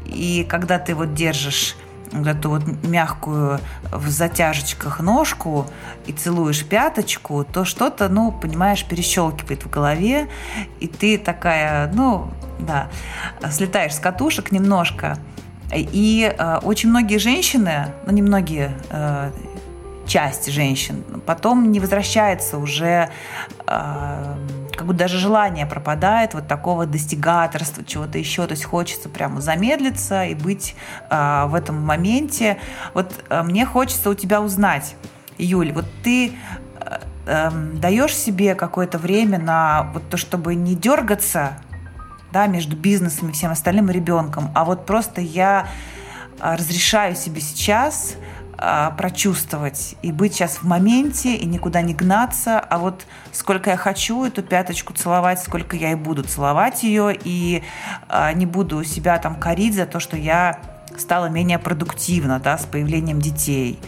И 0.05 0.45
когда 0.47 0.79
ты 0.79 0.95
вот 0.95 1.13
держишь 1.13 1.75
вот 2.11 2.27
эту 2.27 2.49
вот 2.49 2.63
мягкую 2.83 3.59
в 3.91 4.09
затяжечках 4.09 4.99
ножку 4.99 5.67
и 6.07 6.11
целуешь 6.11 6.65
пяточку, 6.65 7.43
то 7.43 7.65
что-то, 7.65 8.09
ну, 8.09 8.31
понимаешь, 8.31 8.85
перещелкивает 8.85 9.63
в 9.63 9.69
голове, 9.69 10.27
и 10.79 10.87
ты 10.87 11.17
такая, 11.17 11.91
ну, 11.93 12.31
да, 12.59 12.89
слетаешь 13.51 13.95
с 13.95 13.99
катушек 13.99 14.51
немножко. 14.51 15.17
И 15.73 16.33
э, 16.35 16.59
очень 16.63 16.89
многие 16.89 17.17
женщины, 17.17 17.93
ну, 18.05 18.11
не 18.11 18.23
многие, 18.23 18.71
э, 18.89 19.31
часть 20.09 20.51
женщин 20.51 21.03
потом 21.25 21.71
не 21.71 21.79
возвращается 21.79 22.57
уже 22.57 23.09
э, 23.67 24.35
как 24.75 24.87
бы 24.87 24.93
даже 24.93 25.19
желание 25.19 25.65
пропадает 25.65 26.33
вот 26.33 26.47
такого 26.47 26.85
достигаторства, 26.85 27.85
чего-то 27.85 28.17
еще. 28.17 28.45
То 28.47 28.53
есть 28.53 28.65
хочется 28.65 29.07
прямо 29.07 29.39
замедлиться 29.39 30.25
и 30.25 30.33
быть 30.33 30.75
э, 31.09 31.45
в 31.47 31.53
этом 31.53 31.79
моменте. 31.85 32.57
Вот 32.93 33.13
э, 33.29 33.43
мне 33.43 33.65
хочется 33.65 34.09
у 34.09 34.15
тебя 34.15 34.41
узнать, 34.41 34.95
Юль, 35.37 35.71
вот 35.71 35.85
ты 36.03 36.29
э, 36.79 36.99
э, 37.27 37.51
даешь 37.75 38.15
себе 38.15 38.55
какое-то 38.55 38.97
время 38.97 39.37
на 39.37 39.91
вот 39.93 40.09
то, 40.09 40.17
чтобы 40.17 40.55
не 40.55 40.75
дергаться 40.75 41.57
да, 42.31 42.47
между 42.47 42.75
бизнесом 42.75 43.29
и 43.29 43.31
всем 43.31 43.51
остальным 43.51 43.89
ребенком, 43.89 44.49
а 44.55 44.65
вот 44.65 44.85
просто 44.85 45.21
я 45.21 45.67
разрешаю 46.41 47.15
себе 47.15 47.41
сейчас 47.41 48.15
а, 48.61 48.91
прочувствовать 48.91 49.95
и 50.01 50.11
быть 50.11 50.33
сейчас 50.33 50.57
в 50.57 50.63
моменте 50.63 51.33
и 51.33 51.45
никуда 51.45 51.81
не 51.81 51.93
гнаться, 51.93 52.59
а 52.59 52.77
вот 52.77 53.05
сколько 53.31 53.69
я 53.69 53.77
хочу 53.77 54.25
эту 54.25 54.43
пяточку 54.43 54.91
целовать, 54.91 55.41
сколько 55.41 55.77
я 55.77 55.93
и 55.93 55.95
буду 55.95 56.23
целовать 56.23 56.83
ее, 56.83 57.17
и 57.23 57.63
а, 58.09 58.33
не 58.33 58.45
буду 58.45 58.83
себя 58.83 59.17
там 59.17 59.37
корить 59.37 59.75
за 59.75 59.85
то, 59.85 60.01
что 60.01 60.17
я 60.17 60.59
стала 60.97 61.27
менее 61.27 61.57
продуктивна 61.57 62.39
да, 62.39 62.57
с 62.57 62.65
появлением 62.65 63.21
детей. 63.21 63.79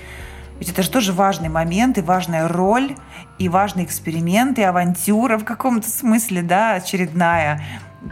Ведь 0.59 0.69
это 0.69 0.83
же 0.83 0.89
тоже 0.89 1.11
важный 1.11 1.49
момент 1.49 1.97
и 1.97 2.01
важная 2.01 2.47
роль, 2.47 2.95
и 3.39 3.49
важный 3.49 3.83
эксперимент, 3.83 4.57
и 4.57 4.61
авантюра 4.61 5.37
в 5.37 5.43
каком-то 5.43 5.89
смысле, 5.89 6.43
да, 6.43 6.75
очередная 6.75 7.61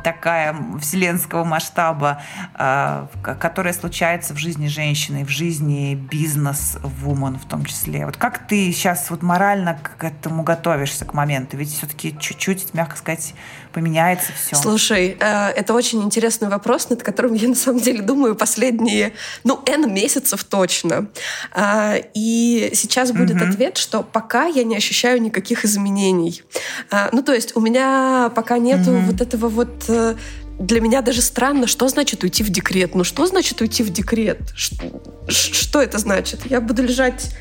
такая 0.03 0.55
вселенского 0.79 1.43
масштаба, 1.43 2.21
а, 2.53 3.07
которая 3.21 3.73
случается 3.73 4.33
в 4.33 4.37
жизни 4.37 4.67
женщины, 4.67 5.25
в 5.25 5.29
жизни 5.29 5.95
бизнес-вумен 5.95 7.37
в 7.37 7.45
том 7.45 7.65
числе. 7.65 8.05
Вот 8.05 8.17
как 8.17 8.47
ты 8.47 8.71
сейчас 8.71 9.09
вот 9.09 9.21
морально 9.21 9.79
к 9.81 10.03
этому 10.03 10.43
готовишься 10.43 11.05
к 11.05 11.13
моменту? 11.13 11.57
Ведь 11.57 11.71
все-таки 11.71 12.17
чуть-чуть, 12.19 12.73
мягко 12.73 12.97
сказать, 12.97 13.33
поменяется 13.73 14.31
все. 14.33 14.55
Слушай, 14.55 15.17
э, 15.19 15.49
это 15.49 15.73
очень 15.73 16.01
интересный 16.01 16.49
вопрос, 16.49 16.89
над 16.89 17.03
которым 17.03 17.33
я 17.33 17.47
на 17.47 17.55
самом 17.55 17.79
деле 17.79 18.01
думаю 18.01 18.35
последние, 18.35 19.13
ну, 19.43 19.61
N 19.65 19.93
месяцев 19.93 20.43
точно. 20.43 21.07
А, 21.51 21.95
и 22.13 22.71
сейчас 22.73 23.11
будет 23.11 23.37
mm-hmm. 23.37 23.49
ответ, 23.49 23.77
что 23.77 24.03
пока 24.03 24.45
я 24.45 24.63
не 24.63 24.75
ощущаю 24.75 25.21
никаких 25.21 25.65
изменений. 25.65 26.43
А, 26.91 27.09
ну, 27.11 27.21
то 27.21 27.33
есть 27.33 27.55
у 27.55 27.61
меня 27.61 28.31
пока 28.35 28.57
нету 28.57 28.91
mm-hmm. 28.91 29.05
вот 29.05 29.21
этого 29.21 29.47
вот 29.47 29.85
э, 29.87 30.15
для 30.59 30.81
меня 30.81 31.01
даже 31.01 31.21
странно, 31.21 31.67
что 31.67 31.87
значит 31.87 32.23
уйти 32.23 32.43
в 32.43 32.49
декрет. 32.49 32.93
Ну 32.93 33.03
что 33.03 33.25
значит 33.25 33.61
уйти 33.61 33.81
в 33.83 33.89
декрет? 33.89 34.39
Что, 34.55 34.91
что 35.27 35.81
это 35.81 35.97
значит? 35.97 36.45
Я 36.45 36.61
буду 36.61 36.83
лежать... 36.83 37.31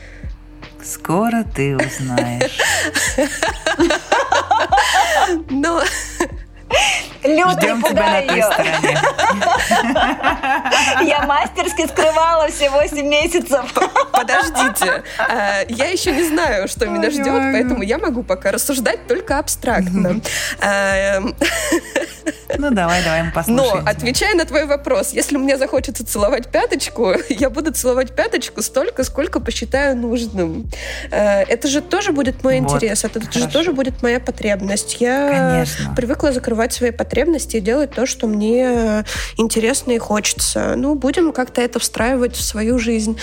Скоро 0.82 1.44
ты 1.44 1.76
узнаешь. 1.76 2.58
Но 5.50 5.82
Люто 7.24 7.60
Ждем 7.60 7.82
тебя 7.82 8.20
на 8.20 8.22
той 8.22 8.42
стороне. 8.42 8.98
Я 11.08 11.22
мастерски 11.26 11.86
скрывала 11.86 12.48
все 12.48 12.70
8 12.70 13.06
месяцев. 13.06 13.64
Подождите, 14.12 15.02
а, 15.18 15.64
я 15.68 15.86
еще 15.86 16.12
не 16.12 16.24
знаю, 16.24 16.68
что 16.68 16.86
меня 16.86 17.10
ждет, 17.10 17.42
поэтому 17.52 17.82
я 17.82 17.98
могу 17.98 18.22
пока 18.22 18.52
рассуждать 18.52 19.06
только 19.06 19.38
абстрактно. 19.38 20.20
А, 20.60 21.20
ну, 22.58 22.70
давай, 22.70 23.02
давай 23.04 23.22
мы 23.24 23.30
послушаем. 23.30 23.84
Но, 23.84 23.90
отвечая 23.90 24.34
на 24.34 24.44
твой 24.44 24.66
вопрос, 24.66 25.12
если 25.12 25.36
мне 25.36 25.56
захочется 25.56 26.04
целовать 26.04 26.48
пяточку, 26.48 27.14
я 27.28 27.50
буду 27.50 27.72
целовать 27.72 28.14
пяточку 28.14 28.62
столько, 28.62 29.04
сколько 29.04 29.40
посчитаю 29.40 29.96
нужным. 29.96 30.70
А, 31.10 31.42
это 31.42 31.68
же 31.68 31.80
тоже 31.80 32.12
будет 32.12 32.42
мой 32.42 32.58
интерес, 32.58 33.04
это 33.04 33.20
же 33.32 33.48
тоже 33.48 33.72
будет 33.72 34.02
моя 34.02 34.20
потребность. 34.20 34.96
Я 35.00 35.64
привыкла 35.96 36.32
закрывать 36.32 36.57
свои 36.72 36.90
потребности 36.90 37.56
и 37.56 37.60
делать 37.60 37.92
то, 37.92 38.06
что 38.06 38.26
мне 38.26 39.04
интересно 39.36 39.92
и 39.92 39.98
хочется. 39.98 40.74
Ну, 40.76 40.94
будем 40.94 41.32
как-то 41.32 41.60
это 41.60 41.78
встраивать 41.78 42.36
в 42.36 42.42
свою 42.42 42.78
жизнь. 42.78 43.18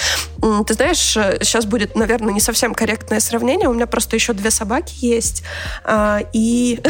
Ты 0.68 0.74
знаешь, 0.74 1.18
сейчас 1.42 1.66
будет, 1.66 1.96
наверное, 1.96 2.34
не 2.34 2.40
совсем 2.40 2.74
корректное 2.74 3.20
сравнение. 3.20 3.70
У 3.70 3.74
меня 3.74 3.88
просто 3.88 4.16
еще 4.16 4.34
две 4.34 4.52
собаки 4.52 4.94
есть. 5.00 5.44
А, 5.84 6.22
и... 6.34 6.80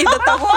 И 0.00 0.04
до 0.04 0.18
того, 0.18 0.50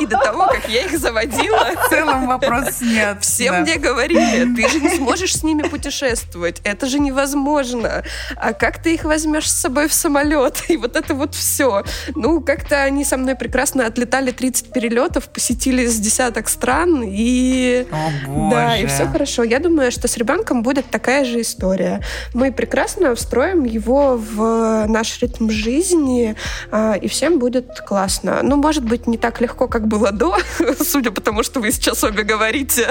и 0.00 0.06
до 0.06 0.18
того, 0.18 0.46
как 0.46 0.68
я 0.68 0.84
их 0.84 0.98
заводила... 0.98 1.70
В 1.86 1.88
целом 1.90 2.26
вопрос 2.26 2.80
нет. 2.80 3.18
Все 3.20 3.52
мне 3.52 3.76
говорили, 3.76 4.54
ты 4.54 4.68
же 4.68 4.80
не 4.80 4.90
сможешь 4.96 5.36
с 5.36 5.42
ними 5.42 5.62
путешествовать. 5.62 6.60
Это 6.64 6.86
же 6.86 6.98
невозможно. 6.98 8.02
А 8.36 8.52
как 8.52 8.82
ты 8.82 8.94
их 8.94 9.04
возьмешь 9.04 9.50
с 9.50 9.60
собой 9.60 9.88
в 9.88 9.94
самолет? 9.94 10.64
И 10.68 10.76
вот 10.76 10.96
это 10.96 11.14
вот 11.14 11.34
все. 11.34 11.84
Ну, 12.14 12.40
как-то 12.40 12.82
они 12.82 13.04
со 13.04 13.16
мной 13.16 13.34
прекрасно 13.34 13.86
отлетали 13.86 14.30
30 14.30 14.72
перелетов, 14.72 15.28
посетили 15.28 15.86
с 15.86 15.98
десяток 15.98 16.48
стран, 16.48 17.02
и... 17.04 17.86
О. 17.90 18.50
Да, 18.50 18.76
и 18.76 18.86
все 18.86 19.06
хорошо. 19.06 19.42
Я 19.42 19.58
думаю, 19.58 19.92
что 19.92 20.08
с 20.08 20.16
ребенком 20.16 20.62
будет 20.62 20.90
такая 20.90 21.24
же 21.24 21.40
история. 21.40 22.00
Мы 22.34 22.52
прекрасно 22.52 23.14
встроим 23.14 23.64
его 23.64 24.16
в 24.16 24.86
наш 24.86 25.20
ритм 25.20 25.50
жизни, 25.50 26.36
а, 26.70 26.94
и 26.94 27.08
всем 27.08 27.38
будет 27.38 27.80
классно. 27.90 28.40
Ну, 28.44 28.56
может 28.56 28.84
быть, 28.84 29.08
не 29.08 29.18
так 29.18 29.40
легко, 29.40 29.66
как 29.66 29.88
было 29.88 30.12
до, 30.12 30.38
судя 30.80 31.10
по 31.10 31.20
тому, 31.20 31.42
что 31.42 31.58
вы 31.58 31.72
сейчас 31.72 32.04
обе 32.04 32.22
говорите. 32.22 32.86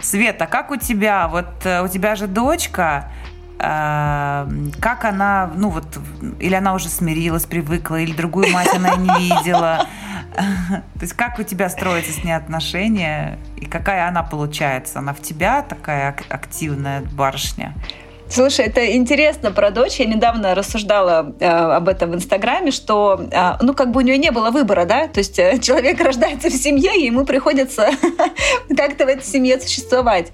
Света, 0.00 0.46
как 0.46 0.70
у 0.70 0.76
тебя? 0.76 1.28
Вот 1.28 1.66
э, 1.66 1.82
у 1.82 1.88
тебя 1.88 2.16
же 2.16 2.26
дочка, 2.26 3.12
э, 3.58 4.48
как 4.80 5.04
она, 5.04 5.50
ну 5.54 5.68
вот, 5.68 5.84
или 6.40 6.54
она 6.54 6.72
уже 6.72 6.88
смирилась, 6.88 7.44
привыкла, 7.44 7.96
или 7.96 8.14
другую 8.14 8.50
мать 8.52 8.74
она 8.74 8.96
не 8.96 9.10
видела. 9.10 9.86
То 10.34 11.02
есть 11.02 11.12
как 11.12 11.38
у 11.38 11.42
тебя 11.42 11.68
строятся 11.68 12.12
с 12.12 12.24
ней 12.24 12.32
отношения, 12.32 13.38
и 13.58 13.66
какая 13.66 14.08
она 14.08 14.22
получается? 14.22 15.00
Она 15.00 15.12
в 15.12 15.20
тебя 15.20 15.60
такая 15.60 16.16
активная 16.30 17.02
барышня? 17.02 17.74
Слушай, 18.28 18.66
это 18.66 18.96
интересно 18.96 19.52
про 19.52 19.70
дочь. 19.70 19.96
Я 20.00 20.06
недавно 20.06 20.54
рассуждала 20.54 21.34
э, 21.38 21.46
об 21.46 21.88
этом 21.88 22.10
в 22.10 22.16
Инстаграме, 22.16 22.72
что, 22.72 23.28
э, 23.30 23.52
ну, 23.62 23.72
как 23.72 23.92
бы 23.92 23.98
у 23.98 24.00
нее 24.02 24.18
не 24.18 24.30
было 24.30 24.50
выбора, 24.50 24.84
да? 24.84 25.06
То 25.06 25.18
есть 25.18 25.38
э, 25.38 25.58
человек 25.60 26.00
рождается 26.04 26.48
в 26.48 26.52
семье, 26.52 26.92
и 26.96 27.06
ему 27.06 27.24
приходится 27.24 27.90
как-то 28.76 29.04
в 29.04 29.08
этой 29.08 29.24
семье 29.24 29.60
существовать. 29.60 30.32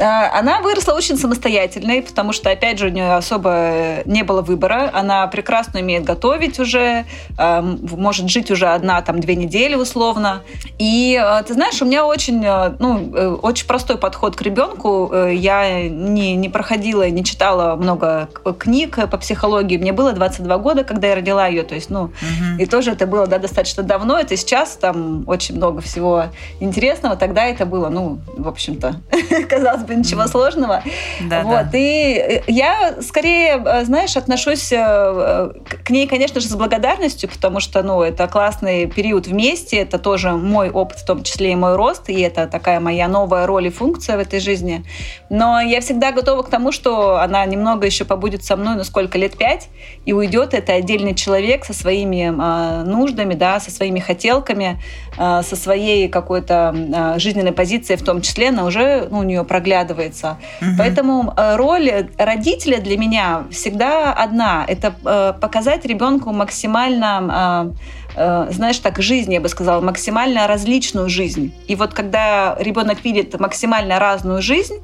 А, 0.00 0.38
она 0.38 0.60
выросла 0.60 0.92
очень 0.92 1.16
самостоятельной, 1.16 2.02
потому 2.02 2.32
что, 2.32 2.50
опять 2.50 2.78
же, 2.78 2.86
у 2.86 2.90
нее 2.90 3.14
особо 3.14 4.02
не 4.04 4.22
было 4.22 4.42
выбора. 4.42 4.90
Она 4.92 5.26
прекрасно 5.26 5.80
умеет 5.80 6.04
готовить 6.04 6.58
уже, 6.58 7.04
может 7.38 8.28
жить 8.28 8.50
уже 8.50 8.66
одна, 8.66 9.00
там, 9.02 9.20
две 9.20 9.36
недели 9.36 9.74
условно. 9.74 10.42
И, 10.78 11.18
а, 11.20 11.42
ты 11.42 11.54
знаешь, 11.54 11.80
у 11.82 11.84
меня 11.84 12.04
очень, 12.06 12.44
ну, 12.78 13.14
э, 13.14 13.28
очень 13.42 13.66
простой 13.66 13.96
подход 13.96 14.36
к 14.36 14.42
ребенку. 14.42 15.10
Э, 15.12 15.32
я 15.34 15.88
не, 15.88 16.34
не 16.34 16.48
проходила, 16.48 17.08
не 17.08 17.24
читала 17.24 17.76
много 17.76 18.28
книг 18.58 18.98
по 19.10 19.16
психологии. 19.18 19.76
Мне 19.76 19.92
было 19.92 20.12
22 20.12 20.58
года, 20.58 20.84
когда 20.84 21.08
я 21.08 21.14
родила 21.14 21.46
ее. 21.46 21.62
То 21.62 21.74
есть, 21.74 21.90
ну, 21.90 22.04
угу. 22.04 22.12
и 22.58 22.66
тоже 22.66 22.92
это 22.92 23.06
было 23.06 23.26
да, 23.26 23.38
достаточно 23.38 23.82
давно. 23.82 24.18
Это 24.18 24.36
сейчас 24.36 24.76
там 24.76 25.24
очень 25.26 25.56
много 25.56 25.80
всего 25.80 26.24
интересного. 26.60 27.16
Тогда 27.16 27.44
это 27.44 27.66
было, 27.66 27.88
ну, 27.88 28.18
в 28.36 28.48
общем-то, 28.48 29.00
казалось 29.48 29.83
бы, 29.86 29.94
ничего 29.94 30.26
сложного. 30.26 30.82
Да, 31.20 31.42
вот. 31.42 31.70
Да. 31.70 31.78
И 31.78 32.14
э, 32.16 32.42
я 32.46 32.96
скорее, 33.02 33.62
э, 33.64 33.84
знаешь, 33.84 34.16
отношусь 34.16 34.72
э, 34.72 35.50
к 35.84 35.90
ней, 35.90 36.06
конечно 36.06 36.40
же, 36.40 36.48
с 36.48 36.54
благодарностью, 36.54 37.28
потому 37.28 37.60
что, 37.60 37.82
ну, 37.82 38.02
это 38.02 38.26
классный 38.26 38.86
период 38.86 39.26
вместе, 39.26 39.78
это 39.78 39.98
тоже 39.98 40.32
мой 40.32 40.70
опыт, 40.70 40.98
в 40.98 41.06
том 41.06 41.22
числе 41.22 41.52
и 41.52 41.56
мой 41.56 41.76
рост, 41.76 42.08
и 42.08 42.20
это 42.20 42.46
такая 42.46 42.80
моя 42.80 43.08
новая 43.08 43.46
роль 43.46 43.66
и 43.66 43.70
функция 43.70 44.16
в 44.16 44.20
этой 44.20 44.40
жизни. 44.40 44.84
Но 45.30 45.60
я 45.60 45.80
всегда 45.80 46.12
готова 46.12 46.42
к 46.42 46.50
тому, 46.50 46.72
что 46.72 47.18
она 47.18 47.44
немного 47.44 47.86
еще 47.86 48.04
побудет 48.04 48.44
со 48.44 48.56
мной, 48.56 48.76
ну, 48.76 48.84
сколько, 48.84 49.18
лет 49.18 49.36
пять, 49.36 49.68
и 50.04 50.12
уйдет. 50.12 50.54
Это 50.54 50.74
отдельный 50.74 51.14
человек 51.14 51.64
со 51.64 51.72
своими 51.72 52.28
э, 52.28 52.84
нуждами, 52.84 53.34
да, 53.34 53.60
со 53.60 53.70
своими 53.70 54.00
хотелками, 54.00 54.80
э, 55.18 55.42
со 55.42 55.56
своей 55.56 56.08
какой-то 56.08 56.74
э, 56.74 57.18
жизненной 57.18 57.52
позицией 57.52 57.98
в 57.98 58.04
том 58.04 58.20
числе, 58.20 58.48
она 58.48 58.64
уже 58.64 59.08
ну, 59.10 59.18
у 59.18 59.22
нее 59.22 59.44
проглядывает 59.44 59.73
складывается. 59.74 60.36
Угу. 60.60 60.70
Поэтому 60.78 61.34
э, 61.36 61.56
роль 61.56 61.90
родителя 62.18 62.78
для 62.78 62.96
меня 62.96 63.44
всегда 63.50 64.12
одна. 64.12 64.64
Это 64.68 64.94
э, 65.04 65.32
показать 65.40 65.84
ребенку 65.84 66.32
максимально 66.32 67.74
э, 68.16 68.48
знаешь, 68.50 68.78
так, 68.78 69.00
жизнь, 69.00 69.32
я 69.32 69.40
бы 69.40 69.48
сказала, 69.48 69.80
максимально 69.80 70.46
различную 70.46 71.08
жизнь. 71.08 71.52
И 71.68 71.74
вот 71.76 71.94
когда 71.94 72.56
ребенок 72.58 73.04
видит 73.04 73.38
максимально 73.38 73.98
разную 73.98 74.42
жизнь, 74.42 74.80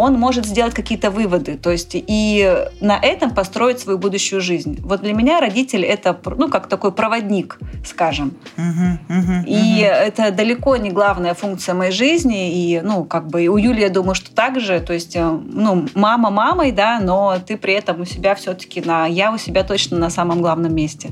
он 0.00 0.14
может 0.14 0.46
сделать 0.46 0.72
какие-то 0.72 1.10
выводы, 1.10 1.58
то 1.58 1.70
есть 1.70 1.90
и 1.92 2.64
на 2.80 2.98
этом 2.98 3.32
построить 3.32 3.80
свою 3.80 3.98
будущую 3.98 4.40
жизнь. 4.40 4.80
Вот 4.82 5.02
для 5.02 5.12
меня 5.12 5.40
родитель 5.40 5.84
это, 5.84 6.18
ну, 6.38 6.48
как 6.48 6.68
такой 6.68 6.90
проводник, 6.90 7.58
скажем. 7.84 8.32
Угу, 8.56 9.18
угу, 9.18 9.32
и 9.46 9.84
угу. 9.84 9.84
это 9.84 10.30
далеко 10.30 10.76
не 10.76 10.90
главная 10.90 11.34
функция 11.34 11.74
моей 11.74 11.92
жизни, 11.92 12.50
и, 12.50 12.80
ну, 12.80 13.04
как 13.04 13.26
бы 13.26 13.46
у 13.48 13.58
Юли, 13.58 13.82
я 13.82 13.90
думаю, 13.90 14.14
что 14.14 14.34
так 14.34 14.58
же, 14.58 14.80
то 14.80 14.94
есть, 14.94 15.16
э, 15.16 15.22
ну, 15.22 15.86
мама 15.94 16.30
мамой, 16.30 16.72
да, 16.72 16.98
но 16.98 17.36
ты 17.46 17.58
при 17.58 17.74
этом 17.74 18.00
у 18.00 18.06
себя 18.06 18.34
все-таки 18.34 18.80
на, 18.80 19.04
я 19.04 19.30
у 19.30 19.36
себя 19.36 19.64
точно 19.64 19.98
на 19.98 20.08
самом 20.08 20.40
главном 20.40 20.74
месте. 20.74 21.10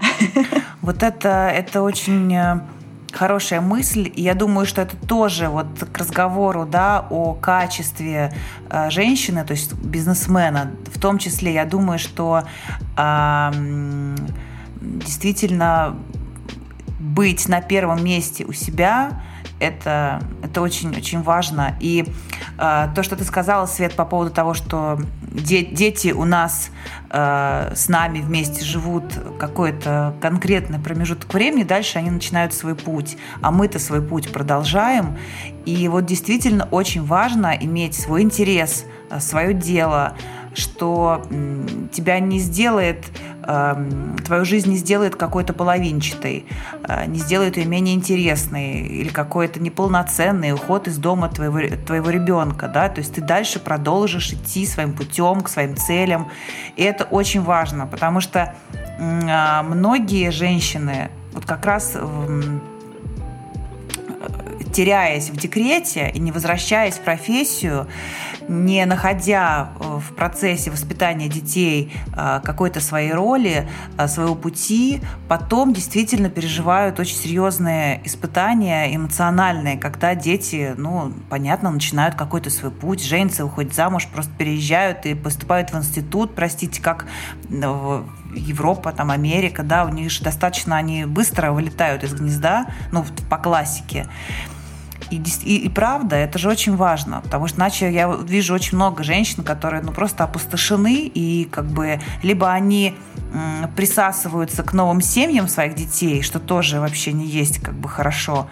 Вот 0.82 1.02
это, 1.02 1.50
это 1.54 1.82
очень 1.82 2.34
э, 2.34 2.60
хорошая 3.12 3.60
мысль. 3.60 4.10
И 4.14 4.22
я 4.22 4.34
думаю, 4.34 4.66
что 4.66 4.82
это 4.82 4.96
тоже 4.96 5.48
вот 5.48 5.66
к 5.92 5.98
разговору 5.98 6.66
да, 6.66 7.06
о 7.10 7.34
качестве 7.34 8.32
э, 8.70 8.90
женщины, 8.90 9.44
то 9.44 9.52
есть 9.52 9.74
бизнесмена. 9.74 10.72
В 10.92 10.98
том 10.98 11.18
числе, 11.18 11.52
я 11.52 11.64
думаю, 11.64 11.98
что 11.98 12.44
э, 12.96 13.50
действительно 14.80 15.96
быть 16.98 17.48
на 17.48 17.60
первом 17.60 18.04
месте 18.04 18.44
у 18.44 18.52
себя 18.52 19.22
это, 19.60 20.22
это 20.42 20.62
очень, 20.62 20.96
очень 20.96 21.22
важно. 21.22 21.76
И 21.80 22.06
э, 22.58 22.88
то, 22.94 23.02
что 23.02 23.14
ты 23.16 23.24
сказала, 23.24 23.66
Свет, 23.66 23.94
по 23.94 24.04
поводу 24.04 24.30
того, 24.30 24.54
что 24.54 24.98
де- 25.22 25.64
дети 25.64 26.12
у 26.12 26.24
нас 26.24 26.70
э, 27.10 27.72
с 27.74 27.88
нами 27.88 28.20
вместе 28.20 28.64
живут 28.64 29.04
какой-то 29.38 30.14
конкретный 30.20 30.78
промежуток 30.78 31.32
времени, 31.32 31.62
дальше 31.62 31.98
они 31.98 32.10
начинают 32.10 32.54
свой 32.54 32.74
путь, 32.74 33.16
а 33.42 33.50
мы-то 33.50 33.78
свой 33.78 34.02
путь 34.02 34.32
продолжаем. 34.32 35.18
И 35.66 35.86
вот 35.88 36.06
действительно 36.06 36.66
очень 36.70 37.04
важно 37.04 37.56
иметь 37.60 37.94
свой 37.94 38.22
интерес, 38.22 38.84
э, 39.10 39.20
свое 39.20 39.54
дело, 39.54 40.16
что 40.54 41.22
тебя 41.92 42.18
не 42.18 42.40
сделает 42.40 43.06
твою 43.42 44.44
жизнь 44.44 44.70
не 44.70 44.76
сделает 44.76 45.16
какой-то 45.16 45.52
половинчатой, 45.52 46.46
э, 46.86 47.06
не 47.06 47.18
сделает 47.18 47.56
ее 47.56 47.66
менее 47.66 47.94
интересной 47.94 48.80
или 48.80 49.08
какой-то 49.08 49.60
неполноценный 49.60 50.52
уход 50.52 50.88
из 50.88 50.98
дома 50.98 51.28
твоего, 51.28 51.60
твоего 51.86 52.10
ребенка, 52.10 52.68
да, 52.68 52.88
то 52.88 53.00
есть 53.00 53.14
ты 53.14 53.20
дальше 53.20 53.58
продолжишь 53.58 54.32
идти 54.32 54.66
своим 54.66 54.92
путем 54.92 55.40
к 55.40 55.48
своим 55.48 55.76
целям, 55.76 56.30
и 56.76 56.82
это 56.82 57.04
очень 57.04 57.42
важно, 57.42 57.86
потому 57.86 58.20
что 58.20 58.54
а, 59.00 59.62
многие 59.62 60.30
женщины 60.30 61.10
вот 61.32 61.44
как 61.46 61.64
раз 61.64 61.96
теряясь 64.72 65.30
в 65.30 65.36
декрете 65.36 66.10
и 66.14 66.18
не 66.18 66.32
возвращаясь 66.32 66.94
в 66.94 67.00
профессию, 67.00 67.86
не 68.50 68.84
находя 68.84 69.70
э, 69.78 70.00
в 70.00 70.14
процессе 70.14 70.70
воспитания 70.72 71.28
детей 71.28 71.92
э, 72.12 72.40
какой-то 72.42 72.80
своей 72.80 73.12
роли, 73.12 73.68
э, 73.96 74.08
своего 74.08 74.34
пути, 74.34 75.00
потом 75.28 75.72
действительно 75.72 76.28
переживают 76.28 76.98
очень 76.98 77.16
серьезные 77.16 78.02
испытания 78.04 78.94
эмоциональные, 78.94 79.78
когда 79.78 80.16
дети, 80.16 80.74
ну, 80.76 81.12
понятно, 81.30 81.70
начинают 81.70 82.16
какой-то 82.16 82.50
свой 82.50 82.72
путь, 82.72 83.04
женятся, 83.04 83.44
выходят 83.44 83.72
замуж, 83.72 84.08
просто 84.12 84.32
переезжают 84.36 85.06
и 85.06 85.14
поступают 85.14 85.72
в 85.72 85.78
институт, 85.78 86.34
простите, 86.34 86.82
как 86.82 87.06
Европа, 88.34 88.92
там 88.92 89.12
Америка, 89.12 89.62
да, 89.62 89.84
у 89.84 89.90
них 89.90 90.10
же 90.10 90.24
достаточно, 90.24 90.76
они 90.76 91.04
быстро 91.04 91.52
вылетают 91.52 92.02
из 92.02 92.14
гнезда, 92.14 92.66
ну, 92.90 93.04
по 93.28 93.38
классике. 93.38 94.08
И, 95.10 95.20
и, 95.44 95.56
и 95.56 95.68
правда, 95.68 96.16
это 96.16 96.38
же 96.38 96.48
очень 96.48 96.76
важно, 96.76 97.20
потому 97.20 97.48
что 97.48 97.58
иначе 97.58 97.92
я 97.92 98.08
вижу 98.08 98.54
очень 98.54 98.76
много 98.76 99.02
женщин, 99.02 99.42
которые 99.42 99.82
ну, 99.82 99.92
просто 99.92 100.24
опустошены, 100.24 101.10
и 101.12 101.46
как 101.46 101.66
бы 101.66 102.00
либо 102.22 102.52
они 102.52 102.94
м, 103.32 103.68
присасываются 103.74 104.62
к 104.62 104.72
новым 104.72 105.00
семьям 105.00 105.48
своих 105.48 105.74
детей, 105.74 106.22
что 106.22 106.38
тоже 106.38 106.80
вообще 106.80 107.12
не 107.12 107.26
есть 107.26 107.60
как 107.60 107.74
бы 107.74 107.88
хорошо, 107.88 108.48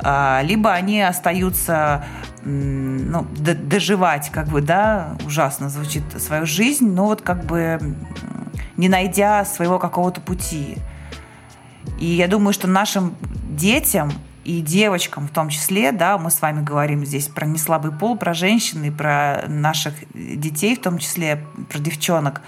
а, 0.00 0.40
либо 0.42 0.72
они 0.72 1.00
остаются 1.00 2.04
ну, 2.44 3.24
доживать, 3.36 4.30
как 4.30 4.48
бы, 4.48 4.60
да, 4.60 5.16
ужасно 5.24 5.68
звучит, 5.70 6.02
свою 6.18 6.44
жизнь, 6.44 6.90
но 6.90 7.06
вот 7.06 7.22
как 7.22 7.44
бы 7.44 7.78
не 8.76 8.88
найдя 8.88 9.44
своего 9.44 9.78
какого-то 9.78 10.20
пути. 10.20 10.78
И 12.00 12.06
я 12.06 12.26
думаю, 12.26 12.52
что 12.52 12.66
нашим 12.66 13.14
детям 13.50 14.10
и 14.44 14.60
девочкам 14.60 15.28
в 15.28 15.30
том 15.30 15.48
числе, 15.48 15.92
да, 15.92 16.18
мы 16.18 16.30
с 16.30 16.40
вами 16.42 16.62
говорим 16.62 17.04
здесь 17.04 17.28
про 17.28 17.46
неслабый 17.46 17.92
пол, 17.92 18.16
про 18.16 18.34
женщин 18.34 18.84
и 18.84 18.90
про 18.90 19.44
наших 19.48 19.94
детей, 20.14 20.76
в 20.76 20.80
том 20.80 20.98
числе 20.98 21.44
про 21.70 21.78
девчонок, 21.78 22.42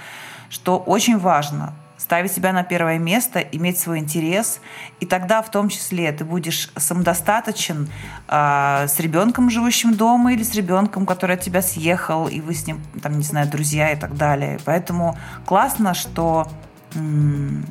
что 0.51 0.79
очень 0.79 1.19
важно 1.19 1.75
ставить 1.97 2.33
себя 2.33 2.53
на 2.53 2.65
первое 2.65 2.99
место, 2.99 3.39
иметь 3.41 3.79
свой 3.79 3.99
интерес, 3.99 4.61
и 5.01 5.07
тогда 5.07 5.41
в 5.41 5.51
том 5.51 5.71
числе 5.71 6.13
ты 6.13 6.25
будешь 6.25 6.71
самодостаточен 6.77 7.89
э, 8.29 8.87
с 8.89 9.01
ребенком, 9.01 9.49
живущим 9.49 9.95
дома, 9.95 10.35
или 10.35 10.43
с 10.43 10.55
ребенком, 10.55 11.07
который 11.07 11.37
от 11.37 11.41
тебя 11.41 11.63
съехал, 11.63 12.29
и 12.29 12.41
вы 12.41 12.55
с 12.55 12.67
ним, 12.67 12.83
там, 13.03 13.17
не 13.17 13.25
знаю, 13.25 13.49
друзья 13.49 13.91
и 13.91 13.97
так 13.97 14.17
далее. 14.17 14.59
Поэтому 14.67 15.17
классно, 15.47 15.95
что 15.95 16.47
м- 16.95 17.65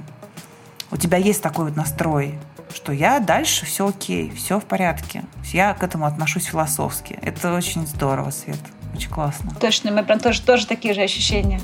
у 0.89 0.97
тебя 0.97 1.17
есть 1.17 1.43
такой 1.43 1.65
вот 1.65 1.75
настрой, 1.75 2.39
что 2.73 2.91
я 2.91 3.19
дальше 3.19 3.65
все 3.65 3.87
окей, 3.87 4.31
все 4.31 4.59
в 4.59 4.65
порядке. 4.65 5.23
Я 5.51 5.73
к 5.73 5.83
этому 5.83 6.05
отношусь 6.05 6.45
философски. 6.45 7.17
Это 7.21 7.53
очень 7.53 7.85
здорово, 7.85 8.31
Свет. 8.31 8.59
Очень 8.95 9.09
классно. 9.09 9.51
Точно, 9.59 9.91
мы 9.91 10.03
прям 10.03 10.19
тоже, 10.19 10.41
тоже 10.41 10.67
такие 10.67 10.93
же 10.93 11.01
ощущения. 11.01 11.59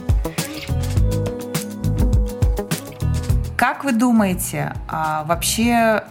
Как 3.57 3.84
вы 3.84 3.91
думаете, 3.91 4.74
а 4.88 5.24
вообще 5.26 6.03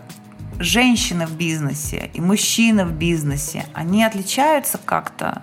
женщины 0.58 1.26
в 1.26 1.36
бизнесе 1.36 2.10
и 2.12 2.20
мужчины 2.20 2.84
в 2.84 2.92
бизнесе, 2.92 3.64
они 3.72 4.04
отличаются 4.04 4.78
как-то? 4.78 5.42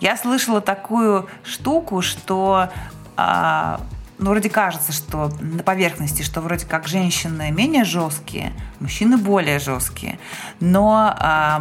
Я 0.00 0.16
слышала 0.16 0.60
такую 0.60 1.28
штуку, 1.42 2.02
что 2.02 2.68
а, 3.16 3.80
ну, 4.20 4.30
вроде 4.30 4.50
кажется, 4.50 4.92
что 4.92 5.32
на 5.40 5.62
поверхности, 5.62 6.22
что 6.22 6.40
вроде 6.40 6.66
как 6.66 6.86
женщины 6.86 7.50
менее 7.50 7.84
жесткие, 7.84 8.52
мужчины 8.78 9.16
более 9.16 9.58
жесткие. 9.58 10.18
Но 10.60 11.16
э, 11.18 11.58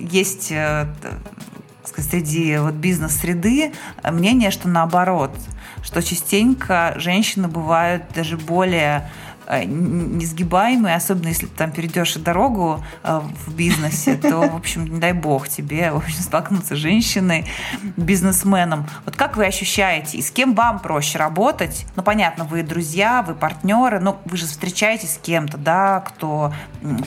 есть, 0.00 0.52
сказать, 1.84 2.10
среди 2.10 2.58
вот 2.58 2.74
бизнес-среды 2.74 3.72
мнение, 4.02 4.50
что 4.50 4.68
наоборот, 4.68 5.30
что 5.82 6.02
частенько 6.02 6.94
женщины 6.96 7.48
бывают 7.48 8.04
даже 8.14 8.36
более 8.36 9.08
Э, 9.37 9.37
несгибаемый, 9.64 10.94
особенно 10.94 11.28
если 11.28 11.46
ты 11.46 11.56
там 11.56 11.72
перейдешь 11.72 12.14
дорогу 12.14 12.84
э, 13.02 13.20
в 13.46 13.54
бизнесе, 13.54 14.16
то, 14.16 14.40
в 14.40 14.56
общем, 14.56 14.84
не 14.86 15.00
дай 15.00 15.12
бог 15.12 15.48
тебе, 15.48 15.90
в 15.92 15.96
общем, 15.96 16.20
столкнуться 16.20 16.74
с 16.74 16.78
женщиной, 16.78 17.46
бизнесменом. 17.96 18.86
Вот 19.04 19.16
как 19.16 19.36
вы 19.36 19.46
ощущаете, 19.46 20.18
и 20.18 20.22
с 20.22 20.30
кем 20.30 20.54
вам 20.54 20.80
проще 20.80 21.18
работать? 21.18 21.86
Ну, 21.96 22.02
понятно, 22.02 22.44
вы 22.44 22.62
друзья, 22.62 23.22
вы 23.22 23.34
партнеры, 23.34 24.00
но 24.00 24.20
вы 24.24 24.36
же 24.36 24.46
встречаетесь 24.46 25.14
с 25.14 25.18
кем-то, 25.18 25.56
да, 25.56 26.00
кто 26.00 26.52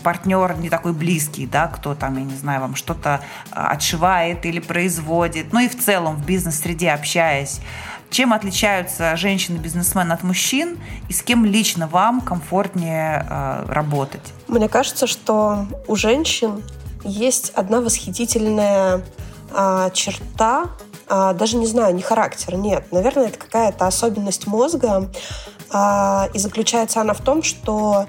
партнер 0.03 0.57
не 0.57 0.69
такой 0.69 0.93
близкий, 0.93 1.45
да, 1.45 1.67
кто 1.67 1.93
там, 1.93 2.17
я 2.17 2.23
не 2.23 2.35
знаю, 2.35 2.61
вам 2.61 2.75
что-то 2.75 3.21
э, 3.51 3.55
отшивает 3.55 4.45
или 4.45 4.59
производит. 4.59 5.53
Ну 5.53 5.59
и 5.59 5.69
в 5.69 5.77
целом 5.77 6.15
в 6.15 6.25
бизнес-среде 6.25 6.91
общаясь, 6.91 7.61
чем 8.11 8.33
отличаются 8.33 9.15
женщины-бизнесмены 9.15 10.11
от 10.13 10.23
мужчин 10.23 10.77
и 11.09 11.13
с 11.13 11.23
кем 11.23 11.45
лично 11.45 11.87
вам 11.87 12.21
комфортнее 12.21 13.25
э, 13.27 13.65
работать? 13.67 14.33
Мне 14.47 14.67
кажется, 14.67 15.07
что 15.07 15.65
у 15.87 15.95
женщин 15.95 16.61
есть 17.03 17.51
одна 17.55 17.81
восхитительная 17.81 19.01
э, 19.51 19.89
черта, 19.93 20.65
э, 21.09 21.33
даже 21.33 21.57
не 21.57 21.65
знаю, 21.65 21.95
не 21.95 22.01
характер, 22.01 22.55
нет, 22.55 22.91
наверное, 22.91 23.27
это 23.27 23.39
какая-то 23.39 23.87
особенность 23.87 24.45
мозга, 24.45 25.09
э, 25.73 26.27
и 26.33 26.37
заключается 26.37 27.01
она 27.01 27.13
в 27.13 27.21
том, 27.21 27.41
что 27.41 28.07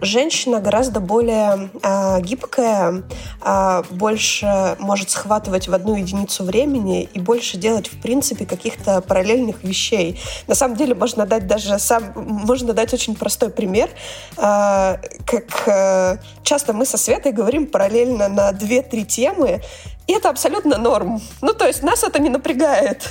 женщина 0.00 0.60
гораздо 0.60 1.00
более 1.00 1.70
э, 1.82 2.20
гибкая, 2.20 3.02
э, 3.44 3.82
больше 3.90 4.76
может 4.78 5.10
схватывать 5.10 5.68
в 5.68 5.74
одну 5.74 5.96
единицу 5.96 6.44
времени 6.44 7.08
и 7.12 7.20
больше 7.20 7.56
делать, 7.56 7.88
в 7.88 8.00
принципе, 8.00 8.46
каких-то 8.46 9.00
параллельных 9.00 9.62
вещей. 9.64 10.20
На 10.46 10.54
самом 10.54 10.76
деле 10.76 10.94
можно 10.94 11.26
дать 11.26 11.46
даже 11.46 11.78
сам, 11.78 12.12
можно 12.14 12.72
дать 12.72 12.92
очень 12.94 13.14
простой 13.14 13.50
пример, 13.50 13.90
э, 14.36 14.96
как 15.26 15.68
э, 15.68 16.18
часто 16.42 16.72
мы 16.72 16.86
со 16.86 16.98
Светой 16.98 17.32
говорим 17.32 17.66
параллельно 17.66 18.28
на 18.28 18.50
2-3 18.50 19.04
темы, 19.04 19.60
и 20.06 20.12
это 20.12 20.30
абсолютно 20.30 20.78
норм. 20.78 21.20
Ну, 21.42 21.52
то 21.52 21.66
есть 21.66 21.82
нас 21.82 22.04
это 22.04 22.20
не 22.20 22.28
напрягает. 22.28 23.08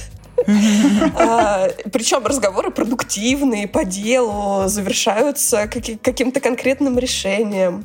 А, 1.18 1.70
Причем 1.92 2.26
разговоры 2.26 2.72
продуктивные, 2.72 3.68
по 3.68 3.86
делу, 3.86 4.68
завершаются 4.68 5.68
каким-то 5.68 6.40
конкретным 6.40 7.00
решением. 7.00 7.84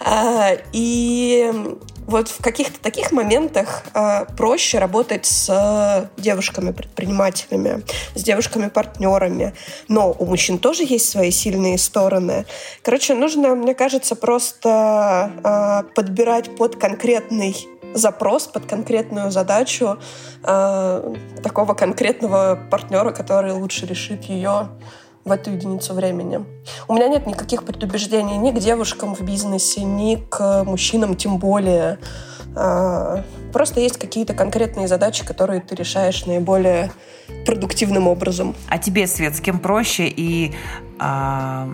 А, 0.00 0.52
и 0.72 1.52
вот 2.06 2.28
в 2.28 2.42
каких-то 2.42 2.80
таких 2.80 3.12
моментах 3.12 3.84
э, 3.94 4.26
проще 4.36 4.78
работать 4.78 5.26
с 5.26 6.10
девушками-предпринимателями, 6.16 7.82
с 8.14 8.22
девушками-партнерами. 8.22 9.54
Но 9.88 10.12
у 10.18 10.26
мужчин 10.26 10.58
тоже 10.58 10.84
есть 10.84 11.08
свои 11.08 11.30
сильные 11.30 11.78
стороны. 11.78 12.44
Короче, 12.82 13.14
нужно, 13.14 13.54
мне 13.54 13.74
кажется, 13.74 14.16
просто 14.16 15.32
э, 15.44 15.94
подбирать 15.94 16.54
под 16.56 16.76
конкретный 16.76 17.56
запрос 17.94 18.46
под 18.46 18.66
конкретную 18.66 19.30
задачу 19.30 19.98
э, 20.42 21.14
такого 21.42 21.74
конкретного 21.74 22.58
партнера, 22.70 23.12
который 23.12 23.52
лучше 23.52 23.86
решит 23.86 24.24
ее 24.24 24.68
в 25.24 25.30
эту 25.30 25.50
единицу 25.50 25.94
времени. 25.94 26.44
У 26.88 26.94
меня 26.94 27.08
нет 27.08 27.26
никаких 27.26 27.64
предубеждений 27.64 28.36
ни 28.36 28.50
к 28.50 28.58
девушкам 28.58 29.14
в 29.14 29.20
бизнесе, 29.22 29.84
ни 29.84 30.16
к 30.16 30.64
мужчинам 30.64 31.16
тем 31.16 31.38
более. 31.38 31.98
Э, 32.56 33.22
просто 33.52 33.80
есть 33.80 33.98
какие-то 33.98 34.34
конкретные 34.34 34.88
задачи, 34.88 35.24
которые 35.24 35.60
ты 35.60 35.74
решаешь 35.74 36.26
наиболее 36.26 36.90
продуктивным 37.46 38.08
образом. 38.08 38.54
А 38.68 38.78
тебе, 38.78 39.06
Свет, 39.06 39.36
с 39.36 39.40
кем 39.40 39.58
проще 39.58 40.08
и 40.08 40.52
а, 40.98 41.68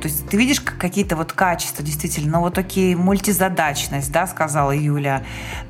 то 0.00 0.08
есть 0.08 0.26
ты 0.28 0.36
видишь 0.38 0.60
какие-то 0.60 1.14
вот 1.14 1.32
качества, 1.32 1.84
действительно, 1.84 2.38
ну 2.38 2.40
вот 2.40 2.56
окей, 2.56 2.94
мультизадачность, 2.94 4.10
да, 4.10 4.26
сказала 4.26 4.72
Юля. 4.72 5.24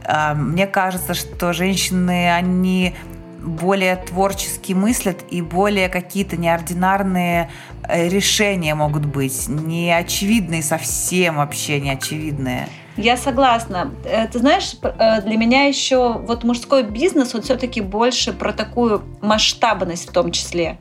А, 0.05 0.35
мне 0.35 0.69
кажется, 0.69 1.15
что 1.15 1.53
женщины, 1.53 2.33
они 2.33 2.95
более 3.43 3.97
творчески 3.97 4.73
мыслят 4.73 5.19
и 5.31 5.43
более 5.43 5.89
какие-то 5.89 6.37
неординарные 6.37 7.51
э, 7.83 8.09
решения 8.09 8.75
могут 8.75 9.07
быть, 9.07 9.49
неочевидные 9.49 10.63
совсем 10.63 11.37
вообще 11.37 11.81
неочевидные. 11.81 12.69
Я 12.97 13.17
согласна. 13.17 13.93
Э, 14.05 14.27
ты 14.29 14.39
знаешь, 14.39 14.75
э, 14.83 15.23
для 15.23 15.37
меня 15.37 15.65
еще 15.65 16.19
вот 16.19 16.45
мужской 16.45 16.83
бизнес, 16.83 17.35
он 17.35 17.43
все-таки 17.43 17.81
больше 17.81 18.33
про 18.33 18.53
такую 18.53 19.03
масштабность 19.23 20.09
в 20.09 20.13
том 20.13 20.33
числе. 20.33 20.79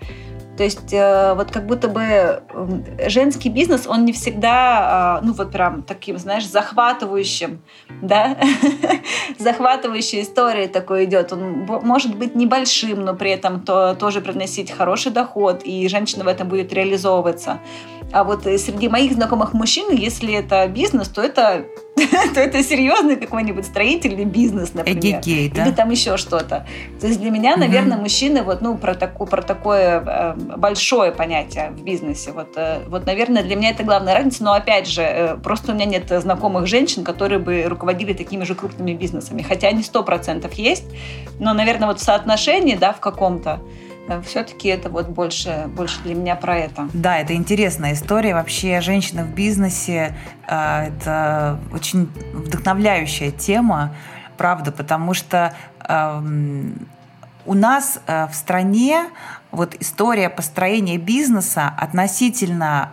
То 0.60 0.66
есть 0.66 0.92
э, 0.92 1.36
вот 1.36 1.52
как 1.52 1.68
будто 1.68 1.88
бы 1.88 2.44
женский 3.08 3.48
бизнес, 3.48 3.88
он 3.88 4.04
не 4.04 4.12
всегда, 4.12 4.80
а, 4.82 5.22
ну 5.24 5.32
вот 5.32 5.54
прям 5.54 5.84
таким, 5.84 6.18
знаешь, 6.18 6.46
захватывающим, 6.46 7.62
да, 8.02 8.36
захватывающей 9.40 10.22
историей 10.22 10.68
такой 10.68 11.06
идет. 11.06 11.32
Он 11.32 11.66
может 11.66 12.14
быть 12.14 12.36
небольшим, 12.36 13.06
но 13.06 13.14
при 13.14 13.32
этом 13.32 13.62
то, 13.62 13.96
тоже 13.98 14.20
приносить 14.20 14.70
хороший 14.70 15.14
доход, 15.14 15.62
и 15.64 15.88
женщина 15.88 16.26
в 16.26 16.28
этом 16.28 16.50
будет 16.50 16.74
реализовываться. 16.74 17.60
А 18.12 18.24
вот 18.24 18.44
среди 18.44 18.88
моих 18.90 19.14
знакомых 19.14 19.54
мужчин, 19.54 19.92
если 19.92 20.34
это 20.34 20.68
бизнес, 20.68 21.08
то 21.10 21.22
это 21.22 21.66
то 22.34 22.40
это 22.40 22.64
серьезный 22.64 23.16
какой-нибудь 23.16 23.66
строительный 23.66 24.26
бизнес, 24.26 24.74
например. 24.74 25.20
Эгегей, 25.20 25.50
да? 25.50 25.66
Или 25.66 25.72
там 25.72 25.90
еще 25.90 26.18
что-то. 26.18 26.66
То 27.00 27.08
есть 27.08 27.20
для 27.20 27.30
меня, 27.30 27.58
наверное, 27.58 27.98
mm 27.98 28.00
мужчины 28.00 28.44
вот, 28.44 28.62
ну, 28.62 28.78
про, 28.78 28.96
таку, 28.96 29.26
про 29.26 29.42
такое 29.42 30.02
э, 30.06 30.34
большое 30.58 31.12
понятие 31.12 31.72
в 31.72 31.84
бизнесе. 31.84 32.32
Вот, 32.32 32.50
э, 32.56 32.80
вот, 32.88 33.06
наверное, 33.06 33.44
для 33.44 33.56
меня 33.56 33.72
это 33.72 33.84
главная 33.84 34.16
разница. 34.16 34.44
Но, 34.44 34.54
опять 34.54 34.88
же, 34.88 35.02
э, 35.02 35.36
просто 35.38 35.74
у 35.74 35.76
меня 35.76 35.86
нет 35.86 36.10
знакомых 36.10 36.66
женщин, 36.66 37.04
которые 37.04 37.40
бы 37.40 37.64
руководили 37.64 38.14
такими 38.14 38.46
же 38.46 38.56
крупными 38.56 38.94
бизнесами. 38.94 39.42
Хотя 39.42 39.68
они 39.68 39.84
сто 39.84 40.04
процентов 40.04 40.54
есть. 40.54 40.86
Но, 41.40 41.54
наверное, 41.54 41.88
вот 41.88 42.00
в 42.00 42.04
соотношении, 42.04 42.76
да, 42.76 42.94
в 42.94 43.00
каком-то, 43.00 43.60
Э, 43.60 43.89
все-таки 44.26 44.68
это 44.70 44.90
вот 44.90 45.08
больше, 45.08 45.66
больше 45.68 46.02
для 46.04 46.16
меня 46.16 46.36
про 46.36 46.58
это. 46.58 46.90
Да, 46.94 47.18
это 47.18 47.34
интересная 47.34 47.94
история. 47.94 48.34
Вообще 48.34 48.82
женщина 48.82 49.24
в 49.24 49.34
бизнесе 49.34 50.16
э, 50.48 50.88
это 50.88 51.60
очень 51.74 52.10
вдохновляющая 52.34 53.32
тема, 53.32 53.94
правда, 54.38 54.72
потому 54.72 55.14
что 55.14 55.54
эм, 55.88 56.88
у 57.46 57.54
нас 57.54 58.00
э, 58.08 58.28
в 58.28 58.36
стране 58.36 59.06
вот 59.52 59.76
история 59.80 60.30
построения 60.30 60.98
бизнеса 60.98 61.74
относительно 61.76 62.92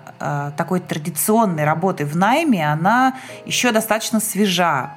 такой 0.56 0.80
традиционной 0.80 1.64
работы 1.64 2.06
в 2.06 2.16
найме, 2.16 2.72
она 2.72 3.16
еще 3.44 3.70
достаточно 3.72 4.20
свежа 4.20 4.94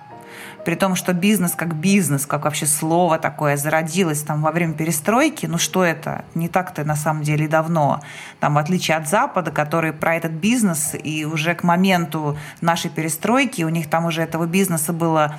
при 0.69 0.75
том, 0.75 0.95
что 0.95 1.13
бизнес 1.13 1.53
как 1.55 1.73
бизнес, 1.73 2.27
как 2.27 2.43
вообще 2.43 2.67
слово 2.67 3.17
такое 3.17 3.57
зародилось 3.57 4.21
там 4.21 4.43
во 4.43 4.51
время 4.51 4.75
перестройки, 4.75 5.47
ну 5.47 5.57
что 5.57 5.83
это? 5.83 6.25
Не 6.35 6.47
так-то 6.47 6.83
на 6.83 6.95
самом 6.95 7.23
деле 7.23 7.47
давно. 7.47 8.01
Там, 8.39 8.53
в 8.53 8.59
отличие 8.59 8.95
от 8.95 9.07
Запада, 9.09 9.49
который 9.49 9.93
про 9.93 10.13
этот 10.13 10.33
бизнес, 10.33 10.93
и 10.93 11.25
уже 11.25 11.55
к 11.55 11.63
моменту 11.63 12.37
нашей 12.61 12.91
перестройки 12.91 13.63
у 13.63 13.69
них 13.69 13.89
там 13.89 14.05
уже 14.05 14.21
этого 14.21 14.45
бизнеса 14.45 14.93
было 14.93 15.37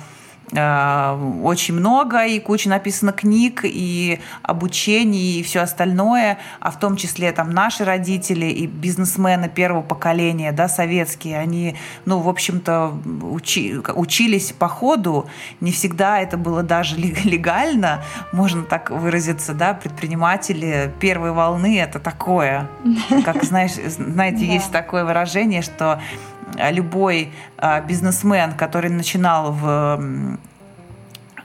очень 0.51 1.75
много, 1.75 2.25
и 2.25 2.39
куча 2.39 2.69
написано 2.69 3.13
книг, 3.13 3.61
и 3.63 4.19
обучений, 4.43 5.39
и 5.39 5.43
все 5.43 5.61
остальное, 5.61 6.39
а 6.59 6.71
в 6.71 6.79
том 6.79 6.97
числе 6.97 7.31
там 7.31 7.51
наши 7.51 7.85
родители 7.85 8.45
и 8.47 8.67
бизнесмены 8.67 9.47
первого 9.47 9.81
поколения, 9.81 10.51
да, 10.51 10.67
советские, 10.67 11.39
они, 11.39 11.75
ну, 12.05 12.19
в 12.19 12.27
общем-то, 12.27 12.93
учи, 13.23 13.77
учились 13.95 14.51
по 14.51 14.67
ходу, 14.67 15.27
не 15.61 15.71
всегда 15.71 16.19
это 16.19 16.37
было 16.37 16.63
даже 16.63 16.97
легально, 16.97 18.03
можно 18.33 18.63
так 18.63 18.89
выразиться, 18.89 19.53
да, 19.53 19.73
предприниматели 19.73 20.91
первой 20.99 21.31
волны 21.31 21.79
это 21.79 21.99
такое, 21.99 22.67
как, 23.23 23.43
знаешь, 23.43 23.73
знаете, 23.73 24.45
есть 24.53 24.71
такое 24.71 25.05
выражение, 25.05 25.61
что 25.61 26.01
любой 26.71 27.31
а, 27.57 27.81
бизнесмен, 27.81 28.53
который 28.53 28.89
начинал 28.89 29.51
в 29.51 30.37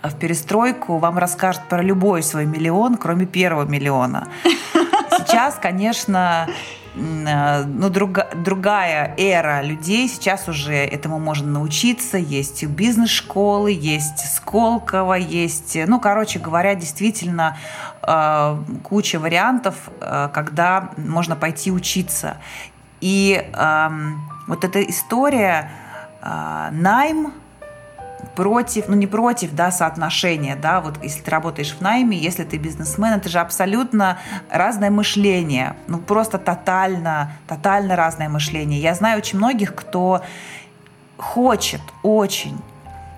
в 0.02 0.14
перестройку, 0.18 0.98
вам 0.98 1.18
расскажет 1.18 1.62
про 1.68 1.82
любой 1.82 2.22
свой 2.22 2.46
миллион, 2.46 2.96
кроме 2.96 3.26
первого 3.26 3.64
миллиона. 3.64 4.28
Сейчас, 5.18 5.56
конечно, 5.60 6.48
а, 7.26 7.64
ну, 7.64 7.90
друга, 7.90 8.28
другая 8.34 9.14
эра 9.16 9.62
людей. 9.62 10.08
Сейчас 10.08 10.48
уже 10.48 10.74
этому 10.74 11.18
можно 11.18 11.48
научиться. 11.48 12.16
Есть 12.16 12.64
бизнес-школы, 12.64 13.70
есть 13.72 14.34
Сколково, 14.34 15.14
есть... 15.14 15.76
Ну, 15.86 16.00
короче 16.00 16.38
говоря, 16.38 16.74
действительно 16.74 17.56
а, 18.02 18.62
куча 18.82 19.18
вариантов, 19.18 19.74
когда 20.00 20.90
можно 20.96 21.36
пойти 21.36 21.70
учиться. 21.70 22.38
И 23.00 23.44
вот 24.46 24.64
эта 24.64 24.82
история, 24.82 25.70
а, 26.22 26.70
найм, 26.72 27.32
против, 28.34 28.88
ну 28.88 28.94
не 28.94 29.06
против, 29.06 29.54
да, 29.54 29.70
соотношения, 29.70 30.56
да, 30.56 30.80
вот 30.80 31.02
если 31.02 31.22
ты 31.22 31.30
работаешь 31.30 31.74
в 31.74 31.80
найме, 31.80 32.18
если 32.18 32.44
ты 32.44 32.58
бизнесмен, 32.58 33.14
это 33.14 33.28
же 33.28 33.38
абсолютно 33.38 34.18
разное 34.50 34.90
мышление, 34.90 35.74
ну 35.86 35.98
просто 35.98 36.38
тотально, 36.38 37.32
тотально 37.48 37.96
разное 37.96 38.28
мышление. 38.28 38.80
Я 38.80 38.94
знаю 38.94 39.18
очень 39.18 39.38
многих, 39.38 39.74
кто 39.74 40.22
хочет 41.16 41.80
очень 42.02 42.58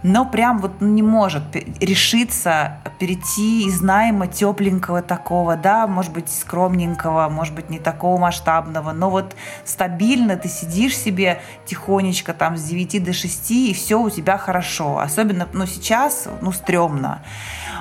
но 0.02 0.24
прям 0.24 0.58
вот 0.58 0.80
не 0.80 1.02
может 1.02 1.42
решиться 1.80 2.78
перейти 2.98 3.66
из 3.66 3.80
найма 3.80 4.26
тепленького 4.26 5.02
такого, 5.02 5.56
да, 5.56 5.86
может 5.86 6.12
быть, 6.12 6.30
скромненького, 6.30 7.28
может 7.28 7.54
быть, 7.54 7.70
не 7.70 7.78
такого 7.78 8.18
масштабного, 8.18 8.92
но 8.92 9.10
вот 9.10 9.34
стабильно 9.64 10.36
ты 10.36 10.48
сидишь 10.48 10.96
себе 10.96 11.40
тихонечко 11.66 12.32
там 12.32 12.56
с 12.56 12.62
9 12.64 13.02
до 13.02 13.12
6, 13.12 13.50
и 13.50 13.74
все 13.74 14.00
у 14.00 14.10
тебя 14.10 14.38
хорошо. 14.38 14.98
Особенно, 14.98 15.48
ну, 15.52 15.66
сейчас, 15.66 16.28
ну, 16.40 16.52
стрёмно. 16.52 17.22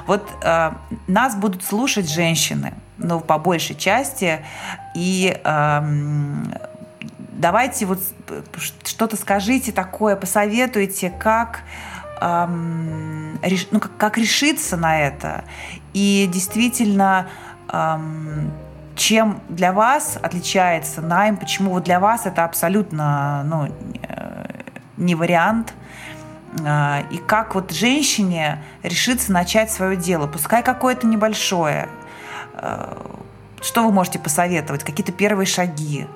Вот 0.07 0.27
э, 0.43 0.71
нас 1.07 1.35
будут 1.35 1.63
слушать 1.63 2.09
женщины, 2.09 2.73
ну, 2.97 3.19
по 3.19 3.37
большей 3.37 3.75
части, 3.75 4.39
и 4.95 5.39
э, 5.43 5.81
давайте 7.37 7.85
вот 7.85 7.99
что-то 8.83 9.15
скажите 9.17 9.71
такое, 9.71 10.15
посоветуйте, 10.15 11.09
как 11.09 11.61
эм, 12.21 13.39
реш, 13.41 13.67
ну, 13.71 13.79
как, 13.79 13.95
как 13.97 14.17
решиться 14.17 14.77
на 14.77 14.99
это. 14.99 15.43
И 15.93 16.29
действительно, 16.31 17.27
эм, 17.71 18.51
чем 18.95 19.41
для 19.49 19.73
вас 19.73 20.17
отличается 20.21 21.01
найм, 21.01 21.37
почему 21.37 21.71
вот 21.71 21.83
для 21.83 21.99
вас 21.99 22.25
это 22.25 22.43
абсолютно 22.43 23.43
ну, 23.45 23.69
не 24.97 25.15
вариант, 25.15 25.73
э, 26.59 27.03
и 27.11 27.17
как 27.17 27.55
вот 27.55 27.71
женщине 27.71 28.63
решиться 28.83 29.31
начать 29.31 29.71
свое 29.71 29.95
дело, 29.95 30.27
пускай 30.27 30.63
какое-то 30.63 31.07
небольшое. 31.07 31.87
Э, 32.55 32.95
что 33.61 33.83
вы 33.83 33.91
можете 33.91 34.19
посоветовать? 34.19 34.83
Какие-то 34.83 35.11
первые 35.11 35.45
шаги? 35.45 36.07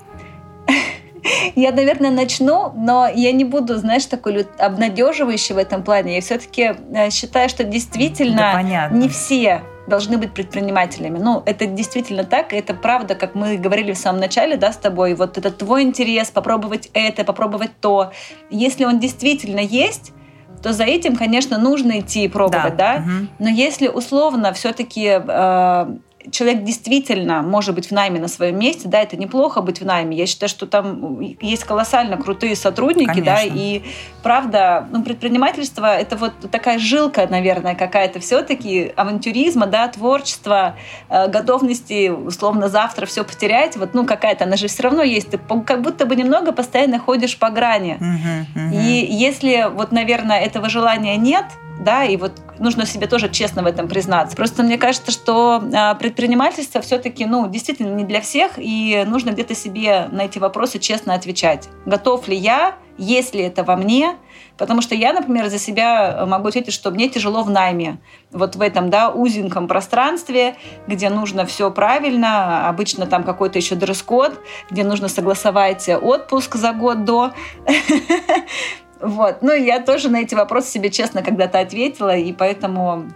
Я, 1.56 1.72
наверное, 1.72 2.12
начну, 2.12 2.72
но 2.76 3.08
я 3.08 3.32
не 3.32 3.44
буду, 3.44 3.78
знаешь, 3.78 4.06
такой 4.06 4.48
обнадеживающей 4.58 5.56
в 5.56 5.58
этом 5.58 5.84
плане. 5.84 6.16
Я 6.16 6.22
все-таки 6.22 6.74
э, 6.94 7.10
считаю, 7.10 7.50
что 7.50 7.64
действительно 7.64 8.62
да, 8.64 8.90
не 8.90 9.10
все 9.10 9.62
должны 9.88 10.18
быть 10.18 10.34
предпринимателями. 10.34 11.18
Ну, 11.18 11.44
это 11.46 11.66
действительно 11.66 12.24
так, 12.24 12.54
это 12.54 12.74
правда, 12.74 13.16
как 13.16 13.36
мы 13.36 13.58
говорили 13.58 13.92
в 13.92 13.98
самом 13.98 14.20
начале, 14.20 14.56
да, 14.56 14.72
с 14.72 14.78
тобой, 14.78 15.16
вот 15.16 15.38
это 15.38 15.52
твой 15.52 15.84
интерес, 15.84 16.30
попробовать 16.30 16.90
это, 16.94 17.24
попробовать 17.24 17.72
то. 17.82 18.12
Если 18.50 18.86
он 18.86 19.00
действительно 19.00 19.60
есть, 19.60 20.14
то 20.62 20.74
за 20.74 20.84
этим, 20.84 21.16
конечно, 21.16 21.58
нужно 21.58 22.00
идти 22.00 22.24
и 22.24 22.28
пробовать, 22.28 22.78
да. 22.78 22.98
да? 22.98 23.04
Угу. 23.04 23.28
Но 23.40 23.50
если 23.50 23.88
условно 23.88 24.54
все-таки 24.54 25.20
э, 25.28 25.86
человек 26.32 26.64
действительно 26.64 27.42
может 27.42 27.76
быть 27.76 27.88
в 27.88 27.92
найме 27.92 28.20
на 28.20 28.28
своем 28.28 28.60
месте, 28.60 28.88
да, 28.88 29.02
это 29.02 29.18
неплохо 29.18 29.62
быть 29.62 29.82
в 29.82 29.86
найме. 29.86 30.16
Я 30.16 30.26
считаю, 30.26 30.50
что 30.50 30.68
там 30.68 31.20
есть 31.20 31.64
колоссально 31.64 32.18
крутые 32.18 32.56
сотрудники, 32.56 33.08
Конечно. 33.08 33.26
да, 33.26 33.42
и 33.44 33.82
правда, 34.24 34.88
ну, 34.92 35.04
предпринимательство 35.04 35.98
это 35.98 36.18
вот 36.18 36.34
такая 36.52 36.80
жилка, 36.80 37.28
наверное, 37.28 37.76
какая-то 37.76 38.20
все-таки 38.20 38.92
авантюризма, 38.96 39.66
да, 39.66 39.88
творчества, 39.88 40.76
э, 41.10 41.28
готовности 41.28 42.10
условно 42.10 42.68
завтра 42.70 43.06
все 43.06 43.24
потерять, 43.24 43.78
вот, 43.78 43.94
ну, 43.94 44.06
какая-то, 44.06 44.44
она 44.44 44.58
же 44.58 44.68
все 44.68 44.84
равно 44.84 45.04
есть, 45.04 45.30
ты 45.30 45.40
как 45.66 45.82
будто 45.82 46.06
бы 46.06 46.16
немного 46.16 46.52
постоянно 46.52 47.00
ходишь 47.00 47.38
по 47.38 47.50
грани. 47.50 47.96
Угу, 47.96 48.66
угу. 48.66 48.76
И 48.76 49.08
если 49.10 49.70
вот, 49.72 49.92
наверное, 49.92 50.40
этого 50.42 50.70
желания 50.70 51.18
нет, 51.18 51.46
да, 51.82 52.04
и 52.04 52.16
вот 52.18 52.34
нужно 52.60 52.86
себе 52.86 53.08
тоже 53.08 53.30
честно 53.30 53.64
в 53.64 53.66
этом 53.66 53.88
признаться. 53.88 54.36
Просто 54.36 54.64
мне 54.64 54.78
кажется, 54.78 55.12
что 55.12 55.62
а, 55.74 55.96
предпринимательство 55.96 56.82
все-таки, 56.82 57.26
ну, 57.26 57.50
действительно 57.50 57.94
не 57.96 58.06
для 58.06 58.22
всех, 58.22 58.54
и 58.58 59.04
нужно 59.08 59.32
где-то 59.32 59.56
себе 59.56 60.08
на 60.12 60.22
эти 60.22 60.40
вопросы 60.40 60.80
честно 60.80 61.14
отвечать. 61.14 61.70
Готов 61.86 62.28
ли 62.28 62.36
я, 62.36 62.76
есть 62.98 63.34
ли 63.34 63.42
это 63.42 63.64
во 63.64 63.76
мне, 63.76 64.16
Потому 64.62 64.82
что 64.82 64.94
я, 64.94 65.12
например, 65.12 65.50
за 65.50 65.58
себя 65.58 66.24
могу 66.28 66.50
ответить, 66.50 66.74
что 66.74 66.92
мне 66.92 67.10
тяжело 67.10 67.42
в 67.42 67.50
найме. 67.50 68.00
Вот 68.32 68.56
в 68.56 68.62
этом, 68.62 68.92
да, 68.92 69.10
узеньком 69.10 69.68
пространстве, 69.68 70.56
где 70.86 71.10
нужно 71.10 71.48
все 71.48 71.72
правильно, 71.72 72.70
обычно 72.70 73.08
там 73.08 73.24
какой-то 73.24 73.58
еще 73.58 73.74
дресс-код, 73.74 74.40
где 74.70 74.84
нужно 74.84 75.08
согласовать 75.08 75.90
отпуск 75.90 76.58
за 76.58 76.74
год 76.74 77.06
до. 77.06 77.32
Вот. 79.02 79.41
Ну, 79.41 79.54
я 79.54 79.80
тоже 79.80 80.10
на 80.10 80.18
эти 80.18 80.36
вопросы 80.36 80.72
себе 80.72 80.89
честно 80.89 81.24
когда-то 81.24 81.60
ответила, 81.60 82.16
и 82.16 82.32
поэтому 82.34 83.08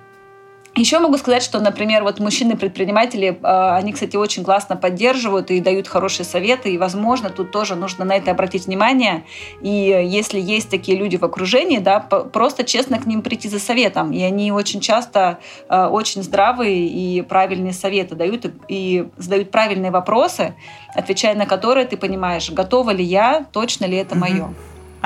еще 0.77 0.99
могу 0.99 1.17
сказать, 1.17 1.41
что, 1.41 1.61
например, 1.61 2.03
вот 2.03 2.19
мужчины-предприниматели, 2.19 3.39
а, 3.43 3.77
они, 3.77 3.93
кстати, 3.93 4.17
очень 4.17 4.43
классно 4.43 4.75
поддерживают 4.75 5.49
и 5.49 5.61
дают 5.61 5.87
хорошие 5.87 6.25
советы, 6.25 6.73
и, 6.73 6.77
возможно, 6.77 7.29
тут 7.29 7.51
тоже 7.51 7.75
нужно 7.75 8.03
на 8.03 8.17
это 8.17 8.31
обратить 8.31 8.65
внимание. 8.65 9.23
И 9.61 9.69
если 9.69 10.37
есть 10.37 10.69
такие 10.69 10.97
люди 10.97 11.15
в 11.15 11.23
окружении, 11.23 11.77
да, 11.77 12.01
просто 12.01 12.65
честно 12.65 12.99
к 12.99 13.05
ним 13.05 13.21
прийти 13.21 13.47
за 13.47 13.59
советом. 13.59 14.11
И 14.11 14.21
они 14.21 14.51
очень 14.51 14.81
часто 14.81 15.39
а, 15.69 15.89
очень 15.89 16.23
здравые 16.23 16.87
и 16.87 17.21
правильные 17.21 17.73
советы 17.73 18.15
дают, 18.15 18.45
и 18.67 19.07
задают 19.15 19.51
правильные 19.51 19.91
вопросы, 19.91 20.55
отвечая 20.93 21.35
на 21.35 21.45
которые 21.45 21.87
ты 21.87 21.95
понимаешь, 21.95 22.51
готова 22.51 22.91
ли 22.91 23.03
я, 23.03 23.45
точно 23.53 23.85
ли 23.85 23.95
это 23.95 24.17
мое. 24.17 24.49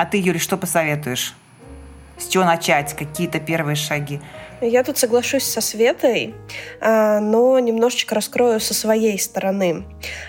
А 0.00 0.06
ты, 0.06 0.16
Юрий, 0.16 0.38
что 0.38 0.56
посоветуешь? 0.56 1.34
С 2.16 2.26
чего 2.26 2.42
начать? 2.42 2.96
Какие-то 2.96 3.38
первые 3.38 3.76
шаги? 3.76 4.18
Я 4.60 4.84
тут 4.84 4.98
соглашусь 4.98 5.44
со 5.44 5.62
Светой, 5.62 6.34
а, 6.80 7.18
но 7.20 7.58
немножечко 7.58 8.14
раскрою 8.14 8.60
со 8.60 8.74
своей 8.74 9.18
стороны. 9.18 9.84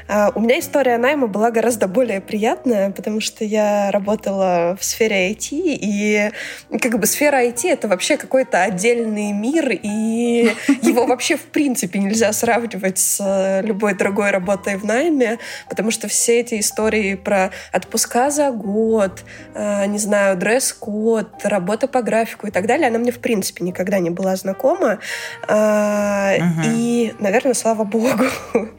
А, 0.08 0.32
у 0.34 0.40
меня 0.40 0.60
история 0.60 0.98
найма 0.98 1.28
была 1.28 1.52
гораздо 1.52 1.88
более 1.88 2.22
приятная, 2.22 2.92
потому 2.92 3.20
что 3.20 3.44
я 3.44 3.92
работала 3.92 4.78
в 4.80 4.86
сфере 4.86 5.32
IT, 5.32 5.50
и 5.52 6.32
как 6.80 6.98
бы 6.98 7.08
сфера 7.08 7.44
IT— 7.44 7.62
это 7.70 7.90
вообще 7.90 8.16
какой-то 8.16 8.64
отдельный 8.64 9.34
мир, 9.34 9.70
и 9.72 10.52
его 10.82 11.06
вообще 11.06 11.36
в 11.36 11.44
принципе 11.48 12.00
нельзя 12.00 12.32
сравнивать 12.32 13.00
с 13.00 13.62
любой 13.64 13.96
другой 13.96 14.32
работой 14.32 14.78
в 14.78 14.86
найме, 14.86 15.40
потому 15.68 15.92
что 15.92 16.08
все 16.08 16.40
эти 16.40 16.60
истории 16.60 17.16
про 17.16 17.52
отпуска 17.74 18.30
за 18.30 18.52
год, 18.52 19.24
а, 19.54 19.86
не 19.88 19.98
знаю, 19.98 20.38
дресс-код, 20.38 21.28
работа 21.44 21.90
по 21.90 22.02
графику 22.02 22.48
и 22.48 22.52
так 22.52 22.66
далее, 22.66 22.88
она 22.88 22.98
мне 22.98 23.12
в 23.12 23.20
принципе 23.20 23.66
никогда 23.66 24.00
не 24.00 24.10
была 24.10 24.21
была 24.22 24.36
знакома. 24.36 25.00
Угу. 25.44 26.62
И, 26.66 27.14
наверное, 27.20 27.54
слава 27.54 27.84
богу. 27.84 28.26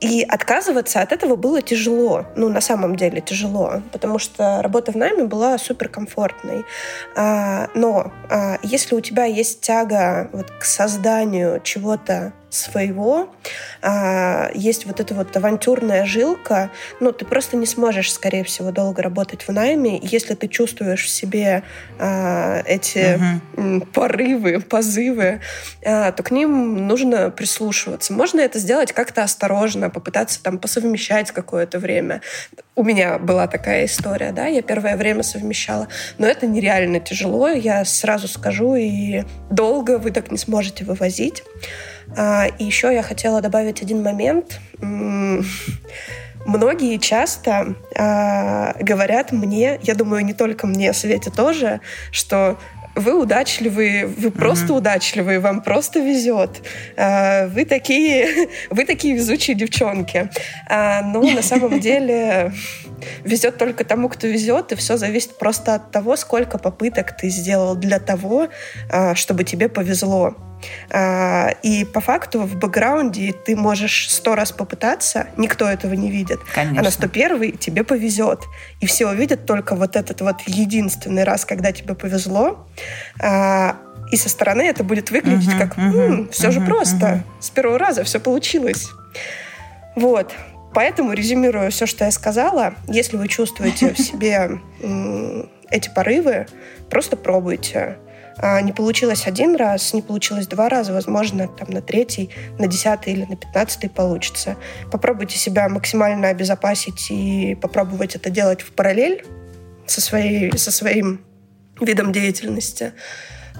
И 0.00 0.22
отказываться 0.22 1.02
от 1.02 1.12
этого 1.12 1.36
было 1.36 1.60
тяжело. 1.60 2.24
Ну, 2.34 2.48
на 2.48 2.62
самом 2.62 2.96
деле 2.96 3.20
тяжело, 3.20 3.82
потому 3.92 4.18
что 4.18 4.62
работа 4.62 4.92
в 4.92 4.96
найме 4.96 5.24
была 5.24 5.58
суперкомфортной. 5.58 6.64
А, 7.14 7.68
но 7.74 8.10
а, 8.30 8.58
если 8.62 8.94
у 8.94 9.00
тебя 9.00 9.26
есть 9.26 9.60
тяга 9.60 10.30
вот 10.32 10.50
к 10.50 10.64
созданию 10.64 11.60
чего-то 11.62 12.32
своего, 12.50 13.32
а, 13.80 14.50
есть 14.54 14.84
вот 14.86 15.00
эта 15.00 15.14
вот 15.14 15.34
авантюрная 15.36 16.04
жилка, 16.04 16.70
ну, 16.98 17.12
ты 17.12 17.24
просто 17.24 17.56
не 17.56 17.66
сможешь, 17.66 18.12
скорее 18.12 18.44
всего, 18.44 18.72
долго 18.72 19.02
работать 19.02 19.46
в 19.46 19.52
найме, 19.52 19.98
если 20.02 20.34
ты 20.34 20.48
чувствуешь 20.48 21.04
в 21.04 21.08
себе 21.08 21.62
а, 21.98 22.62
эти 22.66 23.20
угу. 23.56 23.86
порывы, 23.86 24.60
позывы, 24.60 25.40
а, 25.84 26.12
то 26.12 26.22
к 26.22 26.32
ним 26.32 26.86
нужно 26.86 27.30
прислушиваться. 27.30 28.12
Можно 28.12 28.40
это 28.40 28.58
сделать 28.58 28.92
как-то 28.92 29.22
осторожно, 29.22 29.88
попытаться 29.88 30.42
там 30.42 30.58
посовмещать 30.58 31.30
какое-то 31.30 31.78
время. 31.78 32.20
У 32.74 32.82
меня 32.82 33.18
была 33.18 33.46
такая 33.46 33.84
история, 33.84 34.32
да, 34.32 34.46
я 34.46 34.62
первое 34.62 34.96
время 34.96 35.22
совмещала, 35.22 35.88
но 36.18 36.26
это 36.26 36.46
нереально 36.46 36.98
тяжело, 36.98 37.48
я 37.48 37.84
сразу 37.84 38.26
скажу, 38.26 38.74
и 38.74 39.24
долго 39.50 39.98
вы 39.98 40.10
так 40.10 40.30
не 40.30 40.38
сможете 40.38 40.84
вывозить. 40.84 41.44
А, 42.16 42.46
и 42.58 42.64
еще 42.64 42.92
я 42.92 43.02
хотела 43.02 43.40
добавить 43.40 43.82
один 43.82 44.02
момент. 44.02 44.60
Многие 46.46 46.96
часто 46.96 47.74
э, 47.94 48.82
говорят 48.82 49.30
мне, 49.30 49.78
я 49.82 49.94
думаю, 49.94 50.24
не 50.24 50.32
только 50.32 50.66
мне, 50.66 50.92
Свете 50.94 51.30
тоже, 51.30 51.80
что 52.10 52.58
вы 52.96 53.14
удачливые, 53.14 54.06
вы 54.06 54.30
просто 54.30 54.66
mm-hmm. 54.66 54.78
удачливые, 54.78 55.38
вам 55.38 55.62
просто 55.62 56.00
везет. 56.00 56.62
А, 56.96 57.46
вы 57.48 57.66
такие, 57.66 58.48
вы 58.70 58.84
такие 58.84 59.14
везучие 59.14 59.54
девчонки. 59.54 60.30
Но 60.68 61.22
на 61.22 61.42
самом 61.42 61.78
деле 61.80 62.52
везет 63.22 63.58
только 63.58 63.84
тому, 63.84 64.08
кто 64.08 64.26
везет, 64.26 64.72
и 64.72 64.76
все 64.76 64.96
зависит 64.96 65.38
просто 65.38 65.74
от 65.74 65.90
того, 65.92 66.16
сколько 66.16 66.58
попыток 66.58 67.16
ты 67.16 67.28
сделал 67.28 67.76
для 67.76 68.00
того, 68.00 68.48
чтобы 69.14 69.44
тебе 69.44 69.68
повезло. 69.68 70.49
А, 70.90 71.50
и 71.62 71.84
по 71.84 72.00
факту 72.00 72.40
в 72.40 72.56
бэкграунде 72.56 73.32
ты 73.32 73.56
можешь 73.56 74.10
сто 74.10 74.34
раз 74.34 74.52
попытаться, 74.52 75.28
никто 75.36 75.68
этого 75.68 75.94
не 75.94 76.10
видит. 76.10 76.40
Конечно. 76.54 76.80
А 76.80 76.84
на 76.84 76.90
101 76.90 77.58
тебе 77.58 77.84
повезет. 77.84 78.44
И 78.80 78.86
все 78.86 79.08
увидят 79.08 79.46
только 79.46 79.74
вот 79.74 79.96
этот 79.96 80.20
вот 80.20 80.36
единственный 80.46 81.24
раз, 81.24 81.44
когда 81.44 81.72
тебе 81.72 81.94
повезло. 81.94 82.66
А, 83.20 83.76
и 84.10 84.16
со 84.16 84.28
стороны 84.28 84.62
это 84.62 84.82
будет 84.82 85.10
выглядеть 85.10 85.48
uh-huh, 85.48 85.58
как 85.58 85.78
uh-huh, 85.78 86.30
все 86.32 86.48
uh-huh, 86.48 86.50
же 86.50 86.60
просто. 86.60 87.06
Uh-huh. 87.06 87.22
С 87.40 87.50
первого 87.50 87.78
раза 87.78 88.04
все 88.04 88.18
получилось. 88.18 88.88
Вот. 89.94 90.32
Поэтому, 90.74 91.12
резюмируя 91.12 91.70
все, 91.70 91.86
что 91.86 92.04
я 92.04 92.10
сказала, 92.10 92.74
если 92.86 93.16
вы 93.16 93.28
чувствуете 93.28 93.92
в 93.92 93.98
себе 93.98 94.60
эти 95.70 95.88
порывы, 95.94 96.46
просто 96.88 97.16
пробуйте. 97.16 97.96
А, 98.38 98.60
не 98.60 98.72
получилось 98.72 99.26
один 99.26 99.56
раз, 99.56 99.92
не 99.92 100.02
получилось 100.02 100.46
два 100.46 100.68
раза, 100.68 100.92
возможно, 100.92 101.48
там 101.48 101.70
на 101.70 101.82
третий, 101.82 102.30
на 102.58 102.66
десятый 102.66 103.12
или 103.12 103.24
на 103.24 103.36
пятнадцатый 103.36 103.90
получится. 103.90 104.56
Попробуйте 104.90 105.36
себя 105.38 105.68
максимально 105.68 106.28
обезопасить 106.28 107.10
и 107.10 107.54
попробовать 107.60 108.16
это 108.16 108.30
делать 108.30 108.62
в 108.62 108.72
параллель 108.72 109.24
со, 109.86 110.00
своей, 110.00 110.56
со 110.56 110.70
своим 110.70 111.20
видом 111.80 112.12
деятельности. 112.12 112.92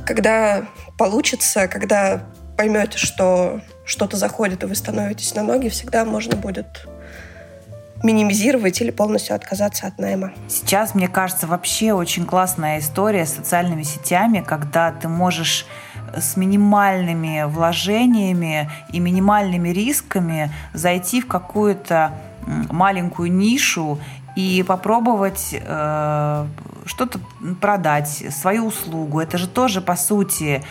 Когда 0.07 0.69
получится, 0.99 1.69
когда 1.69 2.23
поймете, 2.57 2.99
что 2.99 3.61
что-то 3.85 4.17
заходит, 4.17 4.63
и 4.63 4.67
вы 4.67 4.75
становитесь 4.75 5.35
на 5.35 5.43
ноги, 5.43 5.69
всегда 5.69 6.05
можно 6.05 6.37
будет 6.37 6.87
минимизировать 8.03 8.81
или 8.81 8.91
полностью 8.91 9.37
отказаться 9.37 9.87
от 9.87 9.99
найма. 9.99 10.33
Сейчас, 10.49 10.95
мне 10.95 11.09
кажется, 11.09 11.47
вообще 11.47 11.93
очень 11.93 12.25
классная 12.25 12.79
история 12.79 13.27
с 13.27 13.35
социальными 13.35 13.83
сетями, 13.83 14.45
когда 14.47 14.93
ты 14.93 15.09
можешь 15.09 15.67
с 16.17 16.37
минимальными 16.37 17.45
вложениями 17.47 18.71
и 18.93 19.01
минимальными 19.01 19.69
рисками 19.69 20.51
зайти 20.73 21.21
в 21.21 21.29
какую-то 21.29 22.13
маленькую 22.71 23.33
нишу 23.33 23.99
и 24.37 24.65
попробовать 24.67 25.51
э, 25.53 26.47
что-то 26.87 27.21
продать, 27.61 28.25
свою 28.31 28.67
услугу. 28.67 29.21
Это 29.21 29.39
же 29.39 29.49
тоже, 29.49 29.81
по 29.81 29.97
сути, 29.97 30.63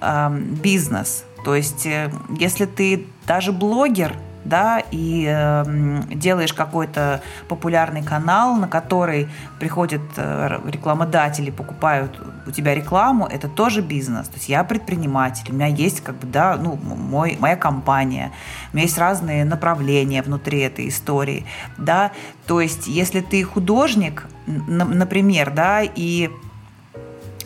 э, 0.00 0.30
бизнес. 0.30 1.24
То 1.44 1.54
есть, 1.54 1.86
э, 1.86 2.10
если 2.38 2.64
ты 2.64 3.06
даже 3.26 3.52
блогер, 3.52 4.14
да, 4.48 4.82
и 4.90 5.26
э, 5.28 5.64
делаешь 6.14 6.52
какой-то 6.52 7.20
популярный 7.48 8.02
канал, 8.02 8.56
на 8.56 8.68
который 8.68 9.28
приходят 9.60 10.02
э, 10.16 10.58
рекламодатели, 10.66 11.50
покупают 11.50 12.20
у 12.46 12.50
тебя 12.50 12.74
рекламу, 12.74 13.26
это 13.26 13.48
тоже 13.48 13.82
бизнес. 13.82 14.28
То 14.28 14.36
есть 14.36 14.48
я 14.48 14.64
предприниматель, 14.64 15.50
у 15.50 15.54
меня 15.54 15.66
есть 15.66 16.02
как 16.02 16.16
бы, 16.16 16.26
да, 16.26 16.56
ну, 16.56 16.76
мой, 16.76 17.36
моя 17.40 17.56
компания, 17.56 18.32
у 18.72 18.76
меня 18.76 18.84
есть 18.84 18.98
разные 18.98 19.44
направления 19.44 20.22
внутри 20.22 20.60
этой 20.60 20.88
истории, 20.88 21.46
да, 21.76 22.12
то 22.46 22.60
есть 22.60 22.86
если 22.86 23.20
ты 23.20 23.44
художник, 23.44 24.26
например, 24.46 25.50
да, 25.50 25.82
и 25.82 26.30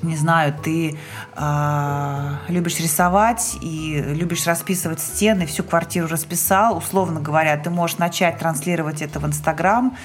не 0.03 0.17
знаю, 0.17 0.55
ты 0.63 0.99
э, 1.37 2.31
любишь 2.49 2.81
рисовать 2.81 3.57
и 3.61 4.03
любишь 4.09 4.47
расписывать 4.47 5.01
стены, 5.01 5.47
всю 5.47 5.63
квартиру 5.63 6.09
расписал, 6.09 6.77
условно 6.77 7.21
говоря, 7.21 7.57
ты 7.57 7.71
можешь 7.71 7.99
начать 7.99 8.39
транслировать 8.39 9.03
это 9.03 9.21
в 9.21 9.27
Инстаграм, 9.27 9.97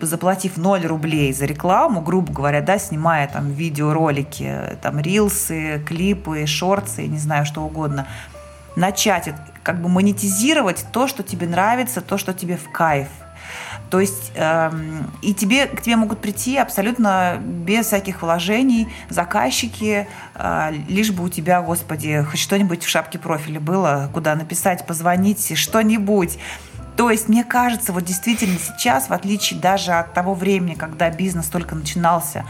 заплатив 0.00 0.56
0 0.56 0.86
рублей 0.86 1.32
за 1.32 1.46
рекламу, 1.46 2.00
грубо 2.00 2.32
говоря, 2.32 2.60
да, 2.60 2.78
снимая 2.78 3.28
там 3.28 3.50
видеоролики, 3.50 4.78
там 4.82 4.98
рилсы, 4.98 5.82
клипы, 5.86 6.46
шорты, 6.46 7.06
не 7.06 7.18
знаю, 7.18 7.44
что 7.44 7.62
угодно, 7.62 8.06
начать 8.76 9.34
как 9.62 9.82
бы 9.82 9.88
монетизировать 9.88 10.86
то, 10.92 11.06
что 11.06 11.22
тебе 11.22 11.46
нравится, 11.46 12.00
то, 12.00 12.16
что 12.18 12.32
тебе 12.32 12.56
в 12.56 12.70
кайф– 12.70 13.08
то 13.90 13.98
есть 13.98 14.30
э, 14.36 14.70
и 15.20 15.34
тебе, 15.34 15.66
к 15.66 15.82
тебе 15.82 15.96
могут 15.96 16.20
прийти 16.20 16.56
абсолютно 16.56 17.38
без 17.40 17.86
всяких 17.86 18.22
вложений 18.22 18.88
заказчики, 19.08 20.08
э, 20.34 20.72
лишь 20.88 21.10
бы 21.10 21.24
у 21.24 21.28
тебя, 21.28 21.60
господи, 21.60 22.24
хоть 22.30 22.38
что-нибудь 22.38 22.84
в 22.84 22.88
шапке 22.88 23.18
профиля 23.18 23.58
было, 23.58 24.08
куда 24.14 24.36
написать, 24.36 24.86
позвонить, 24.86 25.58
что-нибудь. 25.58 26.38
То 26.96 27.10
есть, 27.10 27.28
мне 27.28 27.42
кажется, 27.42 27.92
вот 27.92 28.04
действительно 28.04 28.58
сейчас, 28.58 29.08
в 29.08 29.12
отличие 29.12 29.58
даже 29.58 29.92
от 29.92 30.12
того 30.12 30.34
времени, 30.34 30.74
когда 30.74 31.10
бизнес 31.10 31.48
только 31.48 31.74
начинался, 31.74 32.44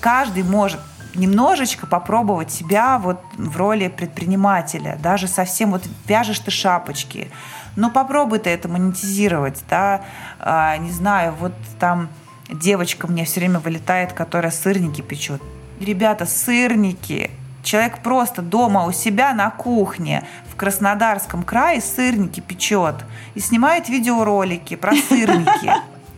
каждый 0.00 0.42
может 0.42 0.80
немножечко 1.14 1.86
попробовать 1.86 2.50
себя 2.50 2.98
вот 2.98 3.20
в 3.36 3.56
роли 3.56 3.88
предпринимателя, 3.88 4.98
даже 5.02 5.28
совсем 5.28 5.72
вот 5.72 5.82
вяжешь 6.06 6.38
ты 6.38 6.50
шапочки, 6.50 7.30
но 7.76 7.90
попробуй 7.90 8.38
ты 8.38 8.50
это 8.50 8.68
монетизировать, 8.68 9.62
да, 9.68 10.02
а, 10.38 10.76
не 10.76 10.90
знаю, 10.90 11.34
вот 11.38 11.52
там 11.78 12.08
девочка 12.48 13.06
мне 13.06 13.24
все 13.24 13.40
время 13.40 13.60
вылетает, 13.60 14.12
которая 14.12 14.50
сырники 14.50 15.00
печет. 15.00 15.42
Ребята, 15.80 16.26
сырники, 16.26 17.30
Человек 17.62 17.98
просто 17.98 18.42
дома 18.42 18.86
у 18.86 18.92
себя 18.92 19.34
на 19.34 19.50
кухне 19.50 20.24
в 20.50 20.56
Краснодарском 20.56 21.42
крае 21.42 21.80
сырники 21.80 22.40
печет 22.40 22.96
и 23.34 23.40
снимает 23.40 23.88
видеоролики 23.88 24.76
про 24.76 24.92
сырники. 24.94 25.70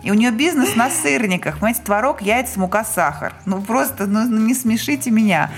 И 0.03 0.11
у 0.11 0.15
нее 0.15 0.31
бизнес 0.33 0.75
на 0.75 0.91
сырниках. 0.91 1.55
Понимаете, 1.55 1.83
творог, 1.83 2.23
яйца, 2.23 2.59
мука, 2.59 2.85
сахар. 2.85 3.35
Ну 3.45 3.61
просто 3.61 4.07
ну, 4.07 4.27
не 4.27 4.55
смешите 4.55 5.11
меня. 5.11 5.51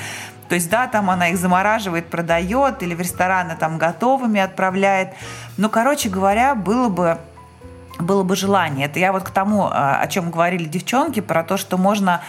То 0.54 0.56
есть, 0.56 0.70
да, 0.70 0.86
там 0.86 1.10
она 1.10 1.30
их 1.30 1.36
замораживает, 1.36 2.10
продает, 2.10 2.80
или 2.84 2.94
в 2.94 3.00
рестораны 3.00 3.56
там 3.56 3.76
готовыми 3.76 4.38
отправляет. 4.38 5.08
Ну, 5.56 5.68
короче 5.68 6.08
говоря, 6.08 6.54
было 6.54 6.88
бы 6.88 7.18
было 7.98 8.22
бы 8.22 8.36
желание. 8.36 8.86
Это 8.86 9.00
я 9.00 9.10
вот 9.10 9.24
к 9.24 9.30
тому, 9.30 9.64
а, 9.64 9.98
о 10.00 10.06
чем 10.06 10.30
говорили 10.30 10.66
девчонки, 10.66 11.18
про 11.18 11.42
то, 11.42 11.56
что 11.56 11.76
можно 11.76 12.20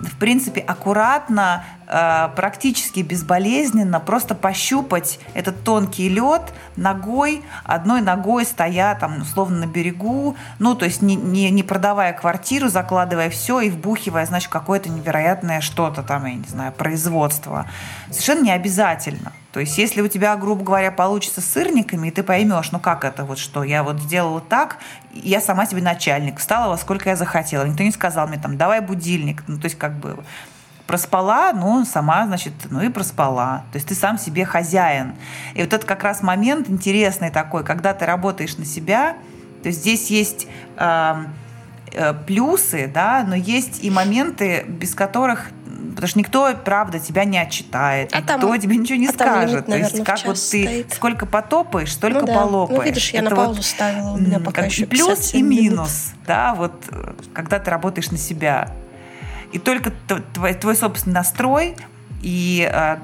в 0.00 0.16
принципе, 0.16 0.60
аккуратно, 0.60 1.64
э, 1.86 2.28
практически 2.34 3.00
безболезненно 3.00 4.00
просто 4.00 4.34
пощупать 4.34 5.18
этот 5.34 5.62
тонкий 5.62 6.08
лед 6.08 6.42
ногой, 6.76 7.42
одной 7.64 8.00
ногой 8.00 8.44
стоя 8.46 8.94
там 8.94 9.20
условно 9.20 9.66
на 9.66 9.66
берегу, 9.66 10.36
ну, 10.58 10.74
то 10.74 10.86
есть 10.86 11.02
не, 11.02 11.16
не, 11.16 11.50
не 11.50 11.62
продавая 11.62 12.12
квартиру, 12.12 12.68
закладывая 12.68 13.28
все 13.30 13.60
и 13.60 13.70
вбухивая, 13.70 14.24
значит, 14.24 14.50
какое-то 14.50 14.88
невероятное 14.88 15.60
что-то 15.60 16.02
там, 16.02 16.24
я 16.24 16.34
не 16.34 16.48
знаю, 16.48 16.72
производство. 16.72 17.66
Совершенно 18.10 18.44
не 18.44 18.52
обязательно. 18.52 19.32
То 19.52 19.60
есть, 19.60 19.76
если 19.78 20.00
у 20.00 20.08
тебя, 20.08 20.36
грубо 20.36 20.64
говоря, 20.64 20.92
получится 20.92 21.40
сырниками, 21.40 22.08
и 22.08 22.10
ты 22.10 22.22
поймешь, 22.22 22.70
ну 22.70 22.78
как 22.78 23.04
это 23.04 23.24
вот 23.24 23.38
что, 23.38 23.64
я 23.64 23.82
вот 23.82 24.00
сделала 24.00 24.40
так, 24.40 24.78
я 25.12 25.40
сама 25.40 25.66
себе 25.66 25.82
начальник, 25.82 26.38
встала 26.38 26.70
во 26.70 26.78
сколько 26.78 27.08
я 27.08 27.16
захотела. 27.16 27.64
Никто 27.64 27.82
не 27.82 27.90
сказал 27.90 28.28
мне 28.28 28.38
там, 28.38 28.56
давай 28.56 28.80
будильник. 28.80 29.42
Ну, 29.48 29.58
то 29.58 29.64
есть, 29.64 29.76
как 29.76 29.98
бы 29.98 30.18
проспала, 30.86 31.52
ну, 31.52 31.84
сама, 31.84 32.26
значит, 32.26 32.52
ну 32.68 32.80
и 32.80 32.88
проспала. 32.88 33.64
То 33.70 33.76
есть 33.76 33.86
ты 33.86 33.94
сам 33.94 34.18
себе 34.18 34.44
хозяин. 34.44 35.14
И 35.54 35.62
вот 35.62 35.72
это 35.72 35.86
как 35.86 36.02
раз 36.02 36.20
момент 36.20 36.68
интересный 36.68 37.30
такой, 37.30 37.62
когда 37.62 37.94
ты 37.94 38.06
работаешь 38.06 38.56
на 38.56 38.64
себя, 38.64 39.16
то 39.62 39.68
есть 39.68 39.80
здесь 39.82 40.10
есть 40.10 40.48
э, 40.78 41.14
э, 41.92 42.14
плюсы, 42.26 42.90
да, 42.92 43.24
но 43.24 43.36
есть 43.36 43.84
и 43.84 43.90
моменты, 43.90 44.64
без 44.66 44.96
которых 44.96 45.50
потому 45.90 46.08
что 46.08 46.18
никто, 46.18 46.54
правда, 46.64 46.98
тебя 46.98 47.24
не 47.24 47.38
отчитает, 47.38 48.10
а 48.12 48.18
никто 48.18 48.38
там, 48.38 48.60
тебе 48.60 48.76
ничего 48.76 48.98
не 48.98 49.08
а 49.08 49.12
скажет. 49.12 49.50
Лимит, 49.50 49.68
наверное, 49.68 49.90
То 49.90 49.96
есть, 49.96 50.06
как 50.06 50.24
вот 50.26 50.34
ты 50.34 50.40
стоит. 50.40 50.92
сколько 50.92 51.26
потопаешь, 51.26 51.92
столько 51.92 52.20
ну, 52.20 52.26
да. 52.26 52.34
полопаешь. 52.34 52.78
Ну, 52.78 52.84
видишь, 52.84 53.10
я 53.12 53.20
Это 53.20 53.30
на 53.30 53.36
паузу 53.36 53.54
вот, 53.56 53.64
ставила, 53.64 54.10
у 54.12 54.18
меня 54.18 54.40
пока 54.40 54.62
еще 54.62 54.86
Плюс 54.86 55.34
и 55.34 55.42
минус, 55.42 55.70
минут. 55.70 56.26
да, 56.26 56.54
вот 56.54 56.72
когда 57.32 57.58
ты 57.58 57.70
работаешь 57.70 58.10
на 58.10 58.18
себя. 58.18 58.72
И 59.52 59.58
только 59.58 59.92
твой, 60.34 60.54
твой 60.54 60.76
собственный 60.76 61.14
настрой 61.14 61.76
и 62.22 62.68
э, 62.70 62.96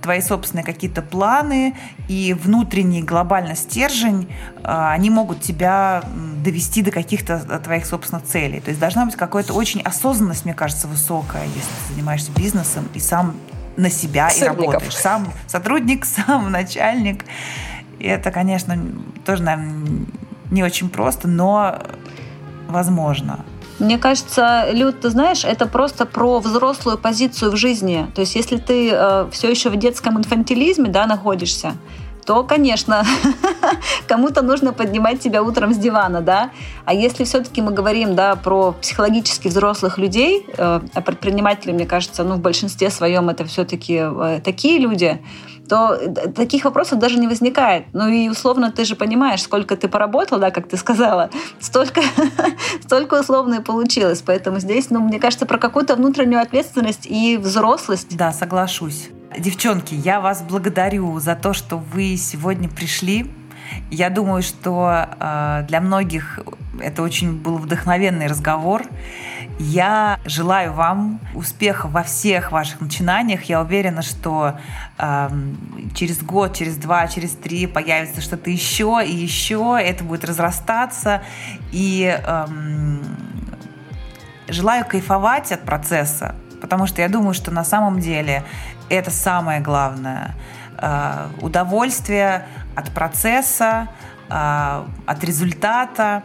твои 0.00 0.20
собственные 0.20 0.64
какие-то 0.64 1.02
планы 1.02 1.74
и 2.08 2.34
внутренний 2.34 3.02
глобальный 3.02 3.56
стержень, 3.56 4.28
э, 4.56 4.60
они 4.64 5.10
могут 5.10 5.40
тебя 5.40 6.02
довести 6.44 6.82
до 6.82 6.90
каких-то 6.90 7.60
твоих 7.60 7.86
собственных 7.86 8.24
целей. 8.24 8.60
То 8.60 8.70
есть 8.70 8.80
должна 8.80 9.04
быть 9.04 9.16
какая-то 9.16 9.52
очень 9.52 9.82
осознанность, 9.82 10.44
мне 10.44 10.54
кажется, 10.54 10.86
высокая, 10.86 11.44
если 11.44 11.60
ты 11.60 11.94
занимаешься 11.94 12.30
бизнесом 12.32 12.88
и 12.94 13.00
сам 13.00 13.34
на 13.76 13.90
себя 13.90 14.30
Сырников. 14.30 14.58
и 14.58 14.66
работаешь. 14.66 14.96
Сам 14.96 15.32
сотрудник, 15.46 16.04
сам 16.26 16.50
начальник. 16.50 17.24
И 17.98 18.06
это, 18.06 18.30
конечно, 18.30 18.78
тоже, 19.24 19.42
наверное, 19.42 20.06
не 20.50 20.62
очень 20.62 20.88
просто, 20.88 21.28
но 21.28 21.78
возможно. 22.68 23.44
Мне 23.78 23.98
кажется, 23.98 24.66
Люд, 24.72 25.00
ты 25.00 25.10
знаешь, 25.10 25.44
это 25.44 25.66
просто 25.66 26.06
про 26.06 26.38
взрослую 26.40 26.98
позицию 26.98 27.52
в 27.52 27.56
жизни. 27.56 28.06
То 28.14 28.20
есть, 28.20 28.34
если 28.34 28.56
ты 28.56 28.90
э, 28.92 29.28
все 29.32 29.50
еще 29.50 29.70
в 29.70 29.76
детском 29.76 30.18
инфантилизме, 30.18 30.88
да, 30.88 31.06
находишься, 31.06 31.72
то, 32.24 32.44
конечно, 32.44 33.04
кому-то 34.08 34.42
нужно 34.42 34.72
поднимать 34.72 35.20
тебя 35.20 35.42
утром 35.42 35.74
с 35.74 35.76
дивана, 35.76 36.20
да. 36.20 36.50
А 36.84 36.94
если 36.94 37.24
все-таки 37.24 37.62
мы 37.62 37.72
говорим, 37.72 38.14
да, 38.14 38.36
про 38.36 38.72
психологически 38.72 39.48
взрослых 39.48 39.98
людей, 39.98 40.46
э, 40.56 40.80
а 40.94 41.00
предприниматели, 41.00 41.72
мне 41.72 41.86
кажется, 41.86 42.24
ну, 42.24 42.36
в 42.36 42.40
большинстве 42.40 42.90
своем 42.90 43.28
это 43.28 43.44
все-таки 43.44 44.00
э, 44.02 44.40
такие 44.44 44.78
люди, 44.78 45.20
то 45.68 45.98
таких 46.34 46.64
вопросов 46.64 46.98
даже 46.98 47.18
не 47.18 47.28
возникает. 47.28 47.86
Ну 47.92 48.08
и 48.08 48.28
условно 48.28 48.70
ты 48.70 48.84
же 48.84 48.94
понимаешь, 48.94 49.42
сколько 49.42 49.76
ты 49.76 49.88
поработал, 49.88 50.38
да, 50.38 50.50
как 50.50 50.68
ты 50.68 50.76
сказала, 50.76 51.30
столько, 51.60 52.02
столько 52.82 53.20
условно 53.20 53.54
и 53.54 53.60
получилось. 53.60 54.22
Поэтому 54.24 54.58
здесь, 54.58 54.90
ну, 54.90 55.00
мне 55.00 55.18
кажется, 55.18 55.46
про 55.46 55.58
какую-то 55.58 55.96
внутреннюю 55.96 56.42
ответственность 56.42 57.06
и 57.06 57.36
взрослость. 57.36 58.16
Да, 58.16 58.32
соглашусь. 58.32 59.10
Девчонки, 59.38 59.94
я 59.94 60.20
вас 60.20 60.42
благодарю 60.42 61.18
за 61.18 61.34
то, 61.34 61.52
что 61.52 61.78
вы 61.78 62.16
сегодня 62.16 62.68
пришли. 62.68 63.30
Я 63.90 64.10
думаю, 64.10 64.42
что 64.42 65.06
э, 65.18 65.64
для 65.68 65.80
многих 65.80 66.40
это 66.80 67.02
очень 67.02 67.38
был 67.38 67.56
вдохновенный 67.56 68.26
разговор. 68.26 68.82
Я 69.58 70.18
желаю 70.24 70.72
вам 70.72 71.20
успеха 71.34 71.86
во 71.86 72.02
всех 72.02 72.52
ваших 72.52 72.80
начинаниях. 72.80 73.44
Я 73.44 73.62
уверена, 73.62 74.02
что 74.02 74.58
э, 74.98 75.28
через 75.94 76.22
год, 76.22 76.54
через 76.54 76.76
два, 76.76 77.06
через 77.06 77.30
три 77.30 77.66
появится 77.66 78.20
что-то 78.20 78.50
еще 78.50 79.00
и 79.04 79.14
еще. 79.14 79.78
Это 79.80 80.04
будет 80.04 80.24
разрастаться. 80.24 81.22
И 81.70 82.18
э, 82.22 82.46
желаю 84.48 84.84
кайфовать 84.84 85.52
от 85.52 85.62
процесса, 85.62 86.34
потому 86.60 86.86
что 86.86 87.00
я 87.00 87.08
думаю, 87.08 87.32
что 87.32 87.50
на 87.50 87.64
самом 87.64 88.00
деле 88.00 88.44
это 88.94 89.10
самое 89.10 89.60
главное. 89.60 90.34
Э, 90.78 91.28
удовольствие 91.40 92.46
от 92.74 92.90
процесса, 92.90 93.88
э, 94.28 94.84
от 95.06 95.24
результата. 95.24 96.22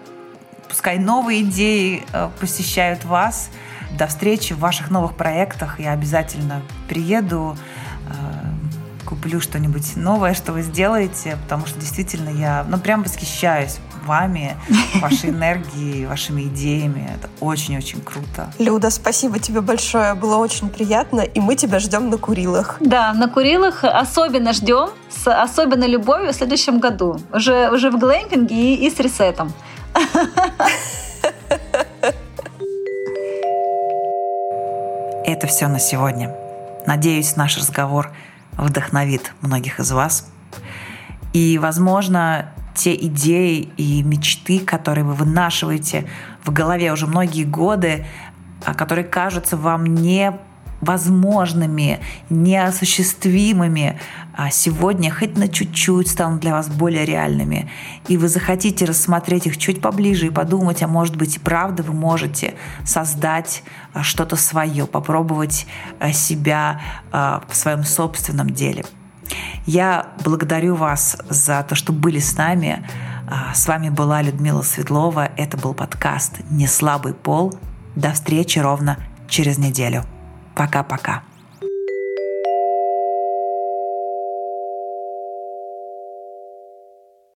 Пускай 0.68 0.98
новые 0.98 1.42
идеи 1.42 2.04
э, 2.12 2.30
посещают 2.40 3.06
вас. 3.06 3.50
До 3.98 4.08
встречи 4.08 4.54
в 4.54 4.60
ваших 4.60 4.92
новых 4.92 5.16
проектах. 5.16 5.80
Я 5.80 5.94
обязательно 5.94 6.62
приеду, 6.90 7.58
куплю 9.06 9.40
что-нибудь 9.40 9.96
новое, 9.96 10.34
что 10.34 10.52
вы 10.52 10.62
сделаете, 10.62 11.38
потому 11.44 11.66
что 11.66 11.80
действительно 11.80 12.28
я, 12.30 12.66
ну, 12.68 12.78
прям 12.78 13.04
восхищаюсь 13.04 13.80
вами, 14.08 14.56
вашей 15.02 15.30
энергией, 15.30 16.06
вашими 16.06 16.44
идеями. 16.44 17.10
Это 17.16 17.30
очень-очень 17.40 18.02
круто. 18.02 18.52
Люда, 18.58 18.90
спасибо 18.90 19.40
тебе 19.40 19.62
большое. 19.62 20.14
Было 20.16 20.38
очень 20.38 20.70
приятно. 20.70 21.22
И 21.22 21.40
мы 21.40 21.56
тебя 21.56 21.80
ждем 21.80 22.10
на 22.10 22.18
Курилах. 22.18 22.78
Да, 22.80 23.14
на 23.14 23.28
Курилах 23.28 23.84
особенно 23.84 24.54
ждем, 24.54 24.90
с 25.10 25.28
особенной 25.32 25.88
любовью 25.88 26.34
в 26.34 26.36
следующем 26.36 26.80
году. 26.80 27.20
Уже, 27.34 27.70
уже 27.72 27.92
в 27.92 28.00
глэмпинге 28.00 28.56
и, 28.56 28.88
и 28.88 28.90
с 28.90 29.00
ресетом. 29.00 29.54
Это 35.26 35.46
все 35.48 35.68
на 35.68 35.80
сегодня. 35.80 36.34
Надеюсь, 36.86 37.36
наш 37.36 37.58
разговор 37.58 38.12
вдохновит 38.54 39.34
многих 39.42 39.82
из 39.82 39.92
вас. 39.92 40.30
И, 41.34 41.58
возможно, 41.58 42.54
те 42.78 42.96
идеи 42.96 43.70
и 43.78 44.04
мечты, 44.04 44.60
которые 44.60 45.04
вы 45.04 45.14
вынашиваете 45.14 46.08
в 46.44 46.54
голове 46.54 46.94
уже 46.94 47.08
многие 47.08 47.44
годы, 47.44 48.06
а 48.64 48.76
которые 48.76 49.06
кажутся 49.06 49.58
вам 49.58 49.86
невозможными, 49.86 52.00
неосуществимыми, 52.30 54.00
а 54.34 54.52
сегодня 54.52 55.12
хоть 55.12 55.36
на 55.38 55.48
чуть-чуть 55.48 56.10
станут 56.10 56.42
для 56.42 56.54
вас 56.54 56.70
более 56.70 57.04
реальными. 57.04 57.72
И 58.08 58.18
вы 58.18 58.28
захотите 58.28 58.86
рассмотреть 58.86 59.48
их 59.48 59.58
чуть 59.58 59.82
поближе 59.82 60.28
и 60.28 60.30
подумать, 60.30 60.84
а 60.84 60.88
может 60.88 61.16
быть 61.16 61.38
и 61.38 61.40
правда 61.40 61.82
вы 61.82 61.94
можете 61.94 62.54
создать 62.86 63.64
а, 63.94 64.04
что-то 64.04 64.36
свое, 64.36 64.86
попробовать 64.86 65.66
себя 66.14 66.80
в 67.12 67.56
своем 67.56 67.84
собственном 67.84 68.52
деле– 68.52 68.86
я 69.66 70.08
благодарю 70.24 70.76
вас 70.76 71.18
за 71.30 71.64
то, 71.64 71.76
что 71.76 71.94
были 71.94 72.20
с 72.20 72.38
нами. 72.38 72.88
А, 73.30 73.54
с 73.54 73.68
вами 73.68 73.90
была 73.90 74.22
Людмила 74.22 74.62
Светлова. 74.62 75.30
Это 75.36 75.58
был 75.58 75.74
подкаст 75.74 76.36
«Не 76.50 76.68
слабый 76.68 77.14
пол». 77.14 77.58
До 77.96 78.14
встречи 78.14 78.60
ровно 78.60 78.98
через 79.28 79.58
неделю. 79.58 80.04
Пока-пока. 80.56 81.24